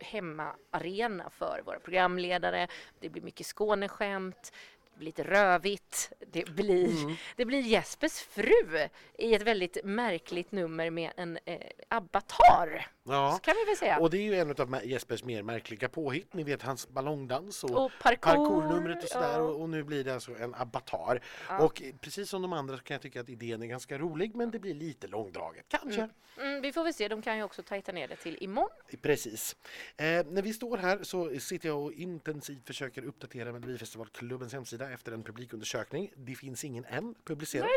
hemmaarena 0.01 1.31
för 1.31 1.63
våra 1.67 1.81
programledare. 1.81 2.69
Det 3.01 3.09
blir 3.09 3.23
mycket 3.23 3.47
Skåneskämt. 3.47 4.53
Blir 5.01 5.07
lite 5.07 5.23
rövigt. 5.25 6.13
Det 6.33 6.45
blir, 6.51 7.03
Mm. 7.03 7.15
det 7.37 7.45
blir 7.45 7.61
Jespers 7.61 8.13
fru 8.13 8.89
i 9.19 9.35
ett 9.35 9.43
väldigt 9.43 9.79
märkligt 9.85 10.53
nummer 10.53 10.91
med 10.91 11.13
en 11.17 11.39
eh, 11.45 11.61
abbatar. 11.89 12.87
Ja. 13.03 13.33
Så 13.33 13.39
kan 13.41 13.55
vi 13.57 13.65
väl 13.71 13.77
säga. 13.77 13.99
Och 13.99 14.11
det 14.11 14.19
är 14.19 14.23
ju 14.23 14.35
en 14.35 14.51
av 14.51 14.81
Jespers 14.85 15.25
mer 15.25 15.43
märkliga 15.43 15.89
påhitt. 15.89 16.35
Ni 16.35 16.43
vet 16.45 16.63
hans 16.63 16.89
ballongdans 16.89 17.65
och, 17.65 17.85
Och 17.85 17.93
parkour, 18.03 18.21
parkournumret 18.21 19.03
och 19.05 19.09
sådär. 19.09 19.33
ja. 19.33 19.39
Och, 19.39 19.61
och 19.63 19.69
nu 19.69 19.83
blir 19.85 20.05
det 20.05 20.15
alltså 20.15 20.37
en 20.37 20.55
avatar. 20.55 21.23
Ja. 21.49 21.59
Och 21.59 21.83
precis 22.01 22.31
som 22.31 22.43
de 22.43 22.53
andra 22.53 22.77
så 22.77 22.83
kan 22.83 22.95
jag 22.95 23.03
tycka 23.03 23.21
att 23.21 23.29
idén 23.29 23.63
är 23.63 23.67
ganska 23.67 23.99
rolig 23.99 24.35
men 24.35 24.51
det 24.51 24.59
blir 24.59 24.75
lite 24.75 25.07
långdraget. 25.07 25.65
Kanske. 25.69 26.09
Mm, 26.39 26.61
vi 26.63 26.73
får 26.73 26.85
väl 26.85 26.95
se, 26.95 27.09
de 27.09 27.23
kan 27.23 27.37
ju 27.37 27.43
också 27.43 27.63
tajta 27.63 27.93
ner 27.93 28.09
det 28.09 28.17
till 28.17 28.39
imorgon. 28.41 28.71
Precis. 29.03 29.57
Eh, 29.97 30.05
när 30.07 30.43
vi 30.43 30.53
står 30.53 30.79
här 30.79 31.03
så 31.03 31.41
sitter 31.41 31.69
jag 31.69 31.79
och 31.83 31.93
intensivt 31.93 32.67
försöker 32.67 33.05
uppdatera 33.05 33.53
Melodifestivalklubbens 33.53 34.53
hemsida 34.53 34.90
efter 34.91 35.13
en 35.13 35.23
publikundersökning. 35.23 36.13
Det 36.17 36.35
finns 36.35 36.65
ingen 36.65 36.85
än 36.85 37.15
publicerad. 37.25 37.69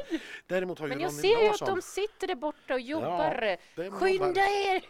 Däremot 0.48 0.80
har 0.80 0.88
ju 0.88 0.90
Men 0.94 1.00
jag 1.02 1.10
Ronny 1.12 1.22
ser 1.22 1.44
ju 1.44 1.50
att 1.50 1.60
de 1.60 1.82
sitter 1.82 2.28
där 2.28 2.36
borta 2.36 2.74
och 2.74 2.80
jobbar. 2.80 3.58
de 3.76 3.92
Skynda 3.92 4.42
er! 4.42 4.84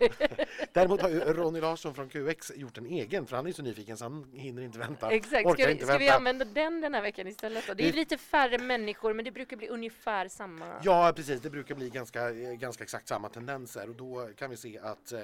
Däremot 0.74 1.02
har 1.02 1.10
ju 1.10 1.20
Ronny 1.20 1.62
Larsson 1.62 1.96
från 1.96 2.10
QX 2.10 2.52
gjort 2.56 2.78
en 2.78 2.86
egen 2.86 3.26
för 3.28 3.36
han 3.36 3.48
är 3.48 3.52
så 3.52 3.62
nyfiken 3.62 3.98
så 3.98 4.06
han 4.06 4.32
hinner 4.34 4.62
inte 4.62 4.80
vänta. 4.80 5.12
Exakt, 5.12 5.46
Orkar 5.46 5.64
ska 5.64 5.74
vi, 5.74 5.80
ska 5.80 5.98
vi 5.98 6.10
använda 6.10 6.46
den 6.46 6.82
den 6.82 6.94
här 6.94 7.02
veckan 7.02 7.28
istället 7.28 7.68
då? 7.68 7.74
Det 7.74 7.84
är 7.88 7.92
Det- 7.92 7.98
lite 7.98 8.18
färre 8.18 8.58
människor 8.58 9.14
men 9.14 9.26
det 9.26 9.32
brukar 9.32 9.58
bli 9.58 9.68
ungefär 9.68 10.28
samma. 10.28 10.66
Ja 10.84 11.14
precis, 11.16 11.42
det 11.42 11.50
brukar 11.50 11.76
bli 11.76 11.90
ganska, 11.90 12.30
eh, 12.30 12.54
ganska 12.54 12.84
exakt 12.84 13.08
samma 13.08 13.30
tendenser 13.30 13.90
och 13.90 13.96
då 13.96 14.30
kan 14.38 14.50
vi 14.50 14.58
se 14.58 14.80
att 14.80 15.12
eh, 15.12 15.20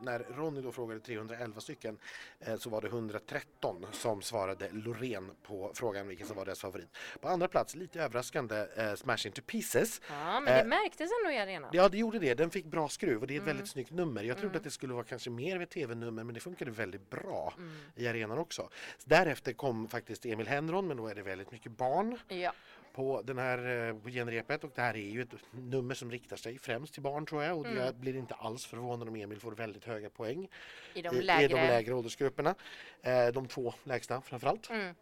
när 0.00 0.18
Ronny 0.18 0.60
då 0.60 0.72
frågade 0.72 1.00
311 1.00 1.60
stycken 1.60 1.98
eh, 2.40 2.56
så 2.56 2.70
var 2.70 2.80
det 2.80 2.88
113 2.88 3.86
som 3.92 4.22
svarade 4.22 4.68
Loreen 4.72 5.30
på 5.42 5.70
frågan 5.74 6.08
vilken 6.08 6.26
som 6.26 6.36
var 6.36 6.44
deras 6.44 6.60
favorit. 6.60 6.88
På 7.20 7.28
andra 7.28 7.48
plats, 7.48 7.74
lite 7.74 8.00
överraskande, 8.02 8.66
eh, 8.76 8.94
Smash 8.94 9.26
Into 9.26 9.42
Pieces. 9.42 10.00
Ja, 10.08 10.40
men 10.40 10.44
det 10.44 10.60
Eh, 10.60 10.66
märktes 10.66 11.10
ändå 11.20 11.32
i 11.34 11.38
arenan. 11.38 11.70
Ja, 11.72 11.88
det 11.88 11.98
gjorde 11.98 12.18
det. 12.18 12.34
Den 12.34 12.50
fick 12.50 12.64
bra 12.64 12.88
skruv 12.88 13.20
och 13.20 13.26
det 13.26 13.34
är 13.34 13.36
ett 13.36 13.42
Mm. 13.42 13.56
väldigt 13.56 13.70
snyggt 13.70 13.90
nummer. 13.90 14.22
Jag 14.22 14.38
trodde 14.38 14.56
att 14.58 14.64
det 14.64 14.70
skulle 14.70 14.94
vara 14.94 15.04
kanske 15.04 15.30
mer 15.30 15.56
av 15.56 15.62
ett 15.62 15.70
tv-nummer 15.70 16.24
men 16.24 16.34
det 16.34 16.40
funkade 16.40 16.70
väldigt 16.70 17.10
bra 17.10 17.54
Mm. 17.56 17.76
i 17.96 18.06
arenan 18.08 18.38
också. 18.38 18.68
Därefter 19.04 19.52
kom 19.52 19.88
faktiskt 19.88 20.26
Emil 20.26 20.46
Henron 20.48 20.86
men 20.86 20.96
då 20.96 21.06
är 21.08 21.14
det 21.14 21.22
väldigt 21.22 21.50
mycket 21.52 21.72
barn 21.72 22.18
Ja. 22.28 22.52
På 22.96 23.22
den 23.24 23.38
här 23.38 23.88
eh, 23.88 23.94
på 23.98 24.08
genrepet 24.08 24.64
och 24.64 24.70
det 24.74 24.80
här 24.82 24.94
är 24.96 25.08
ju 25.10 25.22
ett 25.22 25.28
nummer 25.50 25.94
som 25.94 26.10
riktar 26.10 26.36
sig 26.36 26.58
främst 26.58 26.92
till 26.94 27.02
barn 27.02 27.26
tror 27.26 27.42
jag 27.44 27.58
och 27.58 27.66
Mm. 27.66 27.78
jag 27.78 27.94
blir 27.94 28.16
inte 28.16 28.34
alls 28.34 28.66
förvånad 28.66 29.08
om 29.08 29.16
Emil 29.16 29.40
får 29.40 29.52
väldigt 29.52 29.84
höga 29.84 30.10
poäng 30.10 30.48
I 30.94 31.02
de 31.02 31.20
lägre. 31.20 31.44
i 31.44 31.48
de 31.48 31.54
lägre 31.54 31.94
åldersgrupperna. 31.94 32.54
Eh, 33.02 33.26
de 33.26 33.48
två 33.48 33.74
lägsta 33.84 34.20
framförallt. 34.20 34.70
Mm. 34.70 34.94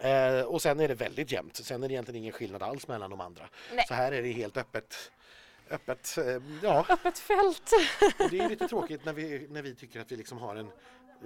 Eh, 0.00 0.44
och 0.44 0.62
sen 0.62 0.80
är 0.80 0.88
det 0.88 0.94
väldigt 0.94 1.32
jämnt. 1.32 1.56
Sen 1.56 1.82
är 1.82 1.88
det 1.88 1.94
egentligen 1.94 2.20
ingen 2.20 2.32
skillnad 2.32 2.62
alls 2.62 2.88
mellan 2.88 3.10
de 3.10 3.20
andra. 3.20 3.48
Nej. 3.74 3.84
Så 3.88 3.94
här 3.94 4.12
är 4.12 4.22
det 4.22 4.32
helt 4.32 4.56
öppet. 4.56 5.12
Öppet, 5.70 6.18
eh, 6.18 6.42
ja. 6.62 6.86
Öppet 6.88 7.18
fält. 7.18 7.70
Det 8.30 8.38
är 8.40 8.48
lite 8.48 8.68
tråkigt 8.68 9.04
när 9.04 9.12
vi, 9.12 9.46
när 9.50 9.62
vi 9.62 9.74
tycker 9.74 10.00
att 10.00 10.12
vi 10.12 10.16
liksom 10.16 10.38
har 10.38 10.56
en 10.56 10.70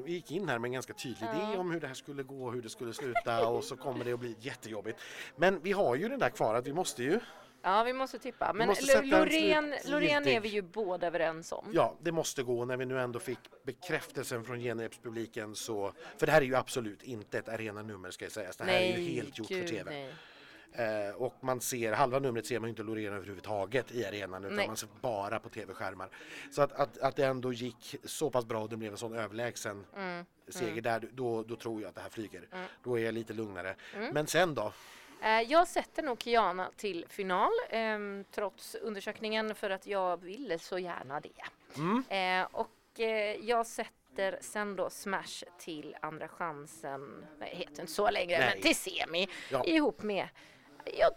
vi 0.04 0.12
gick 0.12 0.30
in 0.30 0.48
här 0.48 0.58
med 0.58 0.68
en 0.68 0.72
ganska 0.72 0.92
tydlig 0.92 1.28
idé 1.28 1.58
om 1.58 1.70
hur 1.70 1.80
det 1.80 1.86
här 1.86 1.94
skulle 1.94 2.22
gå 2.22 2.46
och 2.46 2.52
hur 2.52 2.62
det 2.62 2.68
skulle 2.68 2.92
sluta 2.92 3.48
och 3.48 3.64
så 3.64 3.76
kommer 3.76 4.04
det 4.04 4.12
att 4.12 4.20
bli 4.20 4.36
jättejobbigt. 4.40 5.00
Men 5.36 5.60
vi 5.60 5.72
har 5.72 5.94
ju 5.94 6.08
den 6.08 6.18
där 6.18 6.30
kvar 6.30 6.54
att 6.54 6.66
vi 6.66 6.72
måste 6.72 7.02
ju, 7.02 7.20
Ja, 7.62 7.82
vi 7.82 7.92
måste 7.92 8.18
tippa. 8.18 8.52
Men 8.52 8.68
måste 8.68 9.02
Loreen, 9.02 10.26
är 10.26 10.40
vi 10.40 10.48
ju 10.48 10.62
båda 10.62 11.06
överens 11.06 11.52
om. 11.52 11.70
ja 11.72 11.96
det 12.02 12.12
måste 12.12 12.42
gå 12.42 12.64
när 12.64 12.76
vi 12.76 12.86
nu 12.86 13.00
ändå 13.00 13.18
fick 13.18 13.38
bekräftelsen 13.62 14.44
från 14.44 14.60
genrepspubliken 14.60 15.54
så, 15.54 15.92
för 16.16 16.26
det 16.26 16.32
här 16.32 16.40
är 16.40 16.46
ju 16.46 16.54
absolut 16.54 17.02
inte 17.02 17.38
ett 17.38 17.48
arenanummer 17.48 18.10
ska 18.10 18.24
jag 18.24 18.32
säga, 18.32 18.50
det 18.58 18.64
här 18.64 18.80
är 18.80 18.98
ju 18.98 19.08
helt 19.08 19.38
gjort 19.38 19.48
för 19.48 19.54
gud, 19.54 19.68
TV. 19.68 19.90
nej. 19.90 20.12
Eh, 20.72 21.14
och 21.16 21.34
man 21.40 21.60
ser, 21.60 21.92
halva 21.92 22.18
numret 22.18 22.46
ser 22.46 22.60
man 22.60 22.68
ju 22.68 22.70
inte 22.70 22.82
Loreen 22.82 23.12
överhuvudtaget 23.12 23.92
i 23.92 24.04
arenan 24.06 24.44
utan 24.44 24.56
Nej. 24.56 24.66
man 24.66 24.76
ser 24.76 24.88
bara 25.00 25.38
på 25.40 25.48
tv-skärmar. 25.48 26.08
Så 26.50 26.62
att, 26.62 26.72
att, 26.72 26.98
att 26.98 27.16
det 27.16 27.26
ändå 27.26 27.52
gick 27.52 27.96
så 28.04 28.30
pass 28.30 28.44
bra 28.46 28.62
och 28.62 28.68
det 28.68 28.76
blev 28.76 28.92
en 28.92 28.98
sån 28.98 29.14
överlägsen 29.14 29.86
Mm. 29.96 30.24
seger 30.48 30.82
där, 30.82 31.08
då, 31.12 31.42
då 31.42 31.56
tror 31.56 31.80
jag 31.82 31.88
att 31.88 31.94
det 31.94 32.00
här 32.00 32.08
flyger. 32.10 32.48
Då 32.84 32.98
är 32.98 33.04
jag 33.04 33.14
lite 33.14 33.32
lugnare. 33.32 33.74
Mm. 33.96 34.14
Men 34.14 34.26
sen 34.26 34.54
då? 34.54 34.72
Eh, 35.22 35.40
Jag 35.40 35.68
sätter 35.68 36.02
nog 36.02 36.22
Kiana 36.22 36.70
till 36.76 37.04
final 37.08 37.50
ehm, 37.70 38.24
trots 38.30 38.74
undersökningen 38.74 39.54
för 39.54 39.70
att 39.70 39.86
jag 39.86 40.22
ville 40.22 40.58
så 40.58 40.78
gärna 40.78 41.20
det. 41.20 41.42
Mm. 41.76 42.04
Eh, 42.08 42.48
och 42.52 43.00
eh, 43.00 43.36
jag 43.44 43.66
sätter 43.66 44.38
sen 44.40 44.76
då 44.76 44.90
Smash 44.90 45.44
till 45.58 45.96
Andra 46.02 46.28
chansen, 46.28 47.26
nej 47.38 47.54
heter 47.56 47.80
inte 47.80 47.92
så 47.92 48.10
längre, 48.10 48.38
Nej. 48.38 48.50
men 48.54 48.62
till 48.62 48.76
semi 48.76 49.28
Ja. 49.50 49.64
ihop 49.64 50.02
med, 50.02 50.28
jag, 50.98 51.12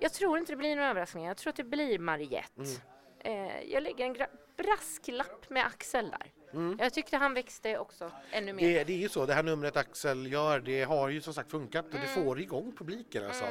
jag 0.00 0.12
tror 0.12 0.38
inte 0.38 0.52
det 0.52 0.56
blir 0.56 0.76
några 0.76 0.90
överraskningar, 0.90 1.28
jag 1.28 1.36
tror 1.36 1.50
att 1.50 1.56
det 1.56 1.64
blir 1.64 1.98
Mariette. 1.98 2.60
Mm. 2.60 3.48
Eh, 3.48 3.62
jag 3.72 3.82
lägger 3.82 4.06
en 4.06 4.16
brasklapp 4.56 5.50
med 5.50 5.66
Axel 5.66 6.10
där. 6.10 6.32
Mm. 6.52 6.76
Jag 6.80 6.92
tyckte 6.94 7.16
han 7.16 7.34
växte 7.34 7.78
också 7.78 8.10
ännu 8.30 8.52
mer. 8.52 8.66
Det, 8.66 8.84
det 8.84 8.92
är 8.92 8.96
ju 8.96 9.08
så, 9.08 9.26
det 9.26 9.34
här 9.34 9.42
numret 9.42 9.76
Axel 9.76 10.32
gör, 10.32 10.60
det 10.60 10.82
har 10.82 11.08
ju 11.08 11.20
som 11.20 11.34
sagt 11.34 11.50
funkat 11.50 11.84
och 11.84 11.90
det 11.92 11.98
Mm. 11.98 12.24
får 12.24 12.40
igång 12.40 12.72
publiken 12.78 13.24
alltså. 13.24 13.44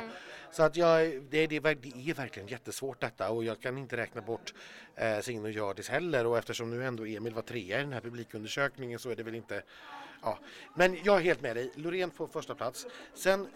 Så 0.52 0.64
att 0.64 0.76
jag, 0.76 1.02
det, 1.02 1.48
det, 1.48 1.48
det 1.48 1.56
är 1.56 2.14
verkligen 2.14 2.48
jättesvårt 2.48 3.02
detta 3.02 3.30
och 3.30 3.44
jag 3.44 3.60
kan 3.60 3.78
inte 3.78 3.98
räkna 3.98 4.22
bort 4.22 4.54
eh, 4.96 5.20
Signe 5.20 5.44
och 5.44 5.52
Hjördis 5.52 5.90
heller 5.90 6.26
och 6.26 6.38
eftersom 6.38 6.70
nu 6.70 6.86
ändå 6.86 7.06
Emil 7.06 7.34
var 7.34 7.42
trea 7.42 7.80
i 7.80 7.82
den 7.82 7.94
här 7.94 8.02
publikundersökningen 8.02 9.00
så 9.00 9.10
är 9.10 9.16
det 9.16 9.24
väl 9.24 9.36
inte, 9.36 9.64
ja. 10.22 10.40
Men 10.76 10.98
jag 11.04 11.18
är 11.18 11.22
helt 11.22 11.42
med 11.42 11.56
dig, 11.56 11.72
Loreen 11.76 12.10
på 12.10 12.28
första 12.28 12.56
plats. 12.56 12.88
Sen 13.14 13.48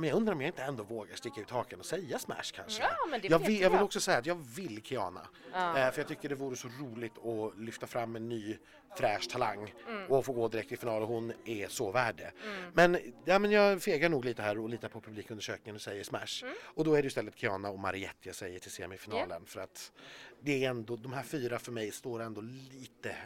men 0.00 0.08
jag 0.08 0.16
undrar 0.16 0.34
om 0.34 0.40
jag 0.40 0.48
inte 0.48 0.62
ändå 0.62 0.82
vågar 0.82 1.16
sticka 1.16 1.40
ut 1.40 1.50
hakan 1.50 1.78
och 1.80 1.86
säga 1.86 2.18
Smash 2.18 2.52
kanske. 2.54 2.82
Ja, 2.82 3.06
men 3.10 3.20
det 3.20 3.28
jag, 3.28 3.38
vill, 3.38 3.60
jag 3.60 3.70
vill 3.70 3.80
också 3.80 4.00
säga 4.00 4.18
att 4.18 4.26
jag 4.26 4.34
vill 4.56 4.82
Kiana. 4.82 5.28
Ja. 5.52 5.78
Eh, 5.78 5.92
för 5.92 6.00
jag 6.00 6.08
tycker 6.08 6.28
det 6.28 6.34
vore 6.34 6.56
så 6.56 6.68
roligt 6.80 7.18
att 7.18 7.58
lyfta 7.58 7.86
fram 7.86 8.16
en 8.16 8.28
ny 8.28 8.58
fräsch 8.96 9.28
talang 9.30 9.74
Mm. 9.88 10.06
och 10.10 10.24
få 10.24 10.32
gå 10.32 10.48
direkt 10.48 10.72
i 10.72 10.76
final 10.76 11.02
och 11.02 11.08
hon 11.08 11.32
är 11.44 11.68
så 11.68 11.90
värd 11.90 12.16
det. 12.16 12.32
Men, 12.74 12.98
ja, 13.24 13.38
men 13.38 13.50
jag 13.50 13.82
fegar 13.82 14.08
nog 14.08 14.24
lite 14.24 14.42
här 14.42 14.58
och 14.58 14.68
litar 14.68 14.88
på 14.88 15.00
publikundersökningen 15.00 15.74
och 15.74 15.82
säger 15.82 16.04
Smash. 16.04 16.42
Mm. 16.42 16.54
Och 16.62 16.84
då 16.84 16.94
är 16.94 17.02
det 17.02 17.06
istället 17.08 17.36
Kiana 17.38 17.70
och 17.70 17.78
Mariette 17.78 18.18
jag 18.28 18.34
säger 18.34 18.58
till 18.58 18.70
semifinalen 18.70 19.46
för 19.46 19.60
att 19.60 19.92
det 20.40 20.64
är 20.64 20.70
ändå, 20.70 20.96
de 20.96 21.12
här 21.12 21.22
fyra 21.22 21.58
för 21.58 21.72
mig 21.72 21.90
står 21.92 22.22
ändå 22.22 22.40
lite 22.40 23.16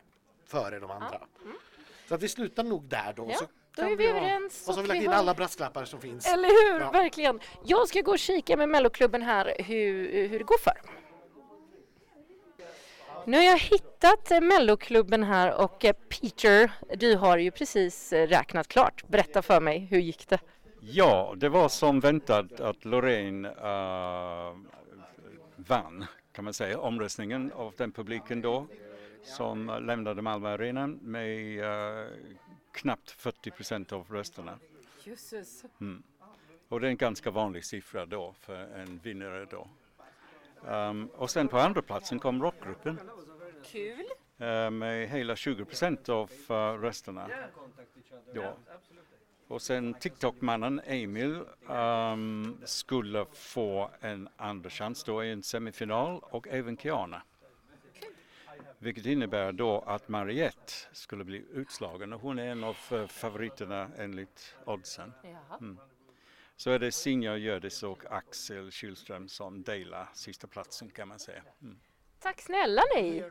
före 0.47 0.79
de 0.79 0.91
andra. 0.91 1.21
Så 2.09 2.15
att 2.15 2.23
vi 2.23 2.29
slutar 2.29 2.65
nog 2.65 2.85
där 2.85 3.13
då. 3.17 3.23
Mm. 3.23 3.33
Ja, 3.33 3.39
så 3.39 3.47
då 3.77 3.83
är 3.83 3.97
vi 3.97 4.07
överens 4.07 4.69
Och 4.69 4.75
så 4.75 4.81
har 4.81 4.83
vi 4.83 4.89
lagt 4.89 5.03
in 5.03 5.07
har- 5.09 5.15
alla 5.15 5.35
brasklappar 5.35 5.85
som 5.85 6.01
finns. 6.01 6.27
Eller 6.27 6.73
hur, 6.73 6.81
Ja. 6.81 6.91
verkligen. 6.91 7.41
Jag 7.65 7.89
ska 7.89 8.01
gå 8.01 8.11
och 8.13 8.19
kika 8.19 8.57
med 8.57 8.69
Melloklubben 8.69 9.23
här 9.23 9.55
hur, 9.59 10.29
hur 10.29 10.39
det 10.39 10.45
går 10.45 10.59
för. 10.59 10.73
Nu 13.27 13.37
har 13.37 13.45
jag 13.45 13.59
hittat 13.59 14.31
Melloklubben 14.43 15.23
här 15.23 15.55
och 15.55 15.85
eh, 15.85 15.93
Peter, 15.93 16.73
du 16.97 17.17
har 17.17 17.39
ju 17.39 17.51
precis 17.51 18.13
eh, 18.13 18.27
räknat 18.27 18.69
klart. 18.69 19.05
Berätta 19.09 19.43
för 19.43 19.61
mig, 19.61 19.79
hur 19.79 19.99
gick 20.01 20.29
det? 20.29 20.39
Ja, 20.81 21.35
det 21.37 21.49
var 21.49 21.69
som 21.69 22.01
väntat 22.01 22.61
att 22.61 22.85
Loreen 22.85 23.45
uh, 23.47 24.57
vann 25.57 26.07
kan 26.33 26.45
man 26.45 26.55
säga 26.55 26.79
omröstningen 26.79 27.53
av 27.53 27.75
den 27.77 27.93
publiken 27.93 28.41
då 28.43 28.67
som 29.25 29.83
lämnade 29.87 30.23
Malmö 30.23 30.49
Arenan 30.49 30.99
med 31.03 31.59
eh, 31.61 32.07
knappt 32.73 33.11
40 33.11 33.51
procent 33.51 33.93
av 33.93 34.07
rösterna. 34.11 34.59
Jösses. 35.05 35.65
Och 36.69 36.81
det 36.81 36.87
är 36.87 36.91
en 36.91 36.97
ganska 36.97 37.31
vanlig 37.31 37.65
siffra 37.65 38.07
då 38.07 38.35
för 38.41 38.55
en 38.55 38.99
vinnare 38.99 39.45
då. 39.51 39.69
Ehm, 40.69 41.07
och 41.07 41.31
sen 41.31 41.49
på 41.49 41.59
andra 41.59 41.83
platsen 41.83 42.19
kom 42.19 42.43
rockgruppen 42.43 43.01
Kul. 43.65 44.07
eh, 44.39 44.71
med 44.71 45.09
hela 45.09 45.37
20 45.37 45.65
procent 45.65 46.09
av 46.09 46.31
eh, 46.49 46.55
rösterna. 46.55 47.29
Då. 48.35 48.57
Och 49.49 49.63
sen 49.63 49.95
TikTok-mannen 49.95 50.81
Emil 50.85 51.41
ehm, 51.69 52.57
skulle 52.65 53.27
få 53.33 53.91
en 54.01 54.29
andra 54.37 54.71
chans 54.71 55.05
då 55.05 55.25
i 55.25 55.33
en 55.33 55.43
semifinal 55.43 56.21
och 56.23 56.49
även 56.49 56.77
Kiana. 56.77 57.23
Vilket 58.83 59.07
innebär 59.07 59.53
då 59.53 59.79
att 59.79 60.09
Mariette 60.09 60.73
skulle 60.93 61.25
bli 61.25 61.45
utslagen 61.53 62.13
och 62.13 62.21
hon 62.21 62.39
är 62.39 62.47
en 62.47 62.65
av 62.65 62.77
eh, 62.91 63.07
favoriterna 63.07 63.91
enligt 63.99 64.57
oddsen. 64.65 65.13
Jaha. 65.23 65.77
Så 66.57 66.71
är 66.71 66.79
det 66.79 66.93
Sinja 66.93 67.37
Hjördis 67.37 67.83
och 67.83 68.13
Axel 68.13 68.71
Kylström 68.71 69.29
som 69.29 69.63
delar 69.63 70.09
sista 70.15 70.47
platsen 70.47 70.91
kan 70.91 71.09
man 71.09 71.19
säga. 71.19 71.43
Mm. 71.63 71.79
Tack 72.19 72.41
snälla 72.41 72.83
ni. 72.97 73.25